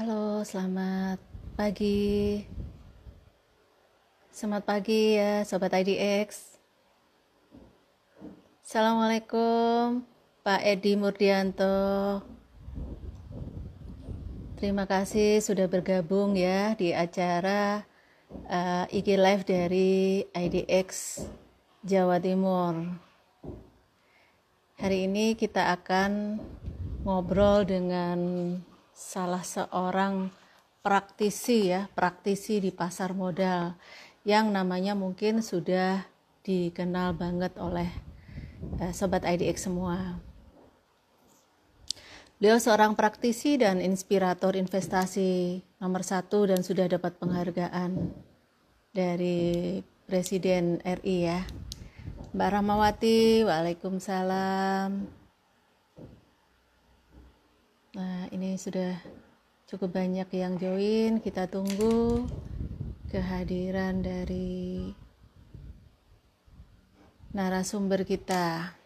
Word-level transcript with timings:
Halo, 0.00 0.40
selamat 0.48 1.20
pagi. 1.60 2.40
Selamat 4.32 4.64
pagi 4.64 5.20
ya, 5.20 5.44
Sobat 5.44 5.76
IDX. 5.76 6.56
Assalamualaikum, 8.64 10.00
Pak 10.40 10.64
Edi 10.64 10.96
Murdianto. 10.96 12.24
Terima 14.56 14.88
kasih 14.88 15.44
sudah 15.44 15.68
bergabung 15.68 16.32
ya 16.32 16.72
di 16.80 16.96
acara 16.96 17.84
uh, 18.48 18.88
IG 18.88 19.20
Live 19.20 19.44
dari 19.44 20.24
IDX 20.32 21.20
Jawa 21.84 22.16
Timur. 22.16 22.88
Hari 24.80 25.12
ini 25.12 25.36
kita 25.36 25.76
akan 25.76 26.40
ngobrol 27.04 27.68
dengan 27.68 28.16
salah 29.00 29.40
seorang 29.40 30.28
praktisi 30.84 31.72
ya, 31.72 31.88
praktisi 31.96 32.60
di 32.60 32.68
pasar 32.68 33.16
modal 33.16 33.72
yang 34.28 34.52
namanya 34.52 34.92
mungkin 34.92 35.40
sudah 35.40 36.04
dikenal 36.44 37.16
banget 37.16 37.56
oleh 37.56 37.88
uh, 38.76 38.92
sobat 38.92 39.24
IDX 39.24 39.72
semua. 39.72 40.20
Beliau 42.36 42.56
seorang 42.56 42.96
praktisi 42.96 43.60
dan 43.60 43.80
inspirator 43.84 44.56
investasi 44.56 45.60
nomor 45.80 46.04
satu 46.04 46.48
dan 46.48 46.64
sudah 46.64 46.88
dapat 46.88 47.16
penghargaan 47.20 48.12
dari 48.92 49.80
Presiden 50.08 50.80
RI 50.80 51.16
ya. 51.28 51.44
Mbak 52.32 52.48
Rahmawati, 52.48 53.44
Waalaikumsalam. 53.44 55.19
Nah, 57.90 58.30
ini 58.30 58.54
sudah 58.54 58.94
cukup 59.66 59.98
banyak 59.98 60.30
yang 60.30 60.54
join. 60.62 61.18
Kita 61.18 61.50
tunggu 61.50 62.22
kehadiran 63.10 63.98
dari 63.98 64.94
narasumber 67.34 68.06
kita. 68.06 68.78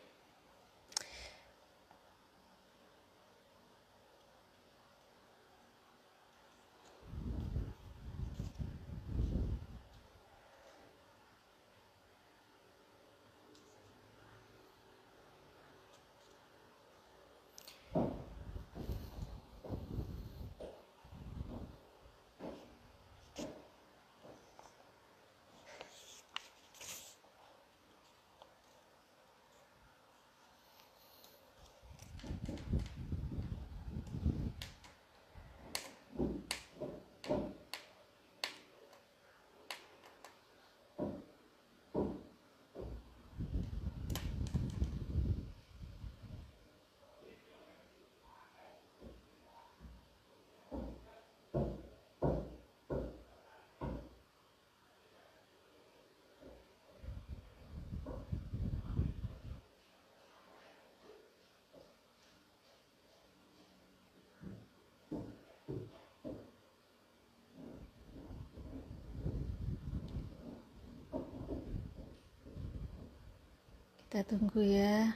Kita 74.15 74.31
tunggu 74.31 74.63
ya. 74.63 75.11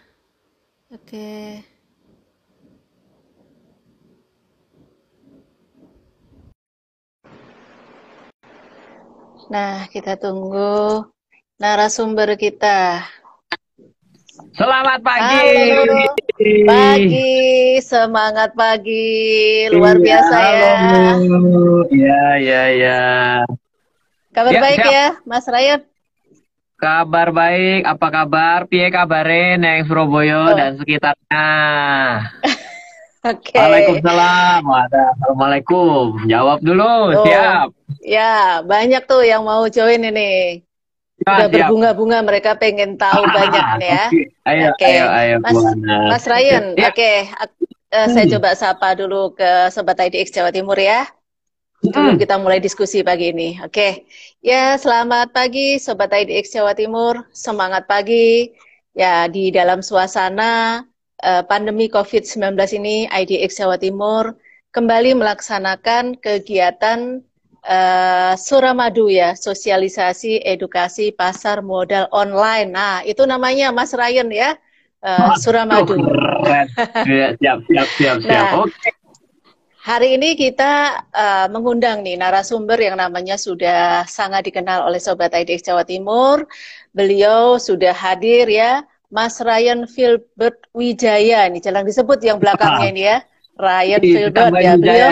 Oke. 0.91 1.63
Nah, 9.55 9.87
kita 9.95 10.19
tunggu 10.19 11.07
narasumber 11.63 12.35
kita. 12.35 13.07
Selamat 14.59 14.99
pagi. 15.07 15.47
Halo. 15.47 16.03
Pagi, 16.67 17.79
semangat 17.79 18.51
pagi. 18.59 19.15
Luar 19.79 19.95
iya, 19.95 20.03
biasa 20.03 20.37
ya. 20.43 20.75
Iya, 21.87 22.23
iya, 22.43 22.63
iya. 22.75 23.03
Kabar 24.35 24.59
ya, 24.59 24.59
baik 24.59 24.83
siap. 24.83 24.91
ya, 24.91 25.07
Mas 25.23 25.47
Ryan? 25.47 25.87
Kabar 26.79 27.35
baik, 27.35 27.91
apa 27.91 28.07
kabar? 28.07 28.71
Pie 28.71 28.87
kabarin 28.95 29.67
yang 29.67 29.83
Surabaya 29.83 30.47
oh. 30.47 30.55
dan 30.55 30.79
sekitarnya. 30.79 31.47
Oke. 33.27 33.51
Okay. 33.51 33.59
Waalaikumsalam. 33.59 34.63
Assalamualaikum. 34.63 36.23
Jawab 36.31 36.63
dulu, 36.63 37.19
oh. 37.19 37.27
siap. 37.27 37.75
Ya, 37.99 38.63
banyak 38.63 39.11
tuh 39.11 39.27
yang 39.27 39.43
mau 39.43 39.67
join 39.67 40.07
ini. 40.07 40.63
Ya, 41.27 41.35
Udah 41.35 41.49
berbunga-bunga 41.51 42.23
mereka 42.23 42.55
pengen 42.55 42.95
tahu 42.95 43.27
banyak 43.27 43.65
nih 43.83 43.91
ya. 43.91 44.05
Ayo, 44.47 44.67
okay. 44.71 45.03
ayo, 45.03 45.07
ayo. 45.11 45.35
Mas, 45.43 45.59
Mas 45.83 46.25
Ryan, 46.31 46.79
ya. 46.79 46.95
oke. 46.95 46.95
Okay. 46.95 47.17
Uh, 47.91 48.07
saya 48.07 48.25
hmm. 48.31 48.33
coba 48.39 48.51
sapa 48.55 48.95
dulu 48.95 49.35
ke 49.35 49.67
Sobat 49.75 49.99
IDX 49.99 50.31
Jawa 50.31 50.55
Timur 50.55 50.79
ya. 50.79 51.11
Sebelum 51.79 52.19
hmm. 52.19 52.23
kita 52.23 52.35
mulai 52.43 52.59
diskusi 52.59 53.07
pagi 53.07 53.31
ini. 53.31 53.55
Oke. 53.63 53.71
Okay. 53.71 53.93
Ya, 54.43 54.75
selamat 54.75 55.31
pagi 55.31 55.79
Sobat 55.79 56.11
IDX 56.11 56.51
Jawa 56.51 56.75
Timur. 56.75 57.23
Semangat 57.31 57.87
pagi. 57.87 58.51
Ya, 58.99 59.31
di 59.31 59.55
dalam 59.55 59.79
suasana 59.79 60.83
uh, 61.23 61.43
pandemi 61.47 61.87
COVID-19 61.87 62.59
ini 62.83 63.07
IDX 63.07 63.63
Jawa 63.63 63.79
Timur 63.79 64.35
kembali 64.75 65.15
melaksanakan 65.23 66.19
kegiatan 66.19 67.23
uh, 67.63 68.35
Suramadu 68.35 69.07
ya, 69.07 69.39
sosialisasi 69.39 70.43
edukasi 70.43 71.15
pasar 71.15 71.63
modal 71.63 72.11
online. 72.11 72.75
Nah, 72.75 73.07
itu 73.07 73.23
namanya 73.23 73.71
Mas 73.71 73.95
Ryan 73.95 74.35
ya. 74.35 74.59
Uh, 74.99 75.39
Suramadu. 75.39 75.95
siap, 77.07 77.39
siap, 77.39 77.59
siap, 77.71 77.89
siap. 77.95 78.17
Nah, 78.27 78.67
Oke. 78.67 78.75
Okay. 78.75 78.98
Hari 79.89 80.21
ini 80.21 80.37
kita 80.37 81.01
uh, 81.17 81.49
mengundang 81.49 82.05
nih 82.05 82.21
narasumber 82.21 82.77
yang 82.77 83.01
namanya 83.01 83.41
sudah 83.41 84.05
sangat 84.05 84.45
dikenal 84.45 84.85
oleh 84.85 85.01
Sobat 85.01 85.33
IDX 85.33 85.65
Jawa 85.65 85.81
Timur. 85.81 86.45
Beliau 86.93 87.57
sudah 87.57 87.97
hadir 87.97 88.53
ya, 88.53 88.85
Mas 89.09 89.41
Ryan 89.41 89.89
Filbert 89.89 90.61
Wijaya. 90.77 91.49
Ini 91.49 91.65
jarang 91.65 91.89
disebut 91.89 92.21
yang 92.21 92.37
belakangnya 92.37 92.89
ini 92.93 93.03
ya. 93.09 93.19
Ryan 93.65 94.03
Filbert 94.05 94.53
ya 94.61 94.73
beliau. 94.77 95.11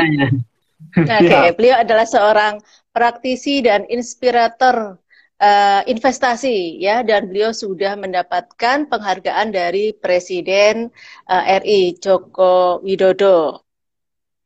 Oke, 0.92 1.24
okay, 1.24 1.48
beliau 1.56 1.76
adalah 1.80 2.04
seorang 2.04 2.60
praktisi 2.92 3.64
dan 3.64 3.88
inspirator 3.88 5.00
uh, 5.40 5.88
investasi 5.88 6.84
ya 6.84 7.00
dan 7.00 7.32
beliau 7.32 7.56
sudah 7.56 7.96
mendapatkan 7.96 8.84
penghargaan 8.92 9.56
dari 9.56 9.96
Presiden 9.96 10.92
uh, 11.32 11.44
RI 11.64 11.96
Joko 11.96 12.84
Widodo 12.84 13.65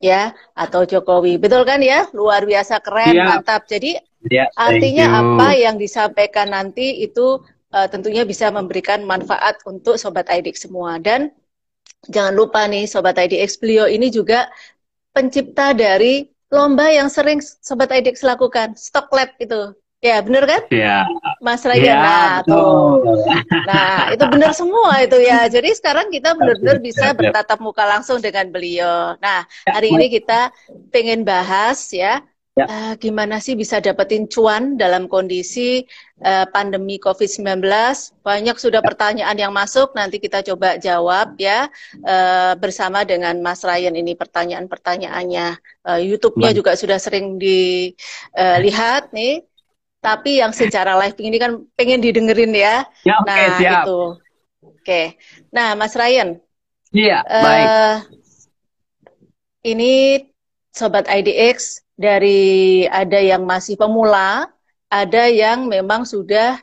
ya 0.01 0.33
atau 0.57 0.89
Jokowi. 0.89 1.37
Betul 1.37 1.63
kan 1.69 1.79
ya? 1.85 2.09
Luar 2.17 2.49
biasa 2.49 2.81
keren, 2.81 3.15
ya. 3.15 3.25
mantap. 3.29 3.69
Jadi 3.69 4.01
ya, 4.27 4.49
artinya 4.57 5.21
apa 5.21 5.55
yang 5.55 5.77
disampaikan 5.77 6.51
nanti 6.51 7.05
itu 7.05 7.39
uh, 7.71 7.87
tentunya 7.87 8.25
bisa 8.25 8.49
memberikan 8.51 9.05
manfaat 9.05 9.61
untuk 9.69 10.01
sobat 10.01 10.27
IDX 10.27 10.67
semua 10.67 10.99
dan 10.99 11.31
jangan 12.09 12.33
lupa 12.33 12.65
nih 12.65 12.89
sobat 12.89 13.21
IDX 13.21 13.61
beliau 13.61 13.85
ini 13.87 14.09
juga 14.09 14.49
pencipta 15.13 15.77
dari 15.77 16.27
lomba 16.51 16.91
yang 16.91 17.07
sering 17.07 17.39
sobat 17.41 17.95
IDX 17.95 18.27
lakukan, 18.27 18.75
Stock 18.75 19.13
Lab 19.15 19.31
itu. 19.39 19.77
Ya, 20.01 20.17
bener 20.25 20.49
kan? 20.49 20.65
Iya. 20.73 21.05
Mas 21.45 21.61
Raya. 21.61 21.85
Ya, 21.85 21.97
nah, 22.01 22.37
tuh. 22.41 23.05
Nah, 23.69 24.09
itu 24.17 24.25
benar 24.33 24.57
semua 24.57 24.97
itu 25.05 25.21
ya. 25.21 25.45
Jadi 25.45 25.77
sekarang 25.77 26.09
kita 26.09 26.33
benar-benar 26.33 26.81
bisa 26.81 27.13
bertatap 27.13 27.61
muka 27.61 27.85
langsung 27.85 28.17
dengan 28.17 28.49
beliau. 28.49 29.21
Nah, 29.21 29.45
hari 29.69 29.93
ini 29.93 30.09
kita 30.09 30.57
pengen 30.89 31.21
bahas 31.21 31.93
ya 31.93 32.25
Ya. 32.59 32.67
Uh, 32.67 32.93
gimana 32.99 33.39
sih 33.39 33.55
bisa 33.55 33.79
dapetin 33.79 34.27
cuan 34.27 34.75
dalam 34.75 35.07
kondisi 35.07 35.87
uh, 36.27 36.45
pandemi 36.51 36.99
COVID-19? 36.99 37.63
Banyak 38.27 38.57
sudah 38.59 38.83
pertanyaan 38.83 39.39
yang 39.39 39.55
masuk, 39.55 39.95
nanti 39.95 40.19
kita 40.19 40.43
coba 40.43 40.75
jawab 40.75 41.39
ya 41.39 41.71
uh, 42.03 42.53
bersama 42.59 43.07
dengan 43.07 43.39
Mas 43.39 43.63
Ryan 43.63 43.95
ini 43.95 44.13
pertanyaan-pertanyaannya. 44.13 45.47
Uh, 45.87 46.01
YouTube-nya 46.03 46.51
juga 46.51 46.75
sudah 46.75 46.99
sering 46.99 47.39
dilihat 47.39 49.09
uh, 49.09 49.15
nih, 49.15 49.47
tapi 50.01 50.41
yang 50.41 50.53
secara 50.57 50.97
live 50.97 51.17
ini 51.21 51.37
kan 51.37 51.61
pengen 51.77 52.01
didengerin 52.01 52.57
ya. 52.57 52.89
ya 53.05 53.21
okay, 53.21 53.29
nah 53.29 53.57
siap. 53.61 53.85
itu. 53.85 54.01
Oke, 54.61 54.75
okay. 54.81 55.05
nah 55.53 55.77
Mas 55.77 55.93
Ryan. 55.93 56.41
Iya, 56.91 57.23
uh, 57.23 57.45
baik. 57.45 57.69
Ini 59.61 59.93
Sobat 60.73 61.05
IDX 61.05 61.85
dari 62.01 62.89
ada 62.89 63.21
yang 63.21 63.45
masih 63.45 63.77
pemula, 63.77 64.49
ada 64.89 65.29
yang 65.29 65.69
memang 65.69 66.09
sudah 66.09 66.57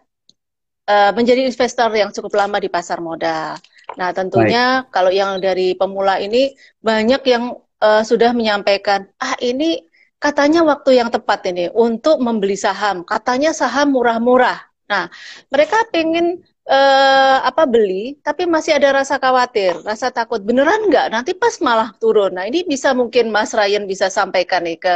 uh, 0.89 1.11
menjadi 1.13 1.45
investor 1.45 1.93
yang 1.93 2.09
cukup 2.09 2.33
lama 2.33 2.57
di 2.57 2.73
pasar 2.73 2.97
modal. 2.97 3.59
Nah, 3.95 4.09
tentunya 4.11 4.83
Baik. 4.83 4.91
kalau 4.91 5.11
yang 5.13 5.39
dari 5.39 5.77
pemula 5.77 6.19
ini 6.19 6.57
banyak 6.81 7.21
yang 7.23 7.55
uh, 7.79 8.03
sudah 8.03 8.33
menyampaikan, 8.33 9.07
ah 9.21 9.37
ini 9.39 9.85
katanya 10.23 10.59
waktu 10.65 10.99
yang 10.99 11.09
tepat 11.13 11.39
ini 11.49 11.69
untuk 11.73 12.17
membeli 12.25 12.57
saham. 12.57 13.05
Katanya 13.05 13.51
saham 13.53 13.93
murah-murah. 13.95 14.59
Nah, 14.87 15.11
mereka 15.51 15.83
ingin 15.91 16.39
uh, 16.67 17.37
apa 17.49 17.63
beli, 17.67 18.19
tapi 18.23 18.43
masih 18.47 18.77
ada 18.77 18.89
rasa 19.03 19.15
khawatir, 19.19 19.73
rasa 19.83 20.11
takut. 20.11 20.39
Beneran 20.43 20.87
nggak? 20.87 21.07
Nanti 21.11 21.31
pas 21.35 21.55
malah 21.63 21.89
turun. 21.99 22.35
Nah 22.35 22.45
ini 22.47 22.63
bisa 22.67 22.91
mungkin 22.95 23.31
Mas 23.35 23.51
Ryan 23.55 23.83
bisa 23.87 24.07
sampaikan 24.11 24.63
nih 24.67 24.77
ke 24.79 24.95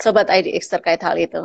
sobat 0.00 0.28
IDX 0.28 0.72
terkait 0.72 1.00
hal 1.04 1.16
itu. 1.20 1.42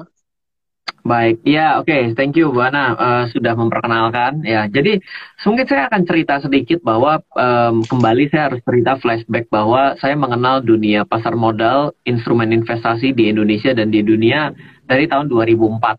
Baik, 1.01 1.41
ya 1.41 1.81
oke, 1.81 1.89
okay. 1.89 2.13
thank 2.13 2.37
you 2.37 2.53
Bu 2.53 2.61
Ana 2.61 2.93
uh, 2.93 3.25
sudah 3.33 3.57
memperkenalkan. 3.57 4.45
Ya, 4.45 4.69
jadi 4.69 5.01
mungkin 5.49 5.65
saya 5.65 5.89
akan 5.89 6.05
cerita 6.05 6.37
sedikit 6.45 6.77
bahwa 6.85 7.25
um, 7.33 7.81
kembali 7.81 8.29
saya 8.29 8.53
harus 8.53 8.61
cerita 8.61 9.01
flashback 9.01 9.49
bahwa 9.49 9.97
saya 9.97 10.13
mengenal 10.13 10.61
dunia 10.61 11.01
pasar 11.01 11.33
modal, 11.33 11.97
instrumen 12.05 12.53
investasi 12.53 13.17
di 13.17 13.33
Indonesia 13.33 13.73
dan 13.73 13.89
di 13.89 14.05
dunia 14.05 14.53
dari 14.85 15.09
tahun 15.09 15.25
2004 15.25 15.97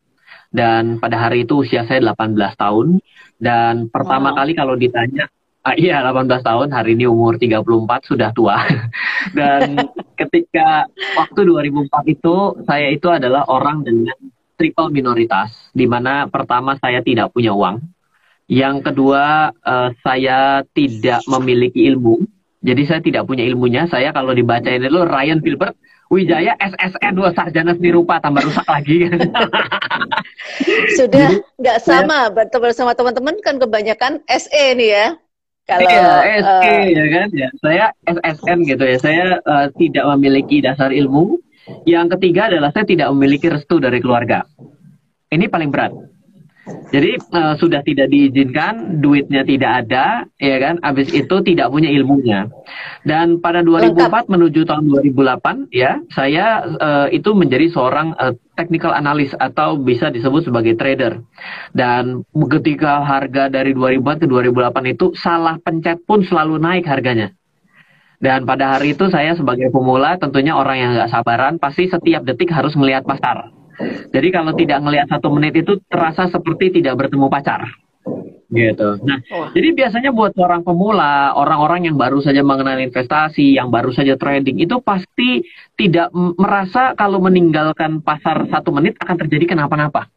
dan 0.53 1.01
pada 1.01 1.17
hari 1.17 1.49
itu 1.49 1.65
usia 1.65 1.83
saya 1.89 2.13
18 2.13 2.37
tahun 2.61 3.01
dan 3.41 3.89
pertama 3.89 4.31
wow. 4.31 4.45
kali 4.45 4.53
kalau 4.53 4.77
ditanya 4.77 5.27
ah, 5.65 5.75
iya 5.75 6.05
18 6.05 6.29
tahun 6.45 6.69
hari 6.71 6.95
ini 6.95 7.09
umur 7.09 7.41
34 7.41 7.65
sudah 8.05 8.31
tua 8.37 8.61
dan 9.33 9.81
ketika 10.21 10.87
waktu 11.17 11.41
2004 11.49 11.89
itu 12.15 12.35
saya 12.69 12.93
itu 12.93 13.09
adalah 13.09 13.49
orang 13.49 13.83
dengan 13.83 14.15
triple 14.57 14.93
minoritas 14.93 15.53
di 15.73 15.89
mana 15.89 16.29
pertama 16.29 16.77
saya 16.79 17.01
tidak 17.01 17.33
punya 17.33 17.53
uang 17.53 17.81
yang 18.51 18.85
kedua 18.85 19.55
uh, 19.65 19.91
saya 20.05 20.67
tidak 20.77 21.25
memiliki 21.31 21.89
ilmu 21.89 22.25
jadi 22.63 22.83
saya 22.87 23.01
tidak 23.03 23.27
punya 23.27 23.43
ilmunya 23.47 23.89
saya 23.91 24.15
kalau 24.15 24.37
dibaca 24.37 24.69
ini 24.69 24.87
dulu 24.87 25.09
Ryan 25.09 25.41
Filbert 25.43 25.75
Wijaya 26.13 26.53
SSN 26.61 27.17
dua 27.17 27.33
sarjana 27.33 27.73
seni 27.73 27.89
rupa 27.89 28.21
tambah 28.21 28.45
rusak 28.45 28.69
lagi. 28.69 29.09
Sudah 31.01 31.41
nggak 31.57 31.79
sama 31.81 32.29
ya. 32.29 32.61
bersama 32.61 32.93
teman-teman 32.93 33.41
kan 33.41 33.57
kebanyakan 33.57 34.21
SE 34.29 34.65
nih 34.77 34.93
ya. 34.93 35.07
Kalau 35.65 35.89
iya, 35.89 36.37
SE 36.45 36.69
uh, 36.69 36.85
ya 36.85 37.05
kan 37.09 37.29
ya. 37.33 37.49
Saya 37.65 37.85
SSN 38.05 38.59
gitu 38.69 38.85
ya. 38.85 38.97
Saya 39.01 39.25
uh, 39.49 39.73
tidak 39.81 40.05
memiliki 40.13 40.61
dasar 40.61 40.93
ilmu. 40.93 41.41
Yang 41.87 42.19
ketiga 42.19 42.51
adalah 42.51 42.71
saya 42.75 42.87
tidak 42.87 43.09
memiliki 43.15 43.47
restu 43.47 43.79
dari 43.79 44.03
keluarga. 44.03 44.43
Ini 45.33 45.49
paling 45.49 45.71
berat. 45.73 45.93
Jadi 46.93 47.19
uh, 47.35 47.59
sudah 47.59 47.83
tidak 47.83 48.07
diizinkan, 48.13 49.03
duitnya 49.03 49.43
tidak 49.43 49.83
ada, 49.83 50.29
ya 50.39 50.57
kan? 50.63 50.79
Habis 50.79 51.11
itu 51.11 51.43
tidak 51.43 51.73
punya 51.75 51.91
ilmunya. 51.91 52.47
Dan 53.03 53.43
pada 53.43 53.67
2004 53.67 53.99
Lengkap. 53.99 54.25
menuju 54.31 54.61
tahun 54.71 54.85
2008, 54.95 55.75
ya, 55.75 55.99
saya 56.15 56.63
uh, 56.63 57.09
itu 57.11 57.35
menjadi 57.35 57.67
seorang 57.73 58.15
uh, 58.15 58.37
technical 58.55 58.95
analyst 58.95 59.35
atau 59.43 59.75
bisa 59.75 60.13
disebut 60.15 60.47
sebagai 60.47 60.79
trader. 60.79 61.19
Dan 61.75 62.23
ketika 62.31 63.03
harga 63.03 63.51
dari 63.51 63.75
2004 63.75 64.23
ke 64.23 64.27
2008 64.31 64.95
itu 64.95 65.11
salah 65.19 65.59
pencet 65.59 65.99
pun 66.07 66.23
selalu 66.23 66.63
naik 66.63 66.87
harganya. 66.87 67.35
Dan 68.23 68.47
pada 68.47 68.79
hari 68.79 68.95
itu 68.95 69.11
saya 69.11 69.35
sebagai 69.35 69.75
pemula 69.75 70.15
tentunya 70.15 70.55
orang 70.55 70.77
yang 70.79 70.91
nggak 70.95 71.11
sabaran 71.11 71.59
pasti 71.59 71.91
setiap 71.91 72.23
detik 72.23 72.55
harus 72.55 72.79
melihat 72.79 73.03
pasar 73.03 73.51
jadi 74.13 74.29
kalau 74.29 74.53
tidak 74.55 74.79
melihat 74.85 75.09
satu 75.09 75.33
menit 75.33 75.57
itu 75.57 75.81
terasa 75.89 76.29
seperti 76.29 76.83
tidak 76.83 77.01
bertemu 77.01 77.27
pacar. 77.33 77.65
Gitu. 78.53 79.01
Nah, 79.01 79.17
oh. 79.33 79.49
jadi 79.57 79.73
biasanya 79.73 80.13
buat 80.13 80.37
orang 80.37 80.61
pemula, 80.61 81.33
orang-orang 81.33 81.89
yang 81.89 81.97
baru 81.97 82.21
saja 82.21 82.45
mengenal 82.45 82.77
investasi, 82.85 83.57
yang 83.57 83.73
baru 83.73 83.89
saja 83.97 84.21
trading, 84.21 84.61
itu 84.61 84.77
pasti 84.85 85.41
tidak 85.81 86.13
merasa 86.13 86.93
kalau 86.93 87.17
meninggalkan 87.25 88.05
pasar 88.05 88.45
satu 88.53 88.69
menit 88.77 89.01
akan 89.01 89.17
terjadi 89.25 89.57
kenapa-napa. 89.57 90.13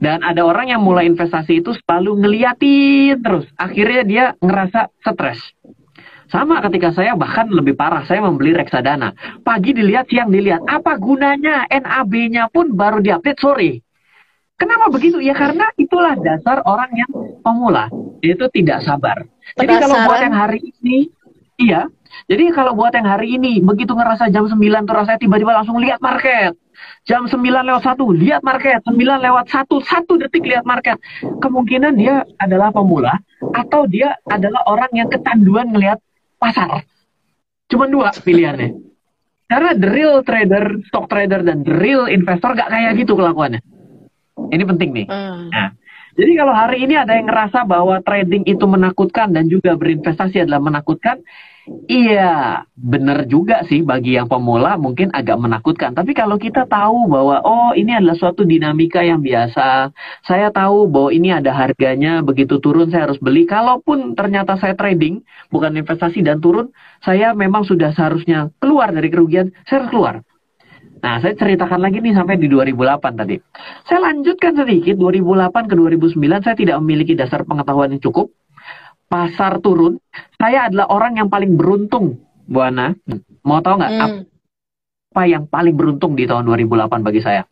Dan 0.00 0.26
ada 0.26 0.42
orang 0.42 0.74
yang 0.74 0.82
mulai 0.82 1.06
investasi 1.06 1.62
itu 1.62 1.70
selalu 1.84 2.24
ngeliatin 2.24 3.20
terus. 3.22 3.46
Akhirnya 3.54 4.02
dia 4.02 4.24
ngerasa 4.42 4.90
stres. 4.98 5.38
Sama 6.30 6.62
ketika 6.62 6.94
saya 6.94 7.18
bahkan 7.18 7.50
lebih 7.50 7.74
parah, 7.74 8.06
saya 8.06 8.22
membeli 8.22 8.54
reksadana. 8.54 9.12
Pagi 9.42 9.74
dilihat, 9.74 10.06
siang 10.06 10.30
dilihat. 10.30 10.62
Apa 10.62 10.94
gunanya? 10.94 11.66
NAB-nya 11.66 12.46
pun 12.54 12.70
baru 12.78 13.02
diupdate 13.02 13.40
sore. 13.42 13.82
Kenapa 14.54 14.92
begitu? 14.94 15.18
Ya 15.18 15.34
karena 15.34 15.66
itulah 15.74 16.14
dasar 16.20 16.62
orang 16.62 16.92
yang 16.94 17.10
pemula. 17.42 17.90
Itu 18.22 18.46
tidak 18.52 18.86
sabar. 18.86 19.26
Jadi 19.58 19.72
kalau 19.82 19.96
buat 20.06 20.20
yang 20.22 20.36
hari 20.36 20.60
ini, 20.60 21.10
iya. 21.58 21.90
Jadi 22.30 22.54
kalau 22.54 22.78
buat 22.78 22.94
yang 22.94 23.08
hari 23.10 23.34
ini, 23.34 23.58
begitu 23.58 23.90
ngerasa 23.90 24.30
jam 24.30 24.46
9 24.46 24.54
tuh 24.86 24.94
rasanya 24.94 25.18
tiba-tiba 25.18 25.50
langsung 25.56 25.82
lihat 25.82 25.98
market. 25.98 26.54
Jam 27.08 27.26
9 27.26 27.40
lewat 27.40 27.82
1, 27.82 27.96
lihat 28.20 28.42
market. 28.44 28.78
9 28.86 28.94
lewat 29.00 29.46
1, 29.48 29.66
satu 29.82 30.12
detik 30.20 30.44
lihat 30.46 30.62
market. 30.68 31.00
Kemungkinan 31.42 31.96
dia 31.98 32.22
adalah 32.38 32.70
pemula 32.70 33.18
atau 33.40 33.88
dia 33.88 34.14
adalah 34.28 34.60
orang 34.68 34.92
yang 34.92 35.08
kecanduan 35.08 35.72
ngelihat 35.72 35.98
pasar. 36.40 36.88
Cuma 37.68 37.84
dua 37.86 38.10
pilihannya. 38.16 38.80
Karena 39.50 39.74
the 39.74 39.88
real 39.90 40.22
trader, 40.24 40.78
stock 40.88 41.10
trader, 41.10 41.42
dan 41.44 41.66
the 41.66 41.74
real 41.74 42.06
investor 42.06 42.54
gak 42.54 42.70
kayak 42.70 42.96
gitu 42.96 43.18
kelakuannya. 43.18 43.60
Ini 44.50 44.62
penting 44.64 44.90
nih. 44.94 45.06
Hmm. 45.10 45.50
Nah, 45.52 45.74
jadi 46.14 46.32
kalau 46.38 46.54
hari 46.54 46.86
ini 46.86 46.94
ada 46.98 47.18
yang 47.18 47.26
ngerasa 47.26 47.66
bahwa 47.66 47.98
trading 48.02 48.46
itu 48.46 48.62
menakutkan 48.66 49.34
dan 49.34 49.50
juga 49.50 49.74
berinvestasi 49.74 50.46
adalah 50.46 50.62
menakutkan, 50.62 51.22
Iya, 51.70 52.66
benar 52.74 53.30
juga 53.30 53.62
sih 53.70 53.86
bagi 53.86 54.18
yang 54.18 54.26
pemula 54.26 54.74
mungkin 54.74 55.14
agak 55.14 55.38
menakutkan. 55.38 55.94
Tapi 55.94 56.18
kalau 56.18 56.34
kita 56.34 56.66
tahu 56.66 57.06
bahwa 57.06 57.42
oh 57.46 57.70
ini 57.78 57.94
adalah 57.94 58.18
suatu 58.18 58.42
dinamika 58.42 59.06
yang 59.06 59.22
biasa, 59.22 59.94
saya 60.26 60.50
tahu 60.50 60.90
bahwa 60.90 61.10
ini 61.14 61.30
ada 61.30 61.54
harganya, 61.54 62.26
begitu 62.26 62.58
turun 62.58 62.90
saya 62.90 63.06
harus 63.06 63.22
beli. 63.22 63.46
Kalaupun 63.46 64.18
ternyata 64.18 64.58
saya 64.58 64.74
trading 64.74 65.22
bukan 65.54 65.78
investasi 65.78 66.26
dan 66.26 66.42
turun, 66.42 66.74
saya 67.06 67.38
memang 67.38 67.62
sudah 67.62 67.94
seharusnya 67.94 68.50
keluar 68.58 68.90
dari 68.90 69.06
kerugian, 69.06 69.54
saya 69.62 69.86
harus 69.86 69.90
keluar. 69.94 70.14
Nah, 71.00 71.22
saya 71.22 71.38
ceritakan 71.38 71.80
lagi 71.80 72.02
nih 72.02 72.12
sampai 72.18 72.34
di 72.36 72.50
2008 72.50 73.14
tadi. 73.14 73.38
Saya 73.86 74.10
lanjutkan 74.10 74.58
sedikit, 74.58 74.98
2008 74.98 75.70
ke 75.70 75.74
2009 75.78 76.44
saya 76.44 76.56
tidak 76.58 76.76
memiliki 76.82 77.14
dasar 77.14 77.46
pengetahuan 77.46 77.94
yang 77.94 78.02
cukup 78.02 78.34
pasar 79.10 79.58
turun, 79.58 79.98
saya 80.38 80.70
adalah 80.70 80.86
orang 80.86 81.18
yang 81.18 81.26
paling 81.26 81.58
beruntung, 81.58 82.22
Bu 82.46 82.62
Ana. 82.62 82.94
Mau 83.42 83.58
tahu 83.58 83.82
nggak 83.82 83.92
hmm. 83.92 84.02
apa 85.10 85.22
yang 85.26 85.44
paling 85.50 85.74
beruntung 85.74 86.14
di 86.14 86.30
tahun 86.30 86.46
2008 86.46 87.02
bagi 87.02 87.18
saya? 87.18 87.42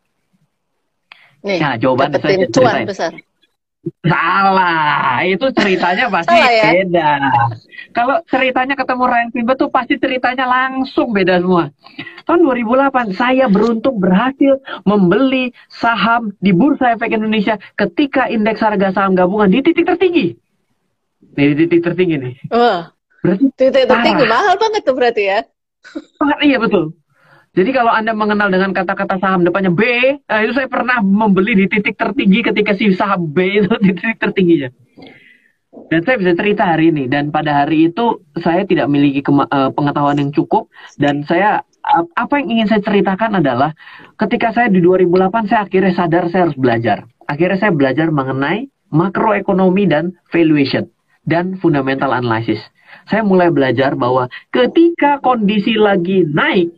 Nih, 1.42 1.58
nah, 1.58 1.74
jawaban 1.74 2.14
saya 2.14 2.46
cuan 2.50 2.86
besar. 2.86 3.12
Salah, 4.04 5.22
itu 5.24 5.46
ceritanya 5.54 6.06
pasti 6.14 6.34
Salah, 6.34 6.50
ya? 6.50 6.64
beda. 6.78 7.10
Kalau 7.94 8.16
ceritanya 8.26 8.74
ketemu 8.78 9.04
Ryan 9.06 9.30
Kimber 9.32 9.56
tuh 9.58 9.70
pasti 9.70 9.94
ceritanya 9.98 10.44
langsung 10.46 11.10
beda 11.10 11.42
semua. 11.42 11.70
Tahun 12.26 12.40
2008 12.42 13.16
saya 13.16 13.48
beruntung 13.48 13.96
berhasil 13.98 14.60
membeli 14.84 15.50
saham 15.72 16.34
di 16.42 16.52
Bursa 16.52 16.94
Efek 16.94 17.16
Indonesia 17.16 17.56
ketika 17.74 18.28
indeks 18.28 18.60
harga 18.60 18.92
saham 18.92 19.16
gabungan 19.16 19.48
di 19.48 19.64
titik 19.64 19.88
tertinggi. 19.88 20.36
Nih 21.38 21.54
titik 21.54 21.80
tertinggi 21.82 22.16
nih. 22.18 22.34
Wah. 22.50 22.94
Berarti 23.22 23.44
titik 23.58 23.84
tertinggi 23.90 24.24
mahal 24.26 24.54
banget 24.58 24.82
tuh 24.86 24.94
berarti 24.94 25.22
ya. 25.26 25.38
Sangat 26.18 26.38
iya 26.42 26.58
betul. 26.58 26.94
Jadi 27.58 27.70
kalau 27.74 27.90
Anda 27.90 28.14
mengenal 28.14 28.54
dengan 28.54 28.70
kata-kata 28.70 29.18
saham 29.18 29.42
depannya 29.42 29.74
B, 29.74 29.82
nah 30.30 30.46
itu 30.46 30.54
saya 30.54 30.70
pernah 30.70 31.02
membeli 31.02 31.58
di 31.58 31.66
titik 31.66 31.98
tertinggi 31.98 32.46
ketika 32.46 32.76
si 32.78 32.94
saham 32.94 33.34
B 33.34 33.58
itu 33.58 33.72
di 33.82 33.90
titik 33.98 34.22
tertingginya. 34.22 34.70
Dan 35.88 36.00
saya 36.06 36.16
bisa 36.22 36.32
cerita 36.38 36.62
hari 36.70 36.94
ini 36.94 37.10
dan 37.10 37.34
pada 37.34 37.64
hari 37.64 37.90
itu 37.90 38.22
saya 38.38 38.62
tidak 38.62 38.86
memiliki 38.86 39.24
uh, 39.26 39.70
pengetahuan 39.74 40.18
yang 40.20 40.30
cukup 40.30 40.70
dan 40.98 41.22
saya 41.24 41.62
apa 42.18 42.34
yang 42.42 42.58
ingin 42.58 42.66
saya 42.68 42.82
ceritakan 42.84 43.40
adalah 43.40 43.72
ketika 44.20 44.52
saya 44.52 44.68
di 44.68 44.84
2008 44.84 45.48
saya 45.48 45.60
akhirnya 45.64 45.92
sadar 45.94 46.24
saya 46.28 46.50
harus 46.50 46.58
belajar. 46.58 46.98
Akhirnya 47.26 47.58
saya 47.58 47.72
belajar 47.72 48.10
mengenai 48.10 48.68
makroekonomi 48.92 49.88
dan 49.88 50.14
valuation 50.28 50.88
dan 51.28 51.60
fundamental 51.60 52.16
analysis. 52.16 52.58
Saya 53.12 53.20
mulai 53.20 53.52
belajar 53.52 53.92
bahwa 53.92 54.32
ketika 54.48 55.20
kondisi 55.20 55.76
lagi 55.76 56.24
naik, 56.24 56.72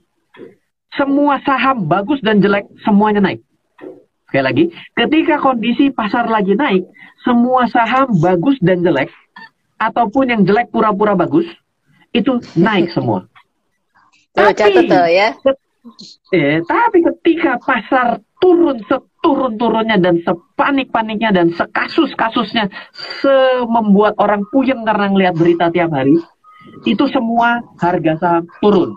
semua 0.99 1.39
saham 1.47 1.87
bagus 1.87 2.19
dan 2.27 2.43
jelek 2.43 2.67
semuanya 2.83 3.23
naik. 3.23 3.41
Sekali 4.27 4.45
lagi, 4.47 4.65
ketika 4.95 5.39
kondisi 5.39 5.95
pasar 5.95 6.27
lagi 6.27 6.59
naik, 6.59 6.83
semua 7.23 7.71
saham 7.71 8.11
bagus 8.19 8.59
dan 8.63 8.83
jelek 8.83 9.11
ataupun 9.79 10.35
yang 10.35 10.43
jelek 10.43 10.71
pura-pura 10.71 11.15
bagus 11.15 11.47
itu 12.11 12.43
naik 12.59 12.91
semua. 12.97 13.27
Tuh, 14.35 14.55
tapi, 14.55 14.87
tuh 14.87 15.07
ya. 15.11 15.35
Eh, 16.31 16.63
tapi 16.63 17.03
ketika 17.03 17.59
pasar 17.59 18.23
turun 18.39 18.79
seturun-turunnya 19.21 20.01
dan 20.01 20.25
sepanik-paniknya 20.25 21.29
dan 21.29 21.53
sekasus-kasusnya 21.53 22.73
semembuat 23.21 24.17
orang 24.17 24.49
puyeng 24.49 24.81
karena 24.89 25.13
ngelihat 25.13 25.37
berita 25.37 25.69
tiap 25.69 25.93
hari, 25.93 26.17
itu 26.89 27.05
semua 27.13 27.61
harga 27.77 28.17
saham 28.17 28.49
turun. 28.65 28.97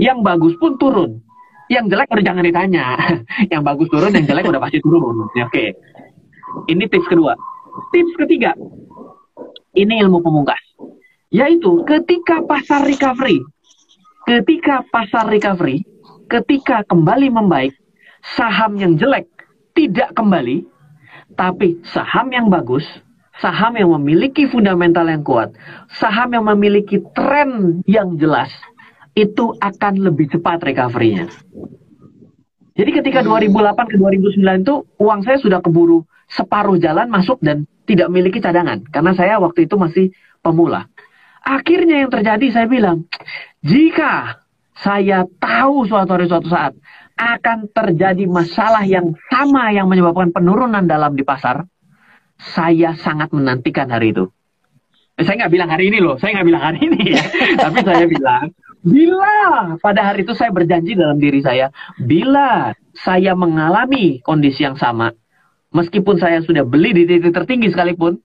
Yang 0.00 0.18
bagus 0.24 0.54
pun 0.56 0.80
turun. 0.80 1.20
Yang 1.68 1.92
jelek 1.92 2.08
udah 2.16 2.24
jangan 2.24 2.44
ditanya. 2.48 2.84
yang 3.52 3.60
bagus 3.60 3.92
turun, 3.92 4.16
yang 4.16 4.24
jelek 4.24 4.48
udah 4.48 4.60
pasti 4.64 4.80
turun. 4.80 5.28
Ya, 5.36 5.52
Oke. 5.52 5.76
Ini 6.72 6.88
tips 6.88 7.08
kedua. 7.12 7.36
Tips 7.92 8.14
ketiga. 8.24 8.56
Ini 9.76 10.00
ilmu 10.00 10.24
pemungkas. 10.24 10.60
Yaitu 11.28 11.84
ketika 11.84 12.40
pasar 12.48 12.88
recovery, 12.88 13.44
ketika 14.24 14.80
pasar 14.88 15.28
recovery, 15.28 15.84
ketika 16.32 16.86
kembali 16.88 17.28
membaik, 17.28 17.74
saham 18.32 18.80
yang 18.80 18.96
jelek 18.96 19.28
tidak 19.76 20.16
kembali, 20.16 20.64
tapi 21.36 21.82
saham 21.84 22.32
yang 22.32 22.48
bagus, 22.48 22.86
saham 23.42 23.76
yang 23.76 23.90
memiliki 24.00 24.48
fundamental 24.48 25.04
yang 25.04 25.20
kuat, 25.20 25.52
saham 26.00 26.32
yang 26.32 26.46
memiliki 26.48 27.02
tren 27.12 27.82
yang 27.84 28.16
jelas, 28.16 28.48
itu 29.12 29.52
akan 29.60 30.00
lebih 30.00 30.32
cepat 30.32 30.62
recovery-nya. 30.64 31.28
Jadi 32.74 32.90
ketika 32.90 33.22
2008 33.22 33.86
ke 33.86 33.96
2009 34.02 34.66
itu 34.66 34.74
uang 34.98 35.20
saya 35.22 35.38
sudah 35.38 35.62
keburu 35.62 36.02
separuh 36.26 36.74
jalan 36.82 37.06
masuk 37.06 37.38
dan 37.38 37.70
tidak 37.86 38.10
memiliki 38.10 38.42
cadangan 38.42 38.82
karena 38.90 39.14
saya 39.14 39.38
waktu 39.38 39.70
itu 39.70 39.78
masih 39.78 40.10
pemula. 40.42 40.90
Akhirnya 41.44 42.02
yang 42.02 42.10
terjadi 42.10 42.46
saya 42.50 42.66
bilang, 42.66 43.06
jika 43.62 44.42
saya 44.74 45.22
tahu 45.38 45.86
suatu 45.86 46.18
hari 46.18 46.26
suatu 46.26 46.50
saat 46.50 46.74
akan 47.14 47.70
terjadi 47.70 48.26
masalah 48.26 48.82
yang 48.82 49.14
sama 49.30 49.70
yang 49.70 49.86
menyebabkan 49.86 50.34
penurunan 50.34 50.82
dalam 50.82 51.14
di 51.14 51.22
pasar, 51.22 51.62
saya 52.38 52.98
sangat 52.98 53.30
menantikan 53.30 53.86
hari 53.88 54.10
itu. 54.10 54.26
Eh, 55.14 55.22
saya 55.22 55.46
nggak 55.46 55.52
bilang 55.54 55.70
hari 55.70 55.94
ini 55.94 56.02
loh, 56.02 56.18
saya 56.18 56.38
nggak 56.38 56.48
bilang 56.50 56.64
hari 56.66 56.80
ini 56.90 57.14
ya. 57.14 57.22
Tapi 57.64 57.78
saya 57.86 58.04
bilang, 58.10 58.50
bila 58.82 59.34
pada 59.78 60.10
hari 60.10 60.26
itu 60.26 60.34
saya 60.34 60.50
berjanji 60.50 60.98
dalam 60.98 61.22
diri 61.22 61.38
saya, 61.38 61.70
bila 62.02 62.74
saya 62.98 63.38
mengalami 63.38 64.18
kondisi 64.26 64.66
yang 64.66 64.74
sama, 64.74 65.14
meskipun 65.70 66.18
saya 66.18 66.42
sudah 66.42 66.66
beli 66.66 66.90
di 66.90 67.06
titik 67.06 67.30
tertinggi 67.30 67.70
sekalipun, 67.70 68.18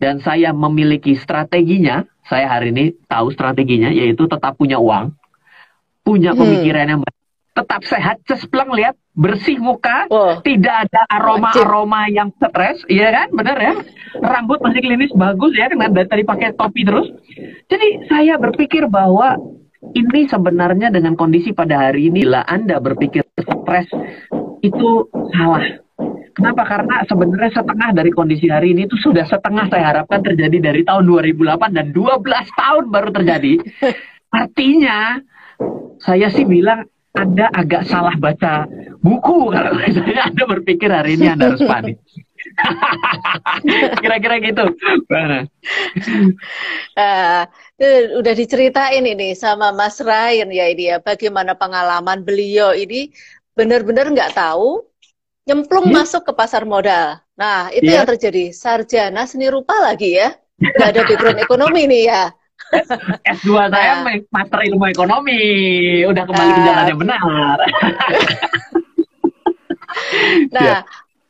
dan 0.00 0.18
saya 0.24 0.56
memiliki 0.56 1.12
strateginya, 1.14 2.08
saya 2.24 2.48
hari 2.48 2.72
ini 2.72 2.84
tahu 3.04 3.30
strateginya, 3.30 3.92
yaitu 3.92 4.24
tetap 4.24 4.56
punya 4.56 4.80
uang, 4.80 5.12
punya 6.00 6.32
hmm. 6.32 6.40
pemikiran 6.40 6.86
yang 6.88 7.00
baik, 7.04 7.23
tetap 7.54 7.86
sehat, 7.86 8.18
cespleng 8.26 8.74
lihat, 8.74 8.98
bersih 9.14 9.62
muka, 9.62 10.10
oh. 10.10 10.42
tidak 10.42 10.90
ada 10.90 11.06
aroma-aroma 11.06 12.10
yang 12.10 12.34
stres, 12.34 12.82
iya 12.90 13.14
kan, 13.14 13.30
benar 13.30 13.56
ya, 13.62 13.74
rambut 14.18 14.58
masih 14.58 14.82
klinis 14.82 15.14
bagus 15.14 15.54
ya, 15.54 15.70
dengan 15.70 15.94
tadi 15.94 16.26
pakai 16.26 16.58
topi 16.58 16.82
terus. 16.82 17.14
Jadi 17.70 18.10
saya 18.10 18.34
berpikir 18.42 18.90
bahwa 18.90 19.38
ini 19.94 20.26
sebenarnya 20.26 20.90
dengan 20.90 21.14
kondisi 21.14 21.54
pada 21.54 21.88
hari 21.88 22.10
ini, 22.10 22.26
lah 22.26 22.42
Anda 22.50 22.82
berpikir 22.82 23.22
stres 23.38 23.86
itu 24.66 25.06
salah. 25.38 25.84
Kenapa? 26.34 26.66
Karena 26.66 27.06
sebenarnya 27.06 27.62
setengah 27.62 27.94
dari 27.94 28.10
kondisi 28.10 28.50
hari 28.50 28.74
ini 28.74 28.90
itu 28.90 28.98
sudah 28.98 29.22
setengah 29.22 29.70
saya 29.70 29.94
harapkan 29.94 30.18
terjadi 30.18 30.74
dari 30.74 30.82
tahun 30.82 31.06
2008 31.06 31.70
dan 31.70 31.94
12 31.94 32.26
tahun 32.58 32.84
baru 32.90 33.10
terjadi. 33.14 33.54
Artinya 34.42 35.22
saya 36.02 36.26
sih 36.34 36.42
bilang 36.42 36.90
Anda 37.14 37.46
agak 37.54 37.86
salah 37.86 38.18
baca 38.18 38.66
buku 38.98 39.38
kalau 39.54 39.72
misalnya 39.78 40.22
Anda 40.26 40.44
berpikir 40.50 40.90
hari 40.90 41.14
ini 41.14 41.30
Anda 41.30 41.54
harus 41.54 41.62
panik. 41.62 41.98
Kira-kira 44.02 44.36
gitu. 44.42 44.64
Mana? 45.08 45.48
Uh, 46.92 47.42
udah 48.20 48.34
diceritain 48.36 49.06
ini 49.06 49.32
sama 49.32 49.72
Mas 49.72 49.96
Ryan 50.02 50.52
ya 50.52 50.68
ini 50.68 50.92
ya 50.92 51.00
bagaimana 51.00 51.56
pengalaman 51.56 52.20
beliau 52.20 52.76
ini 52.76 53.08
benar-benar 53.56 54.12
nggak 54.12 54.36
tahu 54.36 54.84
nyemplung 55.48 55.88
hmm? 55.88 55.96
masuk 56.04 56.26
ke 56.28 56.32
pasar 56.36 56.68
modal. 56.68 57.20
Nah, 57.34 57.70
itu 57.70 57.90
yeah. 57.90 58.02
yang 58.02 58.08
terjadi. 58.08 58.50
Sarjana 58.54 59.24
seni 59.24 59.48
rupa 59.48 59.74
lagi 59.80 60.18
ya. 60.18 60.34
Gak 60.54 60.94
ada 60.94 61.00
background 61.02 61.40
ekonomi 61.42 61.82
nih 61.90 62.02
ya. 62.08 62.24
S2 63.38 63.50
saya 63.70 64.02
nah. 64.02 64.16
master 64.30 64.60
ilmu 64.66 64.84
ekonomi. 64.90 65.42
Udah 66.06 66.24
kembali 66.26 66.50
nah. 66.50 66.56
ke 66.56 66.62
jalan 66.66 66.84
yang 66.90 67.00
benar. 67.00 67.58
nah, 70.54 70.62
yeah. 70.62 70.80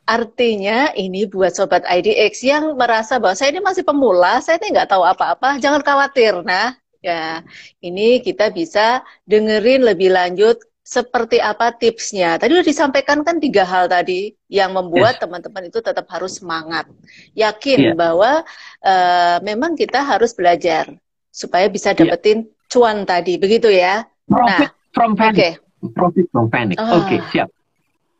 artinya 0.05 0.93
ini 0.97 1.25
buat 1.29 1.53
sobat 1.53 1.85
IDX 1.85 2.45
yang 2.45 2.73
merasa 2.77 3.21
bahwa 3.21 3.35
saya 3.37 3.53
ini 3.53 3.61
masih 3.61 3.83
pemula, 3.85 4.41
saya 4.41 4.57
ini 4.61 4.73
nggak 4.73 4.89
tahu 4.89 5.03
apa-apa, 5.05 5.57
jangan 5.61 5.81
khawatir. 5.81 6.41
Nah, 6.45 6.77
ya 7.01 7.41
ini 7.81 8.21
kita 8.21 8.49
bisa 8.49 9.05
dengerin 9.29 9.85
lebih 9.85 10.13
lanjut 10.13 10.57
seperti 10.85 11.41
apa 11.41 11.73
tipsnya? 11.73 12.37
Tadi 12.37 12.53
sudah 12.53 12.69
disampaikan 12.69 13.25
kan 13.25 13.41
tiga 13.41 13.65
hal 13.65 13.89
tadi 13.89 14.37
yang 14.49 14.77
membuat 14.77 15.17
teman-teman 15.17 15.65
yes. 15.65 15.69
itu 15.73 15.79
tetap 15.81 16.05
harus 16.13 16.37
semangat, 16.37 16.85
yakin 17.33 17.93
yeah. 17.93 17.97
bahwa 17.97 18.45
uh, 18.85 19.37
memang 19.41 19.73
kita 19.73 20.05
harus 20.05 20.33
belajar 20.37 20.93
supaya 21.35 21.67
bisa 21.67 21.91
iya. 21.91 21.99
dapetin 21.99 22.47
yeah. 22.47 22.71
cuan 22.71 23.03
tadi, 23.03 23.35
begitu 23.35 23.67
ya? 23.67 24.07
Profit 24.23 24.71
nah, 24.71 24.95
from 24.95 25.11
panic. 25.19 25.35
Okay. 25.35 25.53
Profit 25.91 26.25
from 26.31 26.45
panic. 26.47 26.77
Oh. 26.79 27.03
Oke, 27.03 27.03
okay, 27.03 27.19
siap. 27.35 27.49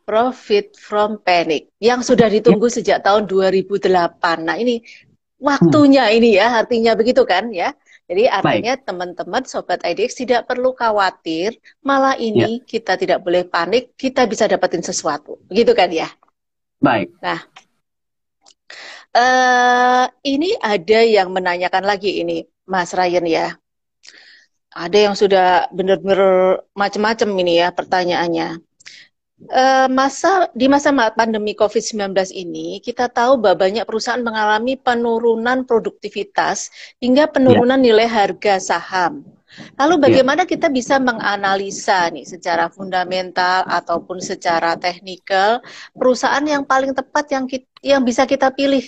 Profit 0.06 0.76
from 0.76 1.24
panic 1.24 1.72
yang 1.80 2.04
sudah 2.04 2.28
ditunggu 2.28 2.68
yeah. 2.68 2.76
sejak 2.76 2.98
tahun 3.08 3.26
2008. 3.32 3.88
Nah 4.44 4.60
ini 4.60 4.84
waktunya 5.40 6.12
hmm. 6.12 6.18
ini 6.20 6.30
ya, 6.38 6.62
artinya 6.62 6.94
begitu 6.94 7.24
kan 7.24 7.50
ya? 7.56 7.72
Jadi 8.06 8.30
artinya 8.30 8.78
teman-teman 8.78 9.42
sobat 9.50 9.82
IDX 9.82 10.14
tidak 10.14 10.46
perlu 10.46 10.78
khawatir, 10.78 11.58
malah 11.82 12.14
ini 12.14 12.62
ya. 12.62 12.66
kita 12.70 13.02
tidak 13.02 13.26
boleh 13.26 13.50
panik, 13.50 13.98
kita 13.98 14.30
bisa 14.30 14.46
dapetin 14.46 14.86
sesuatu, 14.86 15.42
begitu 15.50 15.74
kan 15.74 15.90
ya? 15.90 16.06
Baik. 16.78 17.18
Nah, 17.18 17.42
uh, 19.18 20.06
ini 20.22 20.54
ada 20.62 21.02
yang 21.02 21.34
menanyakan 21.34 21.82
lagi 21.82 22.22
ini, 22.22 22.46
Mas 22.66 22.92
Ryan 22.92 23.26
ya. 23.26 23.48
Ada 24.76 25.08
yang 25.08 25.16
sudah 25.16 25.72
benar-benar 25.72 26.66
macam-macam 26.76 27.30
ini 27.40 27.64
ya 27.64 27.72
pertanyaannya. 27.72 28.60
Uh, 29.36 29.92
masa 29.92 30.48
di 30.56 30.72
masa 30.72 30.96
pandemi 31.12 31.52
COVID-19 31.60 32.16
ini 32.32 32.80
kita 32.80 33.12
tahu 33.12 33.36
bahwa 33.36 33.68
banyak 33.68 33.84
perusahaan 33.84 34.24
mengalami 34.24 34.80
penurunan 34.80 35.68
produktivitas 35.68 36.72
hingga 37.04 37.28
penurunan 37.28 37.80
ya. 37.84 37.86
nilai 37.92 38.08
harga 38.08 38.64
saham. 38.64 39.28
Lalu 39.76 39.96
ya. 39.96 40.02
bagaimana 40.08 40.44
ya. 40.48 40.50
kita 40.56 40.68
bisa 40.72 41.00
menganalisa 41.04 42.08
nih 42.16 42.24
secara 42.24 42.72
fundamental 42.72 43.68
ataupun 43.68 44.24
secara 44.24 44.80
teknikal 44.80 45.60
perusahaan 45.92 46.44
yang 46.44 46.64
paling 46.64 46.96
tepat 46.96 47.26
yang 47.36 47.46
kita, 47.48 47.68
yang 47.84 48.02
bisa 48.08 48.24
kita 48.24 48.52
pilih 48.56 48.84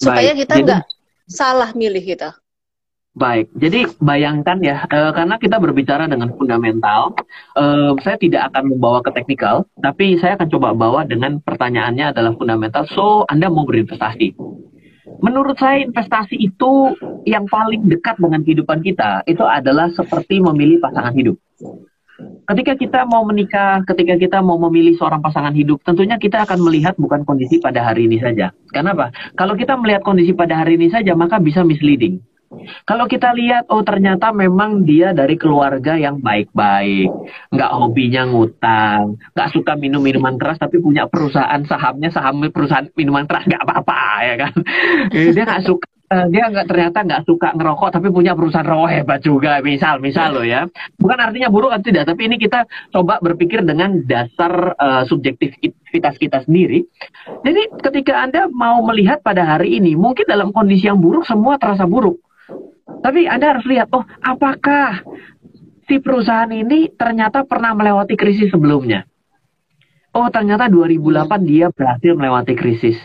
supaya 0.00 0.32
Baik. 0.32 0.48
kita 0.48 0.54
nggak 0.64 0.84
salah 1.28 1.70
milih 1.76 2.00
kita. 2.00 2.39
Baik, 3.10 3.50
jadi 3.58 3.90
bayangkan 3.98 4.62
ya, 4.62 4.86
e, 4.86 4.98
karena 5.10 5.34
kita 5.34 5.58
berbicara 5.58 6.06
dengan 6.06 6.30
fundamental, 6.38 7.10
e, 7.58 7.98
saya 8.06 8.14
tidak 8.14 8.54
akan 8.54 8.70
membawa 8.70 9.02
ke 9.02 9.10
teknikal, 9.10 9.66
tapi 9.82 10.14
saya 10.22 10.38
akan 10.38 10.46
coba 10.46 10.78
bawa 10.78 11.02
dengan 11.02 11.42
pertanyaannya 11.42 12.14
adalah 12.14 12.38
fundamental. 12.38 12.86
So, 12.86 13.26
Anda 13.26 13.50
mau 13.50 13.66
berinvestasi. 13.66 14.38
Menurut 15.26 15.58
saya 15.58 15.82
investasi 15.82 16.38
itu 16.38 16.94
yang 17.26 17.50
paling 17.50 17.90
dekat 17.90 18.14
dengan 18.22 18.46
kehidupan 18.46 18.78
kita 18.86 19.26
itu 19.26 19.42
adalah 19.42 19.90
seperti 19.90 20.38
memilih 20.38 20.78
pasangan 20.78 21.10
hidup. 21.10 21.34
Ketika 22.46 22.78
kita 22.78 23.10
mau 23.10 23.26
menikah, 23.26 23.82
ketika 23.90 24.14
kita 24.22 24.38
mau 24.38 24.54
memilih 24.70 24.94
seorang 24.94 25.18
pasangan 25.18 25.50
hidup, 25.50 25.82
tentunya 25.82 26.14
kita 26.14 26.46
akan 26.46 26.62
melihat 26.62 26.94
bukan 26.94 27.26
kondisi 27.26 27.58
pada 27.58 27.82
hari 27.82 28.06
ini 28.06 28.22
saja. 28.22 28.54
Kenapa? 28.70 29.10
Kalau 29.34 29.58
kita 29.58 29.74
melihat 29.74 30.06
kondisi 30.06 30.30
pada 30.30 30.62
hari 30.62 30.78
ini 30.78 30.94
saja, 30.94 31.18
maka 31.18 31.42
bisa 31.42 31.66
misleading 31.66 32.22
Kalau 32.82 33.06
kita 33.06 33.30
lihat, 33.30 33.70
oh 33.70 33.86
ternyata 33.86 34.34
memang 34.34 34.82
dia 34.82 35.14
dari 35.14 35.38
keluarga 35.38 35.94
yang 35.94 36.18
baik-baik, 36.18 37.06
nggak 37.54 37.70
hobinya 37.70 38.26
ngutang, 38.26 39.22
nggak 39.38 39.50
suka 39.54 39.78
minum 39.78 40.02
minuman 40.02 40.34
keras, 40.34 40.58
tapi 40.58 40.82
punya 40.82 41.06
perusahaan 41.06 41.62
sahamnya 41.62 42.10
saham 42.10 42.42
perusahaan 42.50 42.90
minuman 42.98 43.30
keras 43.30 43.46
nggak 43.46 43.62
apa-apa 43.62 44.02
ya 44.26 44.34
kan? 44.34 44.52
Dia 45.14 45.44
nggak 45.46 45.62
suka 45.62 45.86
uh, 46.10 46.26
dia 46.26 46.50
nggak 46.50 46.66
ternyata 46.66 46.98
nggak 47.06 47.22
suka 47.22 47.54
ngerokok 47.54 47.90
tapi 47.94 48.10
punya 48.10 48.34
perusahaan 48.34 48.66
rokok 48.66 48.90
hebat 48.90 49.20
juga 49.22 49.62
misal 49.62 50.02
misal 50.02 50.34
loh 50.34 50.42
ya. 50.42 50.66
Bukan 50.98 51.18
artinya 51.22 51.54
buruk 51.54 51.70
atau 51.70 51.86
tidak 51.86 52.10
tapi 52.10 52.26
ini 52.26 52.36
kita 52.36 52.66
coba 52.90 53.22
berpikir 53.22 53.62
dengan 53.62 54.02
dasar 54.10 54.74
uh, 54.74 55.06
subjektivitas 55.06 56.18
kita 56.18 56.42
sendiri. 56.42 56.82
Jadi 57.46 57.62
ketika 57.78 58.26
anda 58.26 58.50
mau 58.50 58.82
melihat 58.82 59.22
pada 59.22 59.46
hari 59.46 59.78
ini 59.78 59.94
mungkin 59.94 60.26
dalam 60.26 60.50
kondisi 60.50 60.90
yang 60.90 60.98
buruk 60.98 61.22
semua 61.22 61.54
terasa 61.54 61.86
buruk 61.86 62.18
tapi 62.98 63.30
anda 63.30 63.54
harus 63.54 63.66
lihat 63.70 63.86
oh 63.94 64.02
apakah 64.20 65.06
si 65.86 66.02
perusahaan 66.02 66.50
ini 66.50 66.90
ternyata 66.98 67.46
pernah 67.46 67.74
melewati 67.78 68.18
krisis 68.18 68.50
sebelumnya 68.50 69.06
oh 70.14 70.26
ternyata 70.34 70.66
2008 70.66 71.30
dia 71.46 71.70
berhasil 71.70 72.12
melewati 72.18 72.54
krisis 72.58 72.98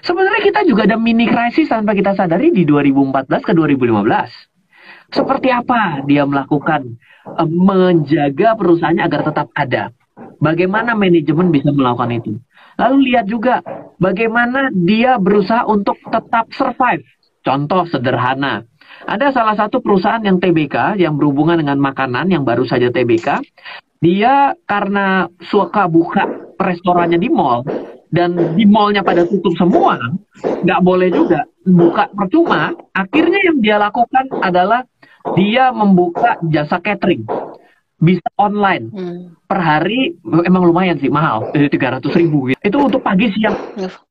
Sebenarnya 0.00 0.40
kita 0.40 0.60
juga 0.64 0.88
ada 0.88 0.96
mini 0.96 1.28
krisis 1.28 1.68
tanpa 1.68 1.92
kita 1.92 2.16
sadari 2.16 2.48
di 2.48 2.64
2014 2.64 3.28
ke 3.44 3.52
2015. 3.52 5.12
Seperti 5.12 5.48
apa 5.52 6.00
dia 6.08 6.24
melakukan 6.24 6.96
uh, 7.26 7.48
menjaga 7.48 8.56
perusahaannya 8.56 9.04
agar 9.04 9.20
tetap 9.28 9.48
ada? 9.52 9.92
Bagaimana 10.40 10.96
manajemen 10.96 11.52
bisa 11.52 11.68
melakukan 11.68 12.16
itu? 12.16 12.32
Lalu 12.80 13.12
lihat 13.12 13.28
juga 13.28 13.60
bagaimana 14.00 14.72
dia 14.72 15.20
berusaha 15.20 15.68
untuk 15.68 16.00
tetap 16.08 16.48
survive. 16.56 17.04
Contoh 17.44 17.84
sederhana, 17.88 18.64
ada 19.06 19.32
salah 19.32 19.56
satu 19.56 19.80
perusahaan 19.80 20.20
yang 20.20 20.36
TBK 20.40 21.00
yang 21.00 21.16
berhubungan 21.16 21.60
dengan 21.60 21.80
makanan 21.80 22.28
yang 22.28 22.44
baru 22.44 22.68
saja 22.68 22.92
TBK. 22.92 23.40
Dia 24.00 24.56
karena 24.64 25.28
suka 25.48 25.84
buka 25.84 26.24
restorannya 26.56 27.20
di 27.20 27.28
mall, 27.28 27.64
dan 28.10 28.56
di 28.56 28.64
mallnya 28.64 29.04
pada 29.04 29.28
tutup 29.28 29.54
semua, 29.60 30.00
nggak 30.40 30.80
boleh 30.80 31.12
juga 31.12 31.44
buka 31.62 32.08
percuma. 32.16 32.72
Akhirnya 32.96 33.40
yang 33.44 33.60
dia 33.60 33.76
lakukan 33.76 34.26
adalah 34.40 34.82
dia 35.36 35.68
membuka 35.70 36.40
jasa 36.48 36.80
catering 36.80 37.28
bisa 38.00 38.24
online 38.40 38.88
hmm. 38.88 39.44
per 39.44 39.60
hari 39.60 40.16
emang 40.24 40.64
lumayan 40.64 40.96
sih 40.96 41.12
mahal 41.12 41.52
tiga 41.52 42.00
ratus 42.00 42.16
ribu 42.16 42.48
gitu. 42.48 42.56
itu 42.64 42.78
untuk 42.80 43.04
pagi 43.04 43.28
siang 43.36 43.52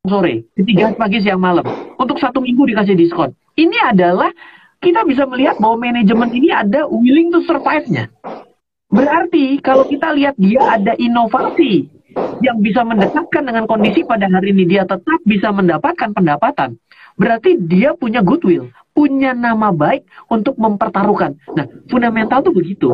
sore 0.05 0.45
tiga 0.53 0.93
pagi 0.93 1.25
siang 1.25 1.41
malam 1.41 1.65
untuk 1.97 2.21
satu 2.21 2.37
minggu 2.37 2.69
dikasih 2.69 2.93
diskon 2.93 3.33
ini 3.57 3.73
adalah 3.81 4.29
kita 4.79 5.03
bisa 5.07 5.23
melihat 5.27 5.59
bahwa 5.59 5.91
manajemen 5.91 6.29
ini 6.31 6.49
ada 6.51 6.87
willing 6.87 7.29
to 7.31 7.43
survive-nya 7.45 8.07
berarti 8.89 9.59
kalau 9.61 9.85
kita 9.85 10.15
lihat 10.15 10.35
dia 10.39 10.59
ada 10.65 10.97
inovasi 10.97 11.99
yang 12.41 12.59
bisa 12.63 12.81
mendekatkan 12.81 13.43
dengan 13.45 13.65
kondisi 13.69 14.01
pada 14.03 14.25
hari 14.27 14.51
ini 14.55 14.65
dia 14.65 14.83
tetap 14.87 15.19
bisa 15.27 15.53
mendapatkan 15.53 16.11
pendapatan, 16.15 16.79
berarti 17.19 17.59
dia 17.59 17.93
punya 17.95 18.23
goodwill, 18.23 18.71
punya 18.95 19.35
nama 19.35 19.69
baik 19.69 20.07
untuk 20.31 20.57
mempertaruhkan. 20.57 21.37
Nah, 21.53 21.65
fundamental 21.87 22.41
tuh 22.43 22.53
begitu. 22.55 22.89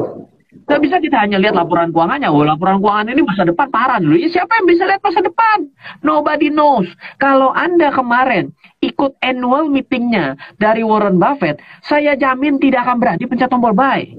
Gak 0.66 0.82
bisa 0.82 0.98
kita 1.04 1.20
hanya 1.20 1.38
lihat 1.38 1.54
laporan 1.54 1.92
keuangannya. 1.92 2.32
Oh, 2.32 2.48
laporan 2.48 2.80
keuangan 2.80 3.12
ini 3.12 3.22
masa 3.22 3.44
depan 3.44 3.68
parah 3.70 4.00
dulu. 4.00 4.16
Ya, 4.16 4.32
siapa 4.32 4.50
yang 4.58 4.68
bisa 4.72 4.84
lihat 4.88 5.02
masa 5.04 5.20
depan? 5.22 5.58
Nobody 6.02 6.48
knows. 6.50 6.88
Kalau 7.20 7.52
Anda 7.52 7.92
kemarin 7.92 8.56
ikut 8.82 9.20
annual 9.22 9.70
meetingnya 9.70 10.40
dari 10.58 10.82
Warren 10.82 11.22
Buffett, 11.22 11.62
saya 11.86 12.18
jamin 12.18 12.58
tidak 12.58 12.88
akan 12.88 12.98
berani 12.98 13.26
pencet 13.30 13.52
tombol 13.52 13.76
buy. 13.76 14.10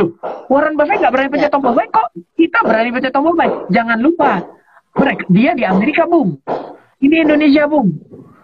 Loh, 0.00 0.16
Warren 0.48 0.74
Buffett 0.74 0.98
nggak 0.98 1.12
berani 1.12 1.30
pencet 1.30 1.50
tombol 1.52 1.76
buy 1.76 1.86
kok 1.92 2.08
kita 2.34 2.58
berani 2.66 2.90
pencet 2.90 3.12
tombol 3.14 3.34
buy. 3.36 3.50
Jangan 3.70 3.98
lupa, 4.02 4.42
mereka 4.98 5.24
dia 5.30 5.54
di 5.54 5.62
Amerika 5.62 6.10
bung, 6.10 6.42
ini 7.04 7.22
Indonesia 7.22 7.70
bung. 7.70 7.92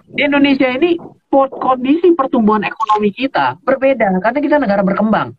Di 0.06 0.22
Indonesia 0.22 0.70
ini 0.70 0.96
kondisi 1.34 2.14
pertumbuhan 2.16 2.64
ekonomi 2.64 3.12
kita 3.12 3.60
berbeda 3.60 4.22
karena 4.22 4.38
kita 4.40 4.56
negara 4.56 4.80
berkembang. 4.86 5.36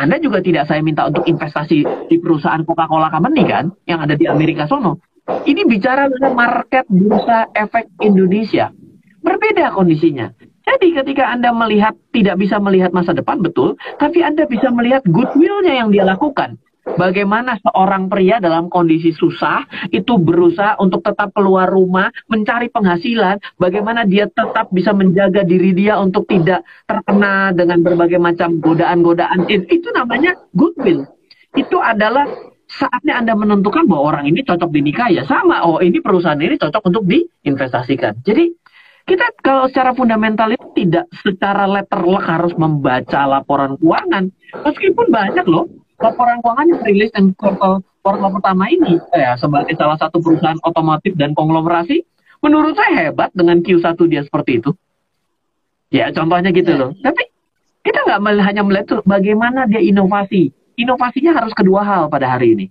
Anda 0.00 0.16
juga 0.16 0.40
tidak 0.40 0.64
saya 0.64 0.80
minta 0.80 1.04
untuk 1.04 1.28
investasi 1.28 2.08
di 2.08 2.16
perusahaan 2.16 2.64
Coca-Cola 2.64 3.12
Company 3.12 3.44
kan, 3.44 3.68
yang 3.84 4.00
ada 4.00 4.16
di 4.16 4.24
Amerika 4.24 4.64
sono. 4.64 4.96
Ini 5.28 5.68
bicara 5.68 6.08
tentang 6.08 6.32
market 6.32 6.88
bursa 6.88 7.52
efek 7.52 7.92
Indonesia. 8.00 8.72
Berbeda 9.20 9.76
kondisinya. 9.76 10.32
Jadi 10.64 10.96
ketika 10.96 11.28
Anda 11.28 11.52
melihat 11.52 11.92
tidak 12.16 12.40
bisa 12.40 12.56
melihat 12.56 12.96
masa 12.96 13.12
depan 13.12 13.44
betul, 13.44 13.76
tapi 14.00 14.24
Anda 14.24 14.48
bisa 14.48 14.72
melihat 14.72 15.04
goodwill-nya 15.04 15.84
yang 15.84 15.92
dia 15.92 16.08
lakukan. 16.08 16.56
Bagaimana 16.96 17.58
seorang 17.60 18.10
pria 18.10 18.42
dalam 18.42 18.66
kondisi 18.72 19.14
susah 19.14 19.66
itu 19.94 20.18
berusaha 20.18 20.78
untuk 20.82 21.04
tetap 21.04 21.30
keluar 21.36 21.70
rumah, 21.70 22.10
mencari 22.26 22.72
penghasilan, 22.72 23.38
bagaimana 23.60 24.06
dia 24.08 24.26
tetap 24.26 24.72
bisa 24.74 24.90
menjaga 24.96 25.46
diri 25.46 25.76
dia 25.76 25.98
untuk 26.00 26.26
tidak 26.26 26.66
terkena 26.88 27.54
dengan 27.54 27.84
berbagai 27.84 28.18
macam 28.18 28.58
godaan-godaan. 28.58 29.46
Itu 29.50 29.90
namanya 29.94 30.34
goodwill. 30.56 31.06
Itu 31.54 31.82
adalah 31.82 32.26
saatnya 32.70 33.18
Anda 33.18 33.34
menentukan 33.34 33.90
bahwa 33.90 34.14
orang 34.14 34.30
ini 34.30 34.46
cocok 34.46 34.70
dinikah 34.70 35.10
ya 35.10 35.26
sama. 35.26 35.66
Oh, 35.66 35.82
ini 35.82 35.98
perusahaan 35.98 36.38
ini 36.38 36.54
cocok 36.54 36.82
untuk 36.86 37.02
diinvestasikan. 37.10 38.22
Jadi 38.22 38.54
kita 39.10 39.26
kalau 39.42 39.66
secara 39.66 39.90
fundamental 39.90 40.54
itu 40.54 40.70
tidak 40.78 41.10
secara 41.18 41.66
letterlock 41.66 42.22
harus 42.22 42.54
membaca 42.54 43.26
laporan 43.26 43.74
keuangan. 43.82 44.30
Meskipun 44.62 45.06
banyak 45.10 45.46
loh 45.50 45.66
laporan 46.00 46.40
keuangan 46.40 46.66
yang 46.72 46.82
rilis 46.82 47.10
dan 47.12 47.36
kuartal 47.36 47.84
kuartal 48.00 48.32
pertama 48.32 48.64
ini 48.72 48.96
ya 49.12 49.36
sebagai 49.36 49.76
salah 49.76 50.00
satu 50.00 50.18
perusahaan 50.24 50.56
otomotif 50.64 51.12
dan 51.20 51.36
konglomerasi 51.36 52.02
menurut 52.40 52.72
saya 52.74 53.12
hebat 53.12 53.28
dengan 53.36 53.60
Q1 53.60 53.96
dia 54.08 54.24
seperti 54.24 54.64
itu. 54.64 54.72
Ya 55.92 56.08
contohnya 56.14 56.50
gitu 56.54 56.72
loh. 56.72 56.96
Tapi 56.96 57.28
kita 57.84 58.06
nggak 58.06 58.20
hanya 58.40 58.62
melihat 58.64 58.86
tuh 58.88 59.00
bagaimana 59.04 59.68
dia 59.68 59.82
inovasi. 59.82 60.52
Inovasinya 60.80 61.36
harus 61.36 61.52
kedua 61.52 61.84
hal 61.84 62.08
pada 62.08 62.32
hari 62.32 62.56
ini, 62.56 62.66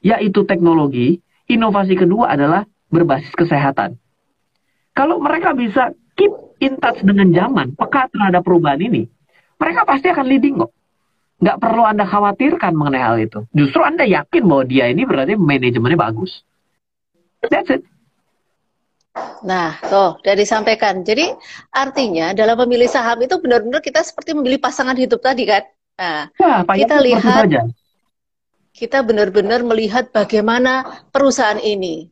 yaitu 0.00 0.48
teknologi. 0.48 1.20
Inovasi 1.50 1.98
kedua 1.98 2.32
adalah 2.32 2.64
berbasis 2.88 3.34
kesehatan. 3.36 4.00
Kalau 4.96 5.20
mereka 5.20 5.52
bisa 5.52 5.92
keep 6.16 6.30
in 6.62 6.78
touch 6.80 7.02
dengan 7.04 7.28
zaman, 7.34 7.76
peka 7.76 8.08
terhadap 8.08 8.40
perubahan 8.46 8.80
ini, 8.80 9.10
mereka 9.60 9.84
pasti 9.84 10.08
akan 10.08 10.26
leading 10.30 10.62
kok. 10.62 10.72
Nggak 11.40 11.56
perlu 11.56 11.82
Anda 11.88 12.04
khawatirkan 12.04 12.72
mengenai 12.76 13.02
hal 13.02 13.16
itu. 13.16 13.40
Justru 13.56 13.80
Anda 13.80 14.04
yakin 14.04 14.44
bahwa 14.44 14.64
dia 14.68 14.92
ini 14.92 15.08
berarti 15.08 15.34
manajemennya 15.40 15.96
bagus. 15.96 16.44
That's 17.48 17.72
it. 17.72 17.82
Nah, 19.42 19.80
tuh, 19.80 20.20
sudah 20.20 20.36
disampaikan. 20.36 21.02
Jadi, 21.02 21.32
artinya 21.72 22.30
dalam 22.36 22.60
memilih 22.62 22.86
saham 22.86 23.18
itu 23.24 23.40
benar-benar 23.40 23.80
kita 23.82 24.04
seperti 24.04 24.36
memilih 24.36 24.60
pasangan 24.60 24.94
hidup 24.94 25.18
tadi 25.18 25.48
kan? 25.48 25.64
Nah, 25.98 26.28
ya, 26.36 26.62
kita 26.64 26.96
lihat, 27.02 27.44
kita 28.70 29.02
benar-benar 29.02 29.60
melihat 29.66 30.08
bagaimana 30.14 31.02
perusahaan 31.10 31.58
ini 31.58 32.08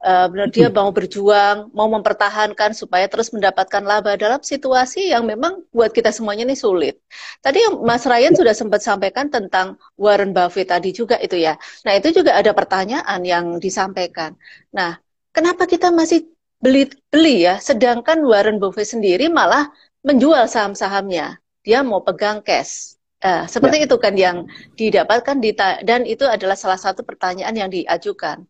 benar 0.00 0.48
dia 0.48 0.72
mau 0.72 0.88
berjuang, 0.88 1.68
mau 1.76 1.84
mempertahankan 1.92 2.72
supaya 2.72 3.04
terus 3.04 3.28
mendapatkan 3.36 3.84
laba 3.84 4.16
dalam 4.16 4.40
situasi 4.40 5.12
yang 5.12 5.28
memang 5.28 5.60
buat 5.76 5.92
kita 5.92 6.08
semuanya 6.08 6.48
ini 6.48 6.56
sulit. 6.56 6.96
Tadi 7.44 7.60
Mas 7.84 8.08
Ryan 8.08 8.32
sudah 8.32 8.56
sempat 8.56 8.80
sampaikan 8.80 9.28
tentang 9.28 9.76
Warren 10.00 10.32
Buffett 10.32 10.72
tadi 10.72 10.96
juga 10.96 11.20
itu 11.20 11.36
ya. 11.36 11.60
Nah 11.84 11.92
itu 11.92 12.16
juga 12.16 12.32
ada 12.32 12.56
pertanyaan 12.56 13.20
yang 13.28 13.60
disampaikan. 13.60 14.40
Nah 14.72 14.96
kenapa 15.36 15.68
kita 15.68 15.92
masih 15.92 16.32
beli 16.64 16.88
beli 17.12 17.44
ya, 17.44 17.60
sedangkan 17.60 18.24
Warren 18.24 18.56
Buffett 18.56 18.88
sendiri 18.88 19.28
malah 19.28 19.68
menjual 20.00 20.48
saham-sahamnya. 20.48 21.36
Dia 21.60 21.84
mau 21.84 22.00
pegang 22.00 22.40
cash. 22.40 22.96
Uh, 23.20 23.44
seperti 23.44 23.84
ya. 23.84 23.84
itu 23.84 23.96
kan 24.00 24.16
yang 24.16 24.48
didapatkan 24.80 25.44
di 25.44 25.52
dan 25.84 26.08
itu 26.08 26.24
adalah 26.24 26.56
salah 26.56 26.80
satu 26.80 27.04
pertanyaan 27.04 27.52
yang 27.52 27.68
diajukan 27.68 28.48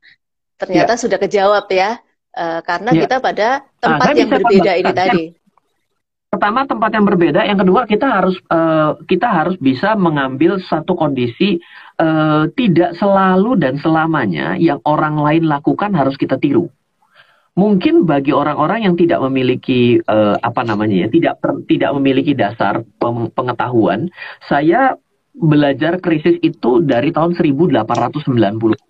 ternyata 0.60 0.92
ya. 0.94 1.00
sudah 1.00 1.18
kejawab 1.18 1.66
ya 1.72 1.96
uh, 2.36 2.60
karena 2.60 2.90
ya. 2.92 3.00
kita 3.08 3.16
pada 3.18 3.48
nah, 3.80 3.80
tempat 3.80 4.12
nah, 4.12 4.18
yang 4.20 4.30
berbeda 4.30 4.72
ini 4.76 4.92
tadi. 4.92 5.24
Pertama 6.30 6.62
tempat 6.62 6.94
yang 6.94 7.02
berbeda, 7.02 7.42
yang 7.42 7.58
kedua 7.58 7.90
kita 7.90 8.06
harus 8.06 8.38
uh, 8.54 8.94
kita 9.02 9.26
harus 9.26 9.58
bisa 9.58 9.98
mengambil 9.98 10.62
satu 10.62 10.94
kondisi 10.94 11.58
uh, 11.98 12.46
tidak 12.54 12.94
selalu 13.02 13.58
dan 13.58 13.82
selamanya 13.82 14.54
yang 14.54 14.78
orang 14.86 15.18
lain 15.18 15.50
lakukan 15.50 15.90
harus 15.90 16.14
kita 16.14 16.38
tiru. 16.38 16.70
Mungkin 17.58 18.06
bagi 18.06 18.30
orang-orang 18.30 18.86
yang 18.86 18.94
tidak 18.94 19.18
memiliki 19.26 19.98
uh, 20.06 20.38
apa 20.38 20.62
namanya 20.62 21.02
ya, 21.02 21.08
tidak 21.10 21.42
per, 21.42 21.66
tidak 21.66 21.90
memiliki 21.98 22.30
dasar 22.38 22.86
pengetahuan, 23.34 24.06
saya 24.46 24.94
belajar 25.34 25.98
krisis 25.98 26.38
itu 26.46 26.78
dari 26.78 27.10
tahun 27.10 27.34
1890 27.34 28.89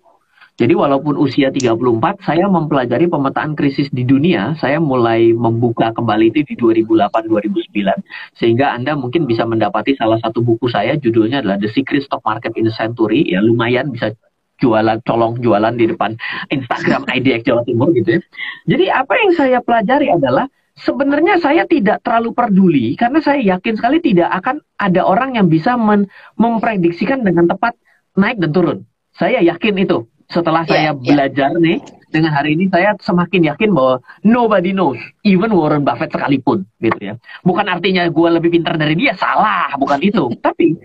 Jadi 0.61 0.77
walaupun 0.77 1.17
usia 1.17 1.49
34, 1.49 2.21
saya 2.21 2.45
mempelajari 2.45 3.09
pemetaan 3.09 3.57
krisis 3.57 3.89
di 3.89 4.05
dunia, 4.05 4.53
saya 4.61 4.77
mulai 4.77 5.33
membuka 5.33 5.89
kembali 5.89 6.29
itu 6.29 6.45
di 6.45 6.53
2008-2009. 6.53 8.37
Sehingga 8.37 8.77
Anda 8.77 8.93
mungkin 8.93 9.25
bisa 9.25 9.41
mendapati 9.41 9.97
salah 9.97 10.21
satu 10.21 10.45
buku 10.45 10.69
saya, 10.69 10.93
judulnya 11.01 11.41
adalah 11.41 11.57
The 11.57 11.65
Secret 11.73 12.05
Stock 12.05 12.21
Market 12.21 12.53
in 12.61 12.69
Century, 12.69 13.25
ya 13.25 13.41
lumayan 13.41 13.89
bisa 13.89 14.13
jualan, 14.61 15.01
colong 15.01 15.41
jualan 15.41 15.73
di 15.73 15.89
depan 15.89 16.13
Instagram 16.53 17.09
IDX 17.09 17.41
Jawa 17.49 17.65
Timur 17.65 17.89
gitu 17.97 18.21
ya. 18.21 18.21
Jadi 18.69 18.85
apa 18.93 19.13
yang 19.17 19.31
saya 19.33 19.57
pelajari 19.65 20.13
adalah 20.13 20.45
sebenarnya 20.77 21.41
saya 21.41 21.65
tidak 21.65 22.05
terlalu 22.05 22.37
peduli 22.37 22.93
karena 22.93 23.17
saya 23.17 23.41
yakin 23.41 23.81
sekali 23.81 23.97
tidak 23.97 24.29
akan 24.29 24.61
ada 24.77 25.01
orang 25.09 25.41
yang 25.41 25.49
bisa 25.49 25.73
memprediksikan 26.37 27.25
dengan 27.25 27.49
tepat 27.49 27.73
naik 28.13 28.37
dan 28.37 28.53
turun. 28.53 28.77
Saya 29.17 29.41
yakin 29.41 29.81
itu 29.81 30.05
setelah 30.31 30.63
yeah, 30.65 30.71
saya 30.71 30.91
yeah. 30.91 30.95
belajar 30.95 31.51
nih 31.59 31.79
dengan 32.11 32.35
hari 32.35 32.59
ini 32.59 32.67
saya 32.67 32.93
semakin 32.99 33.47
yakin 33.55 33.71
bahwa 33.71 34.03
nobody 34.27 34.75
knows, 34.75 34.99
even 35.23 35.55
Warren 35.55 35.87
Buffett 35.87 36.11
sekalipun, 36.11 36.67
gitu 36.83 36.99
ya. 36.99 37.15
Bukan 37.47 37.65
artinya 37.71 38.03
gue 38.11 38.29
lebih 38.35 38.51
pintar 38.51 38.75
dari 38.75 38.99
dia, 38.99 39.15
salah, 39.15 39.71
bukan 39.79 39.99
itu. 40.03 40.27
Tapi 40.45 40.75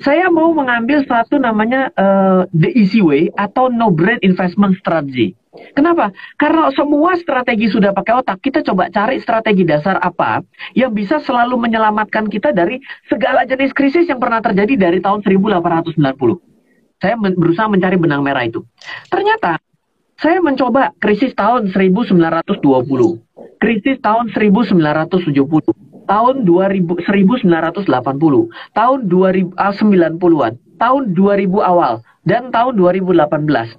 saya 0.00 0.32
mau 0.32 0.56
mengambil 0.56 1.04
satu 1.04 1.36
namanya 1.36 1.92
uh, 2.00 2.48
the 2.56 2.72
easy 2.72 3.04
way 3.04 3.28
atau 3.36 3.68
no 3.68 3.92
brain 3.92 4.16
investment 4.24 4.80
strategy. 4.80 5.36
Kenapa? 5.74 6.14
Karena 6.38 6.70
semua 6.72 7.18
strategi 7.18 7.66
sudah 7.66 7.90
pakai 7.90 8.22
otak, 8.22 8.38
kita 8.38 8.62
coba 8.62 8.86
cari 8.86 9.18
strategi 9.18 9.66
dasar 9.66 9.98
apa 9.98 10.46
yang 10.78 10.94
bisa 10.94 11.18
selalu 11.18 11.58
menyelamatkan 11.58 12.30
kita 12.30 12.54
dari 12.54 12.78
segala 13.10 13.42
jenis 13.44 13.74
krisis 13.74 14.06
yang 14.06 14.22
pernah 14.22 14.38
terjadi 14.38 14.88
dari 14.88 14.98
tahun 15.02 15.26
1890. 15.26 16.49
Saya 17.00 17.16
berusaha 17.16 17.66
mencari 17.66 17.96
benang 17.96 18.20
merah 18.20 18.44
itu. 18.44 18.60
Ternyata 19.08 19.56
saya 20.20 20.36
mencoba 20.44 20.92
krisis 21.00 21.32
tahun 21.32 21.72
1920, 21.72 22.60
krisis 23.56 23.96
tahun 24.04 24.28
1970, 24.36 25.72
tahun 26.04 26.34
2000, 26.44 26.84
1980, 27.08 27.88
tahun 28.76 28.98
2000, 29.08 29.56
ah, 29.56 29.72
90-an, 29.72 30.52
tahun 30.76 31.02
2000 31.16 31.64
awal, 31.64 32.04
dan 32.28 32.52
tahun 32.52 32.76
2018. 32.76 33.72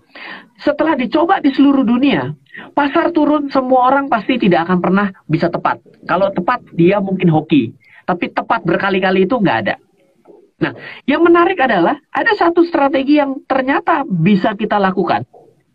Setelah 0.62 0.98
dicoba 0.98 1.38
di 1.46 1.54
seluruh 1.54 1.86
dunia, 1.86 2.34
pasar 2.74 3.14
turun 3.14 3.50
semua 3.54 3.94
orang 3.94 4.10
pasti 4.10 4.42
tidak 4.42 4.66
akan 4.70 4.82
pernah 4.82 5.08
bisa 5.30 5.50
tepat. 5.50 5.78
Kalau 6.10 6.34
tepat 6.34 6.66
dia 6.74 6.98
mungkin 6.98 7.30
hoki, 7.30 7.74
tapi 8.06 8.34
tepat 8.34 8.66
berkali-kali 8.66 9.30
itu 9.30 9.38
nggak 9.38 9.58
ada. 9.66 9.76
Nah, 10.62 10.78
yang 11.10 11.26
menarik 11.26 11.58
adalah 11.58 11.98
ada 12.14 12.32
satu 12.38 12.62
strategi 12.62 13.18
yang 13.18 13.42
ternyata 13.50 14.06
bisa 14.06 14.54
kita 14.54 14.78
lakukan 14.78 15.26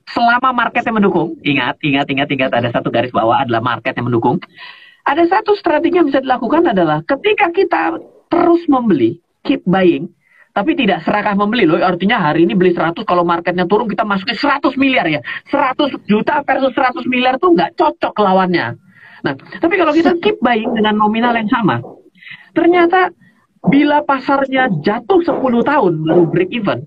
selama 0.06 0.54
marketnya 0.54 0.94
mendukung. 0.94 1.34
Ingat, 1.42 1.82
ingat, 1.82 2.06
ingat, 2.06 2.28
ingat 2.30 2.50
ada 2.54 2.70
satu 2.70 2.94
garis 2.94 3.10
bawah 3.10 3.42
adalah 3.42 3.58
market 3.58 3.98
yang 3.98 4.06
mendukung. 4.06 4.38
Ada 5.06 5.26
satu 5.26 5.58
strategi 5.58 5.98
yang 5.98 6.06
bisa 6.06 6.22
dilakukan 6.22 6.70
adalah 6.70 7.02
ketika 7.02 7.50
kita 7.50 7.98
terus 8.30 8.62
membeli, 8.70 9.18
keep 9.42 9.62
buying, 9.66 10.10
tapi 10.54 10.78
tidak 10.78 11.02
serakah 11.02 11.34
membeli 11.34 11.66
loh. 11.66 11.78
Artinya 11.82 12.22
hari 12.22 12.46
ini 12.46 12.54
beli 12.54 12.74
100, 12.74 13.02
kalau 13.06 13.26
marketnya 13.26 13.66
turun 13.66 13.90
kita 13.90 14.06
masukin 14.06 14.34
100 14.34 14.74
miliar 14.78 15.06
ya. 15.10 15.22
100 15.50 16.10
juta 16.10 16.42
versus 16.46 16.72
100 16.74 17.06
miliar 17.10 17.38
tuh 17.42 17.54
nggak 17.54 17.74
cocok 17.74 18.14
lawannya. 18.18 18.78
Nah, 19.26 19.34
tapi 19.58 19.74
kalau 19.74 19.90
kita 19.94 20.14
keep 20.22 20.38
buying 20.38 20.74
dengan 20.74 20.94
nominal 20.94 21.34
yang 21.34 21.50
sama, 21.50 21.82
ternyata 22.54 23.10
bila 23.64 24.04
pasarnya 24.04 24.68
jatuh 24.84 25.24
10 25.24 25.40
tahun 25.40 25.92
baru 26.04 26.24
break 26.28 26.50
even, 26.52 26.84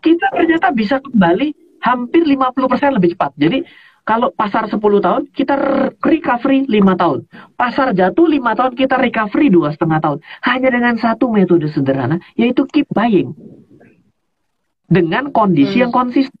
kita 0.00 0.26
ternyata 0.32 0.70
bisa 0.70 1.02
kembali 1.02 1.52
hampir 1.84 2.22
50% 2.24 2.96
lebih 2.96 3.12
cepat. 3.18 3.32
Jadi 3.36 3.58
kalau 4.04 4.28
pasar 4.36 4.68
10 4.68 4.76
tahun, 4.80 5.32
kita 5.32 5.56
recovery 6.04 6.68
5 6.68 7.00
tahun. 7.00 7.18
Pasar 7.56 7.96
jatuh 7.96 8.28
5 8.28 8.52
tahun, 8.52 8.72
kita 8.76 9.00
recovery 9.00 9.48
dua 9.48 9.72
setengah 9.72 9.98
tahun. 10.04 10.18
Hanya 10.44 10.68
dengan 10.68 10.94
satu 11.00 11.32
metode 11.32 11.72
sederhana, 11.72 12.20
yaitu 12.36 12.68
keep 12.68 12.84
buying. 12.92 13.32
Dengan 14.84 15.32
kondisi 15.32 15.80
hmm. 15.80 15.88
yang 15.88 15.92
konsisten. 15.92 16.36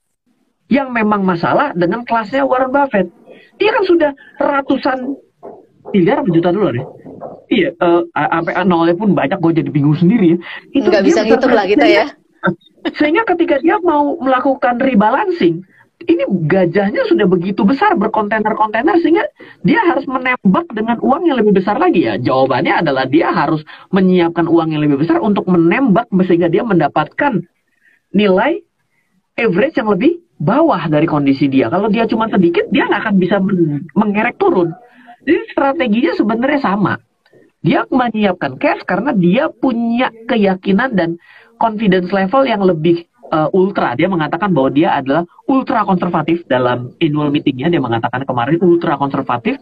Yang 0.68 0.88
memang 0.92 1.24
masalah 1.24 1.72
dengan 1.72 2.04
kelasnya 2.04 2.44
Warren 2.44 2.68
Buffett. 2.68 3.08
Dia 3.56 3.70
kan 3.72 3.84
sudah 3.84 4.10
ratusan 4.36 4.98
miliar 5.92 6.24
juta 6.24 6.50
dolar 6.54 6.72
ya 6.72 6.86
iya 7.52 7.68
uh, 7.82 8.06
sampai 8.14 8.54
nolnya 8.64 8.94
pun 8.96 9.12
banyak 9.12 9.38
gue 9.38 9.52
jadi 9.60 9.70
bingung 9.70 9.98
sendiri 9.98 10.36
ya. 10.36 10.38
itu 10.72 10.86
nggak 10.88 11.04
bisa 11.04 11.20
ngitung 11.26 11.52
lah 11.52 11.66
kita 11.68 11.86
ya 11.86 12.06
sehingga 12.96 13.24
ketika 13.28 13.60
dia 13.60 13.80
mau 13.80 14.16
melakukan 14.20 14.80
rebalancing 14.80 15.64
ini 16.04 16.24
gajahnya 16.28 17.06
sudah 17.08 17.24
begitu 17.24 17.64
besar 17.64 17.96
berkontainer-kontainer 17.96 19.00
sehingga 19.00 19.24
dia 19.64 19.80
harus 19.88 20.04
menembak 20.04 20.68
dengan 20.74 21.00
uang 21.00 21.22
yang 21.24 21.40
lebih 21.40 21.56
besar 21.56 21.80
lagi 21.80 22.04
ya. 22.04 22.20
Jawabannya 22.20 22.84
adalah 22.84 23.08
dia 23.08 23.32
harus 23.32 23.64
menyiapkan 23.88 24.44
uang 24.44 24.74
yang 24.74 24.82
lebih 24.84 25.00
besar 25.00 25.22
untuk 25.24 25.48
menembak 25.48 26.10
sehingga 26.28 26.52
dia 26.52 26.60
mendapatkan 26.60 27.40
nilai 28.12 28.60
average 29.38 29.80
yang 29.80 29.90
lebih 29.90 30.20
bawah 30.36 30.82
dari 30.92 31.08
kondisi 31.08 31.48
dia. 31.48 31.72
Kalau 31.72 31.88
dia 31.88 32.04
cuma 32.04 32.28
sedikit, 32.28 32.68
dia 32.68 32.84
nggak 32.84 33.00
akan 33.08 33.14
bisa 33.16 33.36
mengerek 33.96 34.36
turun. 34.36 34.76
Jadi 35.24 35.40
strateginya 35.50 36.12
sebenarnya 36.14 36.60
sama. 36.60 36.94
Dia 37.64 37.88
menyiapkan 37.88 38.60
cash 38.60 38.84
karena 38.84 39.16
dia 39.16 39.48
punya 39.48 40.12
keyakinan 40.28 40.92
dan 40.92 41.16
confidence 41.56 42.12
level 42.12 42.44
yang 42.44 42.60
lebih 42.60 43.08
uh, 43.32 43.48
ultra. 43.56 43.96
Dia 43.96 44.04
mengatakan 44.12 44.52
bahwa 44.52 44.68
dia 44.68 44.92
adalah 44.92 45.24
ultra 45.48 45.80
konservatif 45.88 46.44
dalam 46.44 46.92
annual 47.00 47.32
meetingnya. 47.32 47.72
Dia 47.72 47.80
mengatakan 47.80 48.28
kemarin 48.28 48.60
ultra 48.60 49.00
konservatif. 49.00 49.56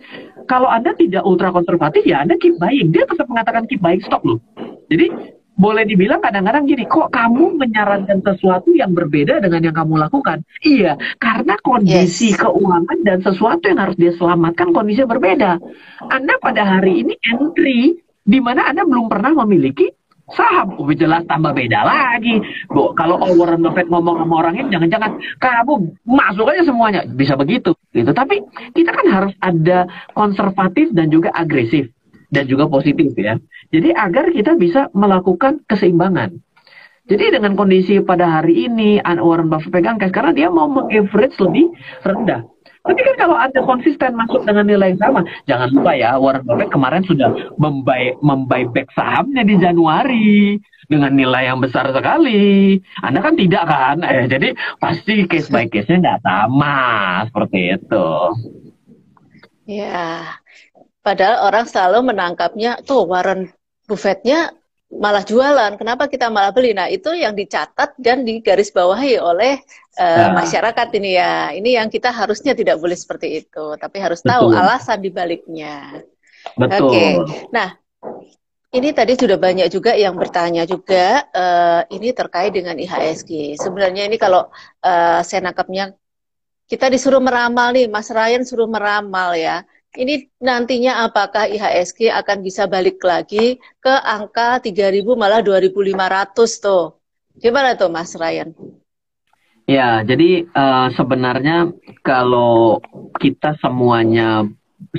Kalau 0.50 0.66
Anda 0.66 0.98
tidak 0.98 1.22
ultra 1.22 1.54
konservatif, 1.54 2.02
ya 2.02 2.26
Anda 2.26 2.34
keep 2.42 2.58
buying. 2.58 2.90
Dia 2.90 3.06
tetap 3.06 3.30
mengatakan 3.30 3.70
keep 3.70 3.78
buying 3.78 4.02
stock 4.02 4.26
loh. 4.26 4.42
Jadi 4.90 5.38
boleh 5.52 5.84
dibilang 5.84 6.24
kadang-kadang 6.24 6.64
gini, 6.64 6.88
kok 6.88 7.12
kamu 7.12 7.60
menyarankan 7.60 8.24
sesuatu 8.24 8.72
yang 8.72 8.96
berbeda 8.96 9.38
dengan 9.44 9.60
yang 9.68 9.76
kamu 9.76 10.00
lakukan? 10.00 10.40
Iya, 10.64 10.96
karena 11.20 11.60
kondisi 11.60 12.32
yes. 12.32 12.40
keuangan 12.40 12.98
dan 13.04 13.18
sesuatu 13.20 13.68
yang 13.68 13.80
harus 13.80 13.96
dia 14.00 14.12
selamatkan 14.16 14.72
kondisinya 14.72 15.12
berbeda. 15.12 15.60
Anda 16.08 16.34
pada 16.40 16.64
hari 16.64 17.04
ini 17.04 17.14
entry 17.20 18.00
di 18.24 18.38
mana 18.40 18.64
Anda 18.72 18.88
belum 18.88 19.12
pernah 19.12 19.36
memiliki 19.44 19.92
saham, 20.32 20.80
lebih 20.80 21.04
jelas 21.04 21.28
tambah 21.28 21.52
beda 21.52 21.84
lagi. 21.84 22.40
Bu, 22.72 22.96
kalau 22.96 23.20
Warren 23.20 23.60
Buffett 23.60 23.92
ngomong 23.92 24.24
sama 24.24 24.34
orang 24.40 24.54
ini, 24.56 24.66
jangan-jangan 24.72 25.20
kamu 25.36 25.72
masuk 26.08 26.48
aja 26.48 26.62
semuanya, 26.64 27.04
bisa 27.04 27.36
begitu. 27.36 27.76
Gitu. 27.92 28.08
Tapi 28.08 28.40
kita 28.72 28.90
kan 28.96 29.06
harus 29.12 29.34
ada 29.44 29.84
konservatif 30.16 30.88
dan 30.96 31.12
juga 31.12 31.28
agresif 31.36 31.92
dan 32.32 32.48
juga 32.48 32.66
positif 32.66 33.12
ya. 33.14 33.36
Jadi 33.70 33.92
agar 33.92 34.32
kita 34.32 34.56
bisa 34.56 34.88
melakukan 34.96 35.60
keseimbangan. 35.68 36.32
Jadi 37.06 37.34
dengan 37.34 37.52
kondisi 37.58 38.00
pada 38.00 38.40
hari 38.40 38.72
ini 38.72 38.96
Warren 39.04 39.52
Buffett 39.52 39.74
pegang 39.74 40.00
cash 40.00 40.14
karena 40.14 40.32
dia 40.32 40.48
mau 40.48 40.70
mengaverage 40.70 41.36
lebih 41.44 41.68
rendah. 42.08 42.46
Tapi 42.82 42.98
kan 42.98 43.14
kalau 43.14 43.38
Anda 43.38 43.62
konsisten 43.62 44.18
masuk 44.18 44.42
dengan 44.42 44.66
nilai 44.66 44.94
yang 44.94 45.02
sama, 45.02 45.20
jangan 45.46 45.70
lupa 45.70 45.94
ya 45.94 46.18
Warren 46.18 46.42
Buffett 46.42 46.70
kemarin 46.74 47.06
sudah 47.06 47.30
membuy 47.54 48.18
membuy 48.18 48.66
back 48.74 48.90
sahamnya 48.94 49.46
di 49.46 49.54
Januari 49.58 50.58
dengan 50.90 51.14
nilai 51.14 51.46
yang 51.46 51.62
besar 51.62 51.90
sekali. 51.94 52.78
Anda 53.02 53.22
kan 53.22 53.38
tidak 53.38 53.64
kan? 53.70 54.02
Eh, 54.02 54.26
jadi 54.26 54.54
pasti 54.82 55.30
case 55.30 55.50
by 55.50 55.70
case-nya 55.70 56.02
nggak 56.02 56.22
sama 56.26 56.78
seperti 57.30 57.60
itu. 57.78 58.08
Ya, 59.62 60.41
Padahal 61.02 61.50
orang 61.50 61.66
selalu 61.66 62.14
menangkapnya 62.14 62.78
tuh 62.86 63.10
Warren 63.10 63.50
Buffett-nya 63.90 64.54
malah 64.92 65.26
jualan. 65.26 65.74
Kenapa 65.80 66.06
kita 66.06 66.30
malah 66.30 66.54
beli? 66.54 66.76
Nah, 66.76 66.86
itu 66.86 67.10
yang 67.16 67.34
dicatat 67.34 67.98
dan 67.98 68.22
digarisbawahi 68.22 69.18
oleh 69.18 69.58
uh, 69.98 70.30
nah. 70.30 70.44
masyarakat 70.44 70.88
ini 71.00 71.10
ya. 71.18 71.50
Ini 71.58 71.70
yang 71.82 71.88
kita 71.90 72.14
harusnya 72.14 72.54
tidak 72.54 72.78
boleh 72.78 72.94
seperti 72.94 73.42
itu, 73.42 73.74
tapi 73.80 73.98
harus 73.98 74.20
Betul. 74.22 74.30
tahu 74.30 74.46
alasan 74.54 74.98
dibaliknya. 75.02 76.06
Betul. 76.54 76.86
Oke. 76.86 76.94
Okay. 76.94 77.10
Nah, 77.50 77.68
ini 78.72 78.88
tadi 78.94 79.12
sudah 79.16 79.36
banyak 79.40 79.68
juga 79.72 79.96
yang 79.96 80.14
bertanya 80.14 80.68
juga 80.68 81.24
uh, 81.34 81.82
ini 81.90 82.12
terkait 82.12 82.52
dengan 82.52 82.76
IHSG. 82.76 83.58
Sebenarnya 83.58 84.06
ini 84.06 84.20
kalau 84.20 84.48
uh, 84.84 85.20
saya 85.24 85.40
nangkapnya 85.50 85.96
kita 86.70 86.88
disuruh 86.88 87.20
meramal 87.20 87.74
nih, 87.74 87.88
Mas 87.88 88.08
Ryan 88.08 88.44
suruh 88.44 88.68
meramal 88.68 89.36
ya 89.36 89.64
ini 89.96 90.32
nantinya 90.40 91.04
apakah 91.04 91.48
IHSG 91.52 92.08
akan 92.08 92.38
bisa 92.40 92.64
balik 92.64 93.02
lagi 93.04 93.60
ke 93.80 93.94
angka 94.00 94.64
3000 94.64 95.04
malah 95.12 95.44
2500 95.44 96.64
tuh. 96.64 96.96
Gimana 97.36 97.76
tuh 97.76 97.92
Mas 97.92 98.16
Ryan? 98.16 98.52
Ya, 99.68 100.02
jadi 100.02 100.48
uh, 100.52 100.88
sebenarnya 100.96 101.70
kalau 102.02 102.82
kita 103.20 103.56
semuanya 103.62 104.48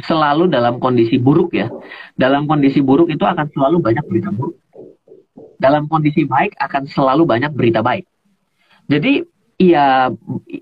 selalu 0.01 0.47
dalam 0.47 0.79
kondisi 0.79 1.19
buruk 1.19 1.53
ya. 1.57 1.67
Dalam 2.15 2.47
kondisi 2.47 2.79
buruk 2.79 3.11
itu 3.11 3.25
akan 3.25 3.49
selalu 3.51 3.77
banyak 3.83 4.05
berita 4.07 4.29
buruk. 4.31 4.57
Dalam 5.59 5.89
kondisi 5.89 6.23
baik 6.23 6.55
akan 6.57 6.89
selalu 6.89 7.23
banyak 7.27 7.51
berita 7.51 7.83
baik. 7.83 8.07
Jadi 8.87 9.23
ya 9.61 10.09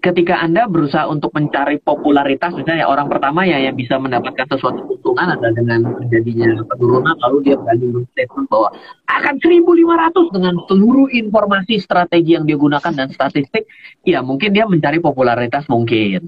ketika 0.03 0.43
Anda 0.43 0.67
berusaha 0.67 1.07
untuk 1.07 1.31
mencari 1.31 1.79
popularitas 1.79 2.51
misalnya 2.51 2.91
orang 2.91 3.07
pertama 3.07 3.47
ya 3.47 3.57
yang 3.57 3.75
bisa 3.79 3.95
mendapatkan 3.95 4.43
sesuatu 4.51 4.83
keuntungan 4.83 5.31
adalah 5.31 5.53
dengan 5.55 5.79
terjadinya 6.03 6.59
penurunan 6.67 7.15
lalu 7.23 7.37
dia 7.47 7.55
berani 7.55 8.03
statement 8.11 8.47
bahwa 8.51 8.69
akan 9.07 9.35
1500 9.39 10.35
dengan 10.35 10.55
seluruh 10.67 11.07
informasi 11.07 11.79
strategi 11.79 12.35
yang 12.35 12.43
dia 12.43 12.59
gunakan 12.59 12.91
dan 12.91 13.07
statistik 13.15 13.63
ya 14.03 14.19
mungkin 14.19 14.51
dia 14.51 14.67
mencari 14.67 14.99
popularitas 14.99 15.63
mungkin. 15.71 16.27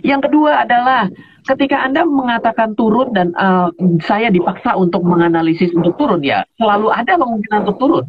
Yang 0.00 0.32
kedua 0.32 0.64
adalah 0.64 1.12
ketika 1.44 1.84
Anda 1.84 2.08
mengatakan 2.08 2.72
turun 2.72 3.12
dan 3.12 3.36
uh, 3.36 3.68
saya 4.00 4.32
dipaksa 4.32 4.72
untuk 4.76 5.04
menganalisis 5.04 5.72
untuk 5.76 5.96
turun 6.00 6.24
ya 6.24 6.44
selalu 6.56 6.88
ada 6.88 7.20
kemungkinan 7.20 7.68
untuk 7.68 7.78
turun 7.80 8.04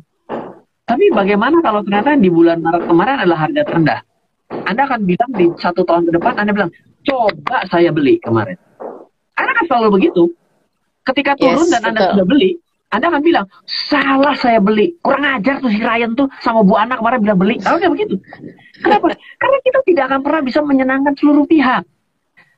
tapi 0.86 1.06
bagaimana 1.14 1.62
kalau 1.62 1.86
ternyata 1.86 2.18
di 2.18 2.28
bulan 2.28 2.60
Maret 2.60 2.84
kemarin 2.90 3.16
adalah 3.22 3.40
harga 3.48 3.62
terendah? 3.64 4.00
Anda 4.68 4.82
akan 4.84 5.08
bilang 5.08 5.32
di 5.32 5.46
satu 5.56 5.88
tahun 5.88 6.12
ke 6.12 6.12
depan, 6.20 6.34
Anda 6.36 6.52
bilang, 6.52 6.72
coba 7.08 7.64
saya 7.72 7.90
beli 7.96 8.20
kemarin. 8.20 8.60
Anda 9.40 9.52
kan 9.56 9.66
selalu 9.72 9.88
begitu. 10.02 10.24
Ketika 11.08 11.40
turun 11.40 11.66
yes, 11.66 11.72
dan 11.72 11.82
Anda 11.88 12.00
betul. 12.04 12.12
sudah 12.14 12.28
beli, 12.28 12.52
Anda 12.92 13.06
akan 13.08 13.22
bilang, 13.24 13.46
salah 13.66 14.36
saya 14.36 14.60
beli. 14.60 15.00
Kurang 15.00 15.24
ajar 15.24 15.64
tuh 15.64 15.72
si 15.72 15.80
Ryan 15.80 16.12
tuh 16.20 16.28
sama 16.44 16.62
Bu 16.68 16.76
Anak 16.76 17.00
kemarin 17.00 17.20
bilang 17.24 17.40
beli. 17.40 17.56
Kalau 17.64 17.80
kayak 17.80 17.94
begitu. 17.96 18.16
Kenapa? 18.84 19.16
Karena 19.16 19.58
kita 19.64 19.80
tidak 19.88 20.04
akan 20.12 20.20
pernah 20.28 20.42
bisa 20.44 20.60
menyenangkan 20.60 21.14
seluruh 21.16 21.48
pihak. 21.48 21.88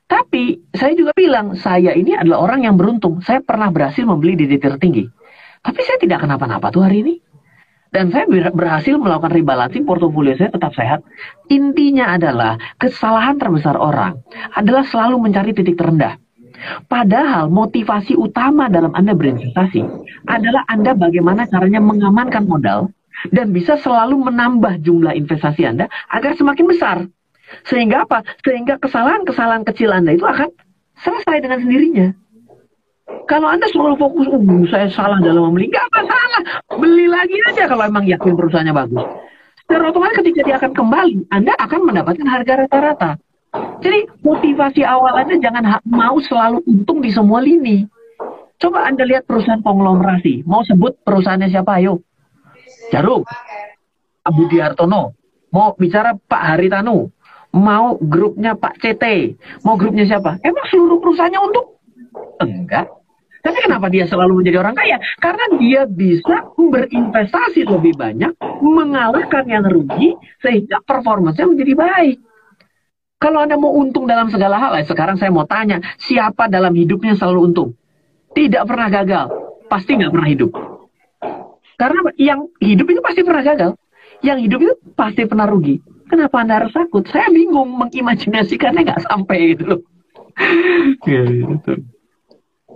Tapi 0.04 0.60
saya 0.74 0.92
juga 0.92 1.14
bilang, 1.16 1.54
saya 1.56 1.94
ini 1.94 2.12
adalah 2.18 2.44
orang 2.44 2.66
yang 2.66 2.74
beruntung. 2.74 3.22
Saya 3.22 3.40
pernah 3.40 3.70
berhasil 3.70 4.02
membeli 4.04 4.36
di 4.36 4.50
titik 4.50 4.74
tertinggi. 4.74 5.06
Tapi 5.64 5.80
saya 5.80 5.96
tidak 5.96 6.26
kenapa-napa 6.26 6.68
tuh 6.68 6.84
hari 6.84 7.00
ini 7.00 7.14
dan 7.94 8.10
saya 8.10 8.26
berhasil 8.50 8.98
melakukan 8.98 9.30
rebalancing 9.30 9.86
portofolio 9.86 10.34
saya 10.34 10.50
tetap 10.50 10.74
sehat. 10.74 11.06
Intinya 11.46 12.18
adalah 12.18 12.58
kesalahan 12.82 13.38
terbesar 13.38 13.78
orang 13.78 14.18
adalah 14.58 14.82
selalu 14.82 15.22
mencari 15.22 15.54
titik 15.54 15.78
terendah. 15.78 16.18
Padahal 16.90 17.54
motivasi 17.54 18.18
utama 18.18 18.66
dalam 18.66 18.90
Anda 18.98 19.14
berinvestasi 19.14 19.86
adalah 20.26 20.66
Anda 20.66 20.98
bagaimana 20.98 21.46
caranya 21.46 21.78
mengamankan 21.78 22.50
modal 22.50 22.90
dan 23.30 23.54
bisa 23.54 23.78
selalu 23.78 24.26
menambah 24.26 24.82
jumlah 24.82 25.14
investasi 25.14 25.62
Anda 25.62 25.86
agar 26.10 26.34
semakin 26.34 26.66
besar. 26.66 26.96
Sehingga 27.70 28.10
apa? 28.10 28.26
Sehingga 28.42 28.82
kesalahan-kesalahan 28.82 29.62
kecil 29.70 29.94
Anda 29.94 30.18
itu 30.18 30.26
akan 30.26 30.50
selesai 30.98 31.46
dengan 31.46 31.62
sendirinya. 31.62 32.23
Kalau 33.04 33.48
Anda 33.48 33.68
selalu 33.68 34.00
fokus, 34.00 34.26
oh 34.32 34.40
saya 34.68 34.88
salah 34.88 35.20
dalam 35.20 35.52
membeli, 35.52 35.68
nggak 35.68 35.88
masalah. 35.92 36.42
Beli 36.76 37.06
lagi 37.08 37.36
aja 37.48 37.68
kalau 37.68 37.84
emang 37.84 38.04
yakin 38.08 38.32
perusahaannya 38.32 38.72
bagus. 38.72 39.04
Secara 39.64 39.92
otomatis 39.92 40.20
ketika 40.20 40.40
dia 40.44 40.56
akan 40.60 40.72
kembali, 40.76 41.28
Anda 41.32 41.52
akan 41.56 41.80
mendapatkan 41.88 42.28
harga 42.28 42.52
rata-rata. 42.64 43.10
Jadi 43.80 44.08
motivasi 44.24 44.82
awal 44.84 45.24
Anda 45.24 45.36
jangan 45.40 45.80
mau 45.88 46.16
selalu 46.20 46.64
untung 46.68 47.00
di 47.04 47.12
semua 47.12 47.44
lini. 47.44 47.84
Coba 48.60 48.88
Anda 48.88 49.04
lihat 49.04 49.28
perusahaan 49.28 49.60
konglomerasi. 49.60 50.44
Mau 50.48 50.64
sebut 50.64 50.96
perusahaannya 51.04 51.48
siapa? 51.52 51.80
Ayo. 51.80 52.00
Jarum. 52.92 53.24
Abu 54.24 54.48
Diartono. 54.48 55.12
Mau 55.52 55.76
bicara 55.76 56.16
Pak 56.16 56.42
Haritanu. 56.56 57.12
Mau 57.54 58.00
grupnya 58.00 58.56
Pak 58.56 58.80
CT. 58.80 59.04
Mau 59.62 59.76
grupnya 59.76 60.08
siapa? 60.08 60.40
Emang 60.40 60.66
seluruh 60.72 60.98
perusahaannya 60.98 61.40
untuk 61.40 61.73
Enggak. 62.42 62.90
Tapi 63.44 63.58
kenapa 63.60 63.92
dia 63.92 64.08
selalu 64.08 64.40
menjadi 64.40 64.64
orang 64.64 64.72
kaya? 64.72 64.96
Karena 65.20 65.44
dia 65.60 65.84
bisa 65.84 66.48
berinvestasi 66.56 67.68
lebih 67.68 67.92
banyak, 67.92 68.32
mengalahkan 68.64 69.44
yang 69.44 69.68
rugi, 69.68 70.16
sehingga 70.40 70.80
performanya 70.80 71.44
menjadi 71.44 71.76
baik. 71.76 72.18
Kalau 73.20 73.44
Anda 73.44 73.60
mau 73.60 73.76
untung 73.76 74.08
dalam 74.08 74.32
segala 74.32 74.56
hal, 74.56 74.72
eh, 74.80 74.88
sekarang 74.88 75.20
saya 75.20 75.28
mau 75.28 75.44
tanya, 75.44 75.76
siapa 76.00 76.48
dalam 76.48 76.72
hidupnya 76.72 77.20
selalu 77.20 77.52
untung? 77.52 77.76
Tidak 78.32 78.64
pernah 78.64 78.88
gagal. 78.88 79.26
Pasti 79.68 79.92
nggak 79.92 80.12
pernah 80.12 80.28
hidup. 80.28 80.50
Karena 81.76 82.00
yang 82.16 82.48
hidup 82.64 82.86
itu 82.96 83.00
pasti 83.04 83.20
pernah 83.28 83.44
gagal. 83.44 83.70
Yang 84.24 84.38
hidup 84.48 84.58
itu 84.64 84.74
pasti 84.96 85.22
pernah 85.28 85.44
rugi. 85.44 85.84
Kenapa 86.08 86.40
Anda 86.40 86.64
harus 86.64 86.72
takut? 86.72 87.04
Saya 87.12 87.28
bingung 87.28 87.76
mengimajinasikannya 87.76 88.88
nggak 88.88 89.04
sampai 89.04 89.38
gitu 89.52 89.64
loh. 89.68 89.80
gitu. 91.04 91.93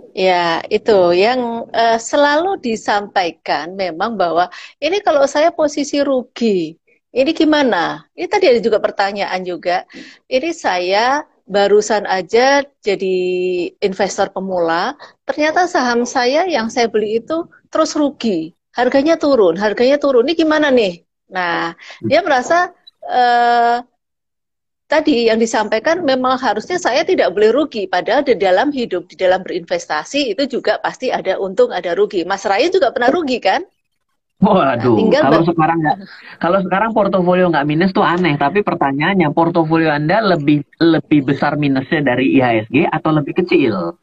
Ya, 0.09 0.65
itu 0.73 1.13
yang 1.13 1.69
uh, 1.69 1.99
selalu 2.01 2.57
disampaikan 2.57 3.77
memang 3.77 4.17
bahwa 4.17 4.49
ini 4.81 5.05
kalau 5.05 5.21
saya 5.29 5.53
posisi 5.53 6.01
rugi, 6.01 6.73
ini 7.13 7.31
gimana? 7.33 8.05
Ini 8.17 8.25
tadi 8.25 8.45
ada 8.49 8.61
juga 8.61 8.81
pertanyaan 8.81 9.41
juga. 9.45 9.85
Ini 10.25 10.49
saya 10.53 11.21
barusan 11.49 12.05
aja 12.05 12.61
jadi 12.81 13.17
investor 13.81 14.29
pemula, 14.29 14.93
ternyata 15.25 15.65
saham 15.65 16.05
saya 16.05 16.45
yang 16.45 16.69
saya 16.69 16.89
beli 16.89 17.21
itu 17.21 17.45
terus 17.73 17.97
rugi. 17.97 18.53
Harganya 18.73 19.17
turun, 19.17 19.57
harganya 19.57 19.97
turun. 19.97 20.25
Ini 20.29 20.33
gimana 20.37 20.69
nih? 20.69 21.01
Nah, 21.33 21.73
dia 22.05 22.21
merasa 22.21 22.69
uh, 23.05 23.81
tadi 24.89 25.29
yang 25.29 25.37
disampaikan 25.37 26.01
memang 26.01 26.41
harusnya 26.41 26.81
saya 26.81 27.05
tidak 27.05 27.29
boleh 27.37 27.53
rugi 27.53 27.85
padahal 27.85 28.25
di 28.25 28.33
dalam 28.33 28.73
hidup 28.73 29.05
di 29.05 29.13
dalam 29.13 29.45
berinvestasi 29.45 30.33
itu 30.33 30.49
juga 30.49 30.81
pasti 30.81 31.13
ada 31.13 31.37
untung 31.37 31.69
ada 31.69 31.93
rugi 31.93 32.25
Mas 32.25 32.43
Raya 32.43 32.73
juga 32.73 32.89
pernah 32.89 33.13
rugi 33.13 33.37
kan 33.37 33.61
Waduh, 34.39 35.11
nah, 35.11 35.27
kalau 35.27 35.43
sekarang 35.43 35.83
nggak, 35.83 35.97
kalau 36.39 36.63
sekarang 36.63 36.95
portofolio 36.95 37.51
nggak 37.51 37.67
minus 37.67 37.91
tuh 37.91 38.07
aneh. 38.07 38.39
Tapi 38.39 38.63
pertanyaannya, 38.63 39.35
portofolio 39.35 39.91
anda 39.91 40.23
lebih 40.23 40.63
lebih 40.79 41.27
besar 41.27 41.59
minusnya 41.59 41.99
dari 41.99 42.39
IHSG 42.39 42.87
atau 42.87 43.11
lebih 43.11 43.35
kecil? 43.35 43.99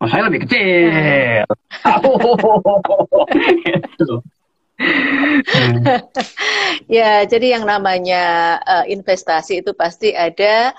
Oh, 0.00 0.08
saya 0.08 0.32
lebih 0.32 0.48
kecil. 0.48 1.44
gitu. 3.68 4.24
ya, 6.98 7.26
jadi 7.26 7.58
yang 7.58 7.64
namanya 7.66 8.56
uh, 8.62 8.84
investasi 8.86 9.66
itu 9.66 9.74
pasti 9.74 10.14
ada 10.14 10.70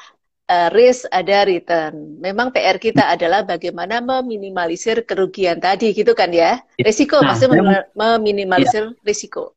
uh, 0.48 0.70
risk, 0.72 1.12
ada 1.12 1.44
return. 1.44 2.20
Memang 2.24 2.56
PR 2.56 2.80
kita 2.80 3.12
adalah 3.12 3.44
bagaimana 3.44 4.00
meminimalisir 4.00 5.04
kerugian 5.04 5.60
tadi, 5.60 5.92
gitu 5.92 6.16
kan 6.16 6.32
ya? 6.32 6.64
Risiko, 6.80 7.20
nah, 7.20 7.36
maksudnya 7.36 7.92
meminimalisir 7.94 8.92
ya. 8.92 8.96
risiko. 9.04 9.54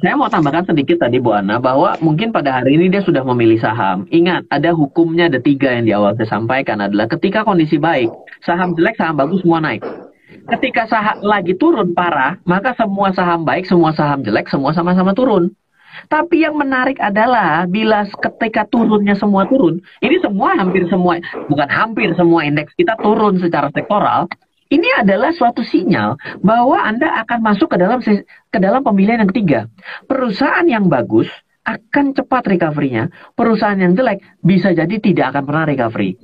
Saya 0.00 0.16
mau 0.16 0.32
tambahkan 0.32 0.72
sedikit 0.72 1.04
tadi 1.04 1.20
Bu 1.20 1.36
Ana 1.36 1.60
bahwa 1.60 2.00
mungkin 2.00 2.32
pada 2.32 2.48
hari 2.48 2.80
ini 2.80 2.88
dia 2.88 3.04
sudah 3.04 3.20
memilih 3.28 3.60
saham. 3.60 4.08
Ingat, 4.08 4.48
ada 4.48 4.72
hukumnya 4.72 5.28
ada 5.28 5.36
tiga 5.36 5.68
yang 5.68 5.84
di 5.84 5.92
awal 5.92 6.16
saya 6.16 6.32
sampaikan 6.32 6.80
adalah 6.80 7.04
ketika 7.12 7.44
kondisi 7.44 7.76
baik, 7.76 8.08
saham 8.40 8.72
jelek, 8.72 8.96
saham 8.96 9.20
bagus 9.20 9.44
semua 9.44 9.60
naik 9.60 9.84
ketika 10.46 10.86
saham 10.86 11.22
lagi 11.26 11.58
turun 11.58 11.92
parah, 11.92 12.38
maka 12.46 12.72
semua 12.78 13.10
saham 13.10 13.42
baik, 13.42 13.66
semua 13.66 13.90
saham 13.92 14.22
jelek, 14.22 14.46
semua 14.46 14.70
sama-sama 14.70 15.12
turun. 15.12 15.50
Tapi 16.06 16.44
yang 16.44 16.54
menarik 16.60 17.00
adalah 17.00 17.64
bila 17.64 18.04
ketika 18.04 18.68
turunnya 18.68 19.16
semua 19.16 19.48
turun, 19.48 19.80
ini 20.04 20.20
semua 20.20 20.54
hampir 20.54 20.84
semua, 20.92 21.18
bukan 21.48 21.68
hampir 21.72 22.12
semua 22.14 22.44
indeks 22.44 22.76
kita 22.76 22.94
turun 23.00 23.40
secara 23.40 23.72
sektoral. 23.72 24.28
Ini 24.66 25.06
adalah 25.06 25.30
suatu 25.30 25.62
sinyal 25.62 26.18
bahwa 26.42 26.82
Anda 26.82 27.22
akan 27.22 27.38
masuk 27.38 27.70
ke 27.70 27.76
dalam 27.78 28.02
ke 28.02 28.58
dalam 28.58 28.82
pemilihan 28.82 29.22
yang 29.22 29.30
ketiga. 29.30 29.60
Perusahaan 30.10 30.66
yang 30.66 30.90
bagus 30.90 31.30
akan 31.66 32.14
cepat 32.14 32.46
recovery-nya. 32.46 33.10
Perusahaan 33.34 33.76
yang 33.76 33.98
jelek 33.98 34.22
bisa 34.38 34.70
jadi 34.70 34.96
tidak 35.02 35.34
akan 35.34 35.42
pernah 35.42 35.64
recovery. 35.66 36.14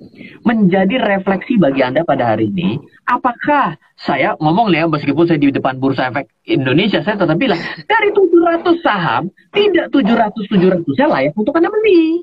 Menjadi 0.47 1.03
refleksi 1.03 1.59
bagi 1.59 1.83
Anda 1.83 2.07
pada 2.07 2.33
hari 2.33 2.55
ini, 2.55 2.79
apakah 3.11 3.75
saya 3.99 4.39
ngomong 4.39 4.71
ya 4.71 4.87
meskipun 4.87 5.27
saya 5.27 5.43
di 5.43 5.51
depan 5.51 5.83
Bursa 5.83 6.15
Efek 6.15 6.31
Indonesia, 6.47 7.03
saya 7.03 7.19
tetap 7.19 7.35
bilang, 7.35 7.59
dari 7.91 8.09
700 8.15 8.87
saham, 8.87 9.23
tidak 9.51 9.91
700-700 9.91 10.87
saya 10.95 11.09
layak 11.11 11.35
untuk 11.35 11.59
Anda 11.59 11.69
beli. 11.69 12.23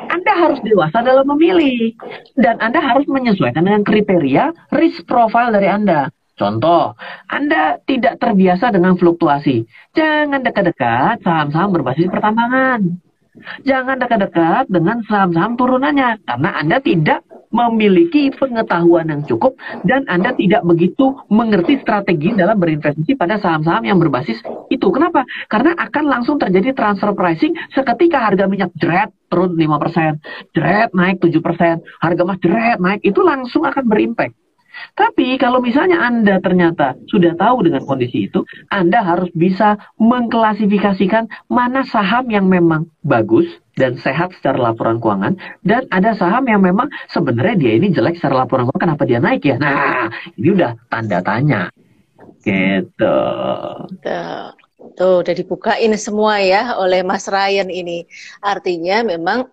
Anda 0.00 0.32
harus 0.32 0.58
dewasa 0.64 1.04
dalam 1.04 1.28
memilih. 1.36 1.92
Dan 2.32 2.56
Anda 2.58 2.80
harus 2.80 3.04
menyesuaikan 3.04 3.68
dengan 3.68 3.84
kriteria 3.84 4.72
risk 4.72 5.04
profile 5.04 5.52
dari 5.52 5.68
Anda. 5.68 6.08
Contoh, 6.40 6.96
Anda 7.28 7.76
tidak 7.84 8.16
terbiasa 8.16 8.72
dengan 8.72 8.96
fluktuasi. 8.96 9.68
Jangan 9.92 10.40
dekat-dekat 10.40 11.20
saham-saham 11.20 11.68
berbasis 11.76 12.08
pertambangan. 12.08 12.96
Jangan 13.68 14.00
dekat-dekat 14.00 14.72
dengan 14.72 15.04
saham-saham 15.04 15.60
turunannya, 15.60 16.24
karena 16.24 16.50
Anda 16.56 16.80
tidak 16.80 17.20
memiliki 17.50 18.30
pengetahuan 18.32 19.10
yang 19.10 19.22
cukup 19.26 19.58
dan 19.82 20.06
Anda 20.06 20.32
tidak 20.38 20.62
begitu 20.62 21.18
mengerti 21.28 21.82
strategi 21.82 22.30
dalam 22.32 22.56
berinvestasi 22.56 23.18
pada 23.18 23.42
saham-saham 23.42 23.84
yang 23.84 23.98
berbasis 23.98 24.38
itu. 24.70 24.88
Kenapa? 24.88 25.26
Karena 25.50 25.74
akan 25.76 26.04
langsung 26.08 26.38
terjadi 26.38 26.72
transfer 26.72 27.10
pricing 27.12 27.52
seketika 27.74 28.22
harga 28.22 28.46
minyak 28.46 28.70
jeret 28.78 29.10
turun 29.28 29.58
5%, 29.58 30.56
jeret 30.56 30.90
naik 30.94 31.18
7%, 31.20 31.82
harga 32.00 32.22
emas 32.22 32.38
jeret 32.38 32.78
naik, 32.78 33.00
itu 33.02 33.20
langsung 33.20 33.66
akan 33.66 33.84
berimpact. 33.86 34.34
Tapi 34.94 35.36
kalau 35.40 35.62
misalnya 35.62 36.00
Anda 36.00 36.38
ternyata 36.38 36.96
sudah 37.08 37.36
tahu 37.36 37.68
dengan 37.68 37.84
kondisi 37.84 38.28
itu, 38.28 38.44
Anda 38.68 39.04
harus 39.04 39.30
bisa 39.32 39.78
mengklasifikasikan 40.00 41.50
mana 41.52 41.84
saham 41.86 42.28
yang 42.28 42.46
memang 42.46 42.90
bagus 43.04 43.46
dan 43.78 43.96
sehat 43.96 44.36
secara 44.36 44.60
laporan 44.70 45.00
keuangan 45.00 45.40
dan 45.64 45.88
ada 45.88 46.12
saham 46.12 46.44
yang 46.44 46.60
memang 46.60 46.92
sebenarnya 47.08 47.56
dia 47.56 47.72
ini 47.80 47.88
jelek 47.88 48.20
secara 48.20 48.44
laporan 48.44 48.68
keuangan 48.68 48.92
kenapa 48.92 49.02
dia 49.08 49.20
naik 49.24 49.40
ya 49.40 49.56
nah 49.56 50.12
ini 50.36 50.48
udah 50.52 50.76
tanda 50.92 51.24
tanya 51.24 51.72
gitu 52.44 53.16
Tuh. 54.96 55.20
Udah 55.20 55.34
dibukain 55.36 55.92
semua 56.00 56.40
ya 56.40 56.76
oleh 56.80 57.04
Mas 57.04 57.28
Ryan 57.28 57.68
ini. 57.68 58.08
Artinya 58.40 59.04
memang 59.04 59.48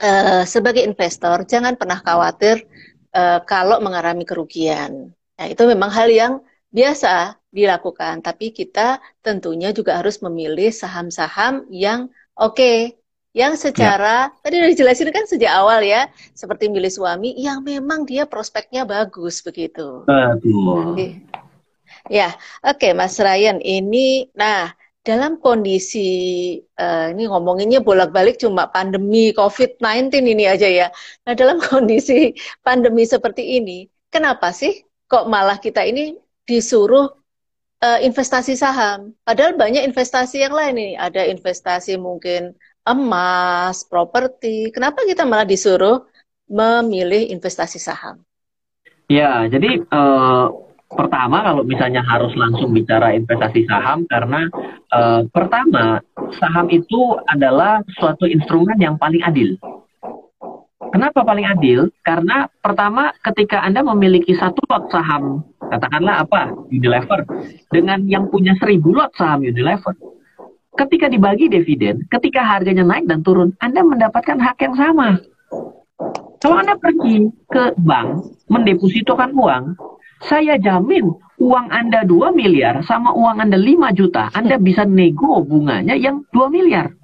uh, 0.00 0.42
sebagai 0.48 0.82
investor 0.82 1.44
jangan 1.44 1.76
pernah 1.76 2.00
khawatir 2.00 2.64
uh, 3.14 3.40
kalau 3.46 3.78
mengalami 3.82 4.26
kerugian. 4.26 5.14
Nah, 5.36 5.46
itu 5.48 5.62
memang 5.64 5.88
hal 5.88 6.08
yang 6.10 6.32
biasa 6.70 7.40
dilakukan, 7.50 8.22
tapi 8.22 8.54
kita 8.54 9.02
tentunya 9.24 9.74
juga 9.74 9.98
harus 9.98 10.22
memilih 10.22 10.70
saham-saham 10.70 11.66
yang 11.72 12.06
oke, 12.38 12.54
okay, 12.54 12.94
yang 13.34 13.58
secara 13.58 14.30
ya. 14.30 14.38
tadi 14.42 14.54
udah 14.62 14.70
dijelasin 14.70 15.10
kan 15.10 15.26
sejak 15.26 15.50
awal 15.50 15.82
ya, 15.82 16.06
seperti 16.34 16.70
milih 16.70 16.90
suami 16.90 17.34
yang 17.34 17.62
memang 17.66 18.06
dia 18.06 18.26
prospeknya 18.26 18.86
bagus 18.86 19.42
begitu. 19.42 20.06
Betul. 20.06 20.94
Ya, 22.06 22.32
oke 22.62 22.80
okay, 22.80 22.92
Mas 22.94 23.18
Ryan, 23.18 23.58
ini 23.58 24.30
nah 24.32 24.70
dalam 25.10 25.42
kondisi 25.42 26.06
uh, 26.78 27.10
ini 27.10 27.26
ngomonginnya 27.26 27.82
bolak-balik 27.82 28.38
cuma 28.38 28.70
pandemi 28.70 29.34
COVID-19 29.34 30.22
ini 30.22 30.46
aja 30.46 30.70
ya. 30.70 30.88
Nah, 31.26 31.34
dalam 31.34 31.58
kondisi 31.66 32.30
pandemi 32.62 33.02
seperti 33.02 33.58
ini, 33.58 33.90
kenapa 34.06 34.54
sih 34.54 34.86
kok 35.10 35.26
malah 35.26 35.58
kita 35.58 35.82
ini 35.82 36.14
disuruh 36.46 37.10
uh, 37.82 37.98
investasi 37.98 38.54
saham. 38.54 39.10
Padahal 39.26 39.58
banyak 39.58 39.82
investasi 39.82 40.46
yang 40.46 40.54
lain 40.54 40.78
nih. 40.78 40.92
Ada 40.94 41.26
investasi 41.34 41.98
mungkin 41.98 42.54
emas, 42.86 43.82
properti. 43.82 44.70
Kenapa 44.70 45.02
kita 45.02 45.26
malah 45.26 45.44
disuruh 45.44 46.06
memilih 46.46 47.34
investasi 47.34 47.82
saham? 47.82 48.22
Ya, 49.10 49.42
jadi 49.50 49.82
uh, 49.90 50.69
pertama 50.90 51.46
kalau 51.46 51.62
misalnya 51.62 52.02
harus 52.02 52.34
langsung 52.34 52.74
bicara 52.74 53.14
investasi 53.14 53.64
saham 53.70 54.04
karena 54.10 54.50
uh, 54.90 55.22
pertama 55.30 56.02
saham 56.42 56.66
itu 56.70 57.14
adalah 57.30 57.82
suatu 57.98 58.26
instrumen 58.26 58.76
yang 58.78 58.98
paling 58.98 59.22
adil. 59.22 59.54
Kenapa 60.90 61.22
paling 61.22 61.46
adil? 61.46 61.86
Karena 62.02 62.50
pertama 62.58 63.14
ketika 63.22 63.62
Anda 63.62 63.86
memiliki 63.86 64.34
satu 64.34 64.58
lot 64.66 64.90
saham 64.90 65.46
katakanlah 65.70 66.26
apa 66.26 66.50
Unilever 66.68 67.22
dengan 67.70 68.02
yang 68.10 68.26
punya 68.26 68.58
seribu 68.58 68.90
lot 68.90 69.14
saham 69.14 69.46
Unilever 69.46 69.94
ketika 70.74 71.06
dibagi 71.06 71.46
dividen 71.46 72.02
ketika 72.10 72.42
harganya 72.42 72.82
naik 72.82 73.06
dan 73.06 73.22
turun 73.22 73.54
Anda 73.62 73.86
mendapatkan 73.86 74.38
hak 74.42 74.58
yang 74.66 74.74
sama 74.74 75.22
kalau 76.42 76.56
Anda 76.58 76.74
pergi 76.74 77.30
ke 77.46 77.78
bank 77.78 78.26
mendepositokan 78.50 79.30
uang 79.38 79.78
saya 80.20 80.60
jamin 80.60 81.10
uang 81.40 81.66
Anda 81.72 82.04
2 82.04 82.36
miliar 82.36 82.84
sama 82.84 83.16
uang 83.16 83.40
Anda 83.40 83.56
5 83.56 83.98
juta 83.98 84.28
Anda 84.36 84.60
bisa 84.60 84.84
nego 84.84 85.40
bunganya 85.44 85.96
yang 85.96 86.28
2 86.32 86.52
miliar 86.52 87.00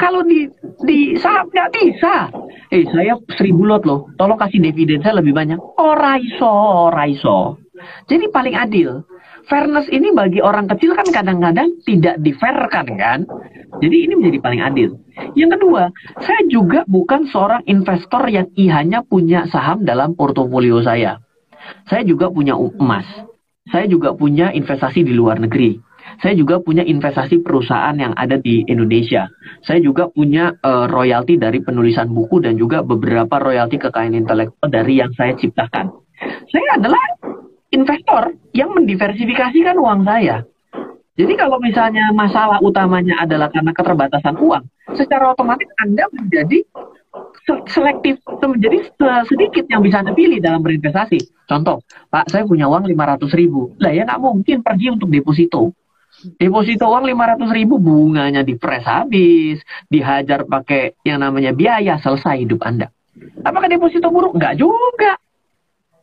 kalau 0.00 0.24
di 0.24 0.48
di 0.88 1.12
saham 1.20 1.52
nggak 1.52 1.70
bisa. 1.76 2.32
Eh 2.72 2.88
saya 2.88 3.20
seribu 3.36 3.68
lot 3.68 3.84
loh, 3.84 4.08
tolong 4.16 4.40
kasih 4.40 4.56
dividen 4.64 5.04
saya 5.04 5.20
lebih 5.20 5.36
banyak. 5.36 5.60
Oh 5.60 5.92
raiso, 5.92 6.88
raiso. 6.88 7.60
Jadi 8.08 8.32
paling 8.32 8.56
adil. 8.56 9.04
Fairness 9.44 9.92
ini 9.92 10.14
bagi 10.16 10.40
orang 10.40 10.72
kecil 10.72 10.96
kan 10.96 11.04
kadang-kadang 11.12 11.76
tidak 11.84 12.16
difairkan 12.24 12.86
kan. 12.96 13.28
Jadi 13.84 13.96
ini 14.08 14.12
menjadi 14.16 14.38
paling 14.40 14.62
adil. 14.64 14.90
Yang 15.36 15.60
kedua, 15.60 15.82
saya 16.22 16.42
juga 16.48 16.88
bukan 16.88 17.28
seorang 17.28 17.64
investor 17.68 18.24
yang 18.32 18.48
hanya 18.56 19.04
punya 19.04 19.48
saham 19.52 19.84
dalam 19.84 20.16
portofolio 20.16 20.80
saya. 20.80 21.20
Saya 21.88 22.02
juga 22.06 22.30
punya 22.30 22.54
emas. 22.56 23.06
Saya 23.70 23.86
juga 23.86 24.16
punya 24.16 24.50
investasi 24.50 25.04
di 25.06 25.14
luar 25.14 25.38
negeri. 25.38 25.78
Saya 26.18 26.34
juga 26.34 26.58
punya 26.58 26.82
investasi 26.82 27.44
perusahaan 27.44 27.94
yang 27.94 28.16
ada 28.16 28.40
di 28.40 28.66
Indonesia. 28.66 29.30
Saya 29.62 29.78
juga 29.78 30.10
punya 30.10 30.52
uh, 30.58 30.90
royalti 30.90 31.38
dari 31.38 31.62
penulisan 31.62 32.10
buku 32.10 32.42
dan 32.42 32.58
juga 32.58 32.82
beberapa 32.82 33.38
royalti 33.38 33.78
kekayaan 33.78 34.16
intelektual 34.16 34.68
dari 34.68 34.98
yang 34.98 35.12
saya 35.14 35.36
ciptakan. 35.38 35.92
Saya 36.50 36.68
adalah 36.76 37.00
investor 37.70 38.34
yang 38.52 38.74
mendiversifikasikan 38.74 39.76
uang 39.78 40.02
saya. 40.02 40.42
Jadi 41.20 41.36
kalau 41.36 41.60
misalnya 41.60 42.08
masalah 42.16 42.58
utamanya 42.64 43.20
adalah 43.20 43.52
karena 43.52 43.76
keterbatasan 43.76 44.40
uang, 44.40 44.64
secara 44.96 45.36
otomatis 45.36 45.68
Anda 45.84 46.08
menjadi 46.16 46.64
selektif, 47.70 48.20
menjadi 48.42 48.90
sedikit 49.26 49.64
yang 49.70 49.82
bisa 49.82 50.02
Anda 50.02 50.12
pilih 50.14 50.38
dalam 50.38 50.62
berinvestasi. 50.62 51.46
Contoh, 51.48 51.82
Pak, 52.08 52.30
saya 52.30 52.46
punya 52.46 52.70
uang 52.70 52.86
500 52.86 53.26
ribu. 53.34 53.74
Lah 53.82 53.90
ya 53.90 54.06
nggak 54.06 54.20
mungkin 54.22 54.62
pergi 54.62 54.94
untuk 54.94 55.10
deposito. 55.10 55.74
Deposito 56.36 56.84
uang 56.84 57.08
500 57.08 57.48
ribu 57.56 57.80
bunganya 57.80 58.44
dipres 58.44 58.84
habis, 58.84 59.64
dihajar 59.88 60.44
pakai 60.44 61.00
yang 61.02 61.24
namanya 61.24 61.56
biaya, 61.56 61.96
selesai 61.96 62.44
hidup 62.44 62.60
Anda. 62.62 62.92
Apakah 63.40 63.66
deposito 63.72 64.12
buruk? 64.12 64.36
Nggak 64.36 64.60
juga. 64.60 65.16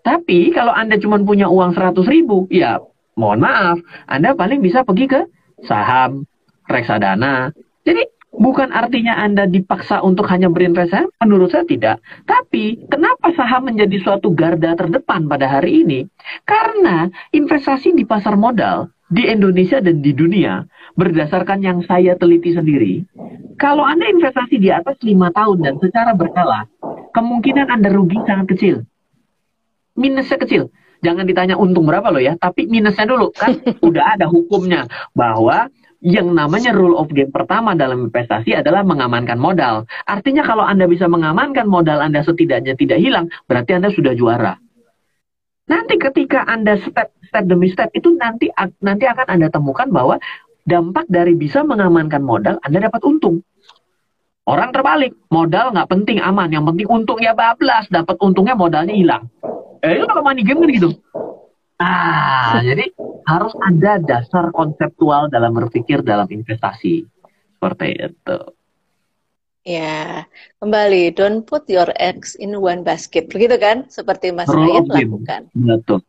Tapi 0.01 0.55
kalau 0.55 0.73
Anda 0.73 0.97
cuma 0.97 1.21
punya 1.21 1.51
uang 1.51 1.75
100 1.75 2.01
ribu, 2.07 2.47
ya 2.49 2.81
mohon 3.13 3.43
maaf, 3.43 3.77
Anda 4.07 4.33
paling 4.33 4.63
bisa 4.63 4.81
pergi 4.81 5.05
ke 5.05 5.21
saham, 5.67 6.25
reksadana. 6.65 7.51
Jadi 7.85 8.16
bukan 8.37 8.69
artinya 8.71 9.17
Anda 9.17 9.49
dipaksa 9.49 10.05
untuk 10.05 10.29
hanya 10.29 10.47
berinvestasi, 10.47 11.09
menurut 11.25 11.51
saya 11.51 11.65
tidak. 11.65 11.97
Tapi 12.23 12.85
kenapa 12.87 13.33
saham 13.33 13.67
menjadi 13.73 13.97
suatu 13.99 14.31
garda 14.31 14.77
terdepan 14.77 15.25
pada 15.25 15.49
hari 15.49 15.83
ini? 15.83 15.99
Karena 16.45 17.09
investasi 17.33 17.97
di 17.97 18.05
pasar 18.05 18.37
modal 18.39 18.93
di 19.09 19.25
Indonesia 19.27 19.81
dan 19.81 19.99
di 19.99 20.11
dunia, 20.13 20.63
berdasarkan 20.95 21.63
yang 21.63 21.79
saya 21.83 22.15
teliti 22.19 22.53
sendiri, 22.53 23.03
kalau 23.57 23.81
Anda 23.83 24.07
investasi 24.11 24.61
di 24.61 24.69
atas 24.69 24.99
lima 25.01 25.31
tahun 25.31 25.63
dan 25.63 25.75
secara 25.79 26.11
berkala, 26.13 26.67
kemungkinan 27.15 27.71
Anda 27.71 27.89
rugi 27.89 28.19
sangat 28.27 28.47
kecil 28.53 28.75
minusnya 29.97 30.37
kecil. 30.37 30.63
Jangan 31.01 31.29
ditanya 31.29 31.57
untung 31.57 31.85
berapa 31.85 32.09
loh 32.09 32.21
ya, 32.21 32.37
tapi 32.37 32.69
minusnya 32.69 33.05
dulu 33.09 33.33
kan 33.33 33.57
udah 33.87 34.17
ada 34.17 34.25
hukumnya 34.29 34.85
bahwa 35.17 35.69
yang 36.07 36.31
namanya 36.31 36.71
rule 36.71 36.95
of 36.95 37.11
game 37.11 37.35
pertama 37.35 37.75
dalam 37.75 38.07
investasi 38.07 38.55
adalah 38.55 38.87
mengamankan 38.87 39.35
modal. 39.35 39.83
Artinya 40.07 40.47
kalau 40.47 40.63
Anda 40.63 40.87
bisa 40.87 41.11
mengamankan 41.11 41.67
modal 41.67 41.99
Anda 41.99 42.23
setidaknya 42.23 42.79
tidak 42.79 43.03
hilang, 43.03 43.27
berarti 43.43 43.75
Anda 43.75 43.91
sudah 43.91 44.15
juara. 44.15 44.55
Nanti 45.67 45.99
ketika 45.99 46.47
Anda 46.47 46.79
step 46.79 47.11
step 47.27 47.43
demi 47.43 47.67
step 47.67 47.91
itu 47.91 48.15
nanti 48.15 48.47
nanti 48.79 49.03
akan 49.03 49.27
Anda 49.27 49.51
temukan 49.51 49.91
bahwa 49.91 50.15
dampak 50.63 51.11
dari 51.11 51.35
bisa 51.35 51.67
mengamankan 51.67 52.23
modal 52.23 52.55
Anda 52.63 52.87
dapat 52.87 53.03
untung. 53.03 53.43
Orang 54.47 54.71
terbalik, 54.71 55.11
modal 55.27 55.75
nggak 55.75 55.91
penting 55.91 56.23
aman, 56.23 56.47
yang 56.47 56.63
penting 56.63 56.87
untungnya 56.87 57.35
bablas, 57.35 57.83
dapat 57.91 58.15
untungnya 58.23 58.55
modalnya 58.55 58.95
hilang. 58.95 59.27
Eh, 59.83 59.99
itu 59.99 60.07
kalau 60.07 60.23
money 60.23 60.47
game 60.47 60.63
kan 60.63 60.71
gitu. 60.71 60.89
Ah, 61.83 62.63
jadi 62.63 62.95
harus 63.27 63.51
ada 63.59 63.99
dasar 63.99 64.55
konseptual 64.55 65.27
dalam 65.27 65.51
berpikir 65.51 65.99
dalam 65.99 66.31
investasi. 66.31 67.03
Seperti 67.59 67.87
itu. 67.99 68.39
Ya, 69.67 70.23
kembali 70.63 71.11
don't 71.11 71.43
put 71.43 71.67
your 71.67 71.91
eggs 71.99 72.39
in 72.39 72.55
one 72.55 72.87
basket, 72.87 73.27
begitu 73.27 73.59
kan? 73.59 73.83
Seperti 73.91 74.31
Mas 74.31 74.47
Ryan 74.47 74.87
lakukan. 74.87 75.41
Betul, 75.51 75.99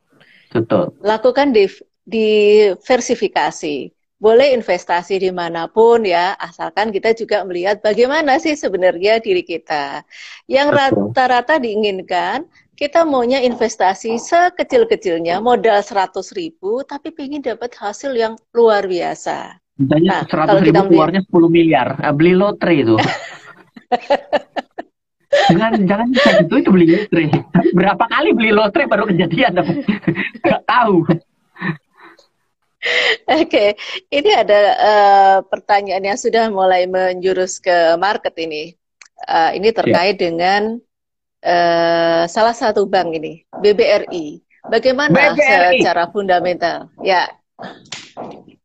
betul. 0.55 0.95
Lakukan 1.03 1.51
di 1.51 1.67
diversifikasi. 2.07 3.91
Boleh 4.19 4.51
investasi 4.55 5.23
di 5.23 5.31
mana 5.31 5.71
pun 5.71 6.03
ya, 6.03 6.35
asalkan 6.39 6.91
kita 6.91 7.15
juga 7.15 7.47
melihat 7.47 7.79
bagaimana 7.79 8.39
sih 8.43 8.55
sebenarnya 8.59 9.23
diri 9.23 9.47
kita. 9.47 10.03
Yang 10.51 10.69
rata-rata 10.75 11.63
diinginkan 11.63 12.47
kita 12.79 13.03
maunya 13.03 13.43
investasi 13.43 14.23
sekecil-kecilnya, 14.23 15.43
modal 15.43 15.83
100 15.83 16.15
ribu, 16.39 16.87
tapi 16.87 17.11
ingin 17.19 17.43
dapat 17.43 17.75
hasil 17.75 18.15
yang 18.15 18.39
luar 18.55 18.87
biasa. 18.87 19.59
Misalnya 19.83 20.23
nah, 20.31 20.63
100 20.63 20.63
ribu 20.63 20.83
keluarnya 20.87 21.27
10 21.27 21.51
miliar, 21.51 21.99
eh, 21.99 22.15
beli 22.15 22.39
lotre 22.39 22.73
itu. 22.79 22.95
jangan 25.51 25.75
jangan 25.91 26.07
itu 26.47 26.55
itu 26.55 26.71
beli 26.71 26.87
lotre. 26.95 27.27
Berapa 27.75 28.05
kali 28.07 28.31
beli 28.31 28.55
lotre 28.55 28.87
baru 28.87 29.11
kejadian? 29.11 29.59
Gak 30.47 30.63
tahu. 30.63 31.03
Oke, 33.27 33.27
okay. 33.27 33.69
ini 34.15 34.39
ada 34.39 34.61
uh, 34.79 35.39
pertanyaan 35.51 36.15
yang 36.15 36.19
sudah 36.19 36.47
mulai 36.47 36.87
menjurus 36.87 37.59
ke 37.59 37.99
market 37.99 38.39
ini. 38.39 38.71
Uh, 39.27 39.51
ini 39.51 39.75
terkait 39.75 40.15
yeah. 40.15 40.31
dengan 40.31 40.79
uh, 41.49 42.23
salah 42.29 42.53
satu 42.53 42.85
bank 42.85 43.17
ini, 43.17 43.43
BBRI. 43.65 44.45
Bagaimana 44.69 45.33
BBRI. 45.33 45.81
secara 45.81 46.13
fundamental? 46.13 46.93
Ya. 47.01 47.25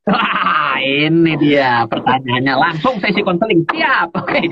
Wah, 0.04 0.76
ini 0.84 1.40
dia 1.40 1.88
pertanyaannya. 1.88 2.54
Langsung 2.60 3.00
sesi 3.00 3.24
konseling. 3.24 3.64
Siap. 3.72 4.12
Oke. 4.20 4.36
Okay. 4.36 4.46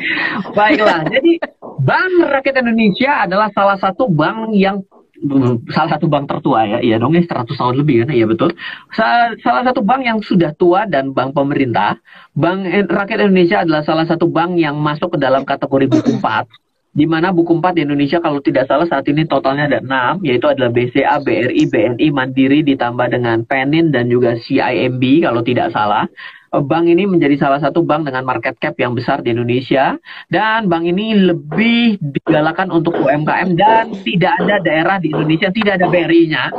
Baiklah. 0.55 1.03
Jadi 1.11 1.43
Bank 1.84 2.13
Rakyat 2.23 2.63
Indonesia 2.63 3.27
adalah 3.27 3.51
salah 3.51 3.75
satu 3.75 4.07
bank 4.07 4.55
yang 4.55 4.79
salah 5.69 5.97
satu 5.97 6.09
bank 6.09 6.25
tertua 6.25 6.65
ya, 6.65 6.77
iya 6.82 6.97
dong 6.97 7.13
ya 7.13 7.21
100 7.21 7.53
tahun 7.53 7.75
lebih 7.77 7.95
kan, 8.01 8.09
iya 8.09 8.25
betul. 8.25 8.57
salah 9.45 9.61
satu 9.61 9.86
bank 9.86 10.01
yang 10.01 10.17
sudah 10.17 10.49
tua 10.57 10.89
dan 10.89 11.13
bank 11.13 11.38
pemerintah, 11.38 12.01
Bank 12.34 12.65
Rakyat 12.89 13.29
Indonesia 13.29 13.61
adalah 13.61 13.86
salah 13.86 14.09
satu 14.09 14.25
bank 14.25 14.57
yang 14.57 14.82
masuk 14.82 15.13
ke 15.13 15.17
dalam 15.21 15.45
kategori 15.45 15.86
buku 15.93 16.17
4 16.17 16.49
di 16.92 17.08
mana 17.08 17.32
buku 17.32 17.56
4 17.56 17.80
di 17.80 17.82
Indonesia 17.88 18.20
kalau 18.20 18.44
tidak 18.44 18.68
salah 18.68 18.84
saat 18.84 19.08
ini 19.08 19.24
totalnya 19.24 19.72
ada 19.72 19.80
6 19.80 20.28
yaitu 20.28 20.52
adalah 20.52 20.72
BCA, 20.76 21.24
BRI, 21.24 21.64
BNI, 21.72 22.08
Mandiri 22.12 22.60
ditambah 22.68 23.08
dengan 23.08 23.48
Penin 23.48 23.96
dan 23.96 24.12
juga 24.12 24.36
CIMB 24.36 25.24
kalau 25.24 25.39
tidak 25.39 25.72
salah. 25.72 26.04
Eh, 26.52 26.60
bank 26.60 26.84
ini 26.92 27.08
menjadi 27.08 27.39
salah 27.39 27.64
satu 27.64 27.80
bank 27.88 28.12
dengan 28.12 28.28
market 28.28 28.60
cap 28.60 28.76
yang 28.76 28.92
besar 28.92 29.24
di 29.24 29.32
Indonesia 29.32 29.96
dan 30.28 30.68
bank 30.68 30.84
ini 30.84 31.16
lebih 31.32 31.96
digalakan 32.04 32.76
untuk 32.76 33.00
UMKM 33.00 33.56
dan 33.56 33.96
tidak 34.04 34.36
ada 34.44 34.60
daerah 34.60 35.00
di 35.00 35.16
Indonesia 35.16 35.48
tidak 35.48 35.80
ada 35.80 35.88
BRI-nya. 35.88 36.52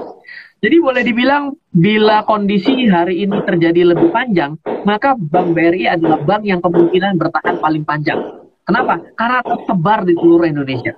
Jadi 0.62 0.76
boleh 0.78 1.02
dibilang 1.04 1.58
bila 1.74 2.24
kondisi 2.24 2.88
hari 2.88 3.26
ini 3.26 3.36
terjadi 3.44 3.92
lebih 3.92 4.14
panjang, 4.14 4.56
maka 4.86 5.18
Bank 5.18 5.58
BRI 5.58 5.90
adalah 5.90 6.22
bank 6.22 6.46
yang 6.46 6.62
kemungkinan 6.62 7.18
bertahan 7.18 7.58
paling 7.58 7.82
panjang. 7.82 8.41
Kenapa? 8.62 9.02
Karena 9.18 9.40
tersebar 9.42 10.06
di 10.06 10.14
seluruh 10.14 10.46
Indonesia. 10.46 10.94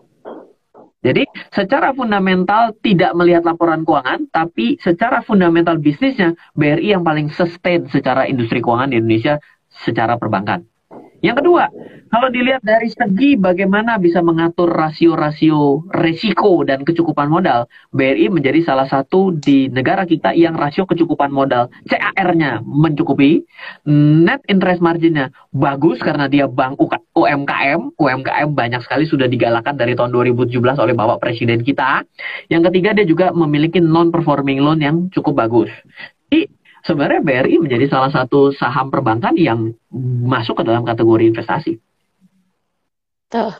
Jadi 1.05 1.29
secara 1.53 1.93
fundamental 1.93 2.73
tidak 2.81 3.13
melihat 3.13 3.45
laporan 3.45 3.85
keuangan, 3.85 4.25
tapi 4.33 4.81
secara 4.81 5.21
fundamental 5.21 5.77
bisnisnya 5.77 6.33
BRI 6.57 6.97
yang 6.97 7.05
paling 7.05 7.29
sustain 7.29 7.85
secara 7.93 8.25
industri 8.25 8.65
keuangan 8.65 8.89
di 8.89 9.05
Indonesia 9.05 9.37
secara 9.69 10.17
perbankan. 10.17 10.65
Yang 11.25 11.41
kedua, 11.41 11.73
kalau 12.13 12.29
dilihat 12.29 12.61
dari 12.61 12.93
segi 12.93 13.41
bagaimana 13.41 13.97
bisa 13.97 14.21
mengatur 14.21 14.69
rasio-rasio 14.69 15.89
resiko 15.89 16.61
dan 16.69 16.85
kecukupan 16.85 17.33
modal, 17.33 17.65
BRI 17.97 18.29
menjadi 18.29 18.61
salah 18.61 18.85
satu 18.85 19.33
di 19.33 19.73
negara 19.73 20.05
kita 20.05 20.37
yang 20.37 20.53
rasio 20.53 20.85
kecukupan 20.85 21.33
modal 21.33 21.73
CAR-nya 21.89 22.61
mencukupi, 22.61 23.41
net 23.89 24.45
interest 24.53 24.85
margin-nya 24.85 25.33
bagus 25.57 25.97
karena 26.05 26.29
dia 26.29 26.45
bank 26.45 26.77
UMKM, 27.17 27.97
UMKM 27.97 28.49
banyak 28.53 28.85
sekali 28.85 29.09
sudah 29.09 29.25
digalakan 29.25 29.81
dari 29.81 29.97
tahun 29.97 30.13
2017 30.13 30.61
oleh 30.61 30.93
Bapak 30.93 31.25
Presiden 31.25 31.65
kita. 31.65 32.05
Yang 32.53 32.69
ketiga 32.69 32.93
dia 32.93 33.09
juga 33.09 33.27
memiliki 33.33 33.81
non-performing 33.81 34.61
loan 34.61 34.85
yang 34.85 34.97
cukup 35.09 35.41
bagus. 35.41 35.73
Sebenarnya 36.85 37.25
BRI 37.25 37.57
menjadi 37.65 37.89
salah 37.89 38.13
satu 38.13 38.53
saham 38.53 38.93
perbankan 38.93 39.33
yang 39.41 39.73
masuk 40.29 40.61
ke 40.61 40.65
dalam 40.69 40.85
kategori 40.85 41.33
investasi. 41.33 41.81
Tuh. 43.33 43.57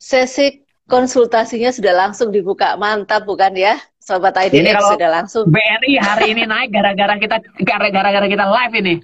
Sesi 0.00 0.64
konsultasinya 0.88 1.68
sudah 1.68 1.92
langsung 1.92 2.32
dibuka. 2.32 2.74
Mantap 2.80 3.28
bukan 3.28 3.52
ya? 3.52 3.76
Sobat 4.00 4.38
IDX 4.38 4.96
sudah 4.96 5.10
langsung. 5.10 5.50
BRI 5.50 5.98
hari 5.98 6.32
ini 6.32 6.46
naik 6.48 6.72
gara-gara 6.72 7.20
kita 7.20 7.36
gara-gara 7.66 8.26
kita 8.30 8.44
live 8.48 8.74
ini. 8.80 8.94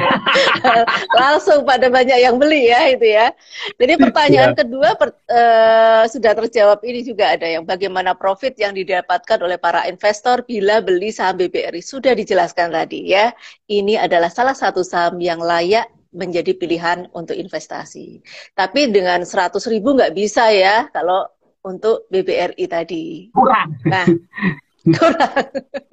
langsung 1.20 1.62
pada 1.62 1.86
banyak 1.88 2.18
yang 2.20 2.36
beli 2.36 2.70
ya 2.70 2.90
itu 2.90 3.06
ya. 3.06 3.32
Jadi 3.76 3.94
pertanyaan 4.00 4.52
ya. 4.54 4.58
kedua 4.64 4.88
per, 4.96 5.08
uh, 5.28 6.04
sudah 6.08 6.32
terjawab 6.36 6.80
ini 6.86 7.00
juga 7.04 7.34
ada 7.34 7.46
yang 7.46 7.64
bagaimana 7.66 8.16
profit 8.16 8.56
yang 8.56 8.72
didapatkan 8.72 9.38
oleh 9.40 9.56
para 9.60 9.86
investor 9.86 10.42
bila 10.44 10.80
beli 10.80 11.12
saham 11.12 11.38
BBRI 11.38 11.82
sudah 11.82 12.12
dijelaskan 12.14 12.72
tadi 12.72 13.12
ya. 13.12 13.34
Ini 13.70 14.00
adalah 14.00 14.28
salah 14.32 14.56
satu 14.56 14.82
saham 14.82 15.18
yang 15.20 15.40
layak 15.40 15.88
menjadi 16.10 16.58
pilihan 16.58 17.06
untuk 17.14 17.38
investasi. 17.38 18.18
Tapi 18.58 18.90
dengan 18.90 19.22
100 19.22 19.56
ribu 19.70 19.94
nggak 19.94 20.14
bisa 20.14 20.50
ya 20.50 20.90
kalau 20.90 21.26
untuk 21.62 22.08
BBRI 22.08 22.64
tadi. 22.66 23.28
Kurang. 23.30 23.76
Nah, 23.86 24.06
kurang. 24.94 25.46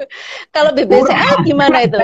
Kalau 0.56 0.72
BBCA 0.74 1.44
gimana 1.44 1.78
itu? 1.86 1.98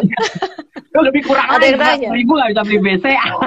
Lebih 0.93 1.21
kurang 1.25 1.47
Ada 1.49 1.65
yang 1.65 1.79
tanya. 1.79 2.09
Ribu 2.13 2.31
nggak 2.37 2.49
bisa 2.53 2.61
beli 2.65 2.79
BCA. 2.81 3.27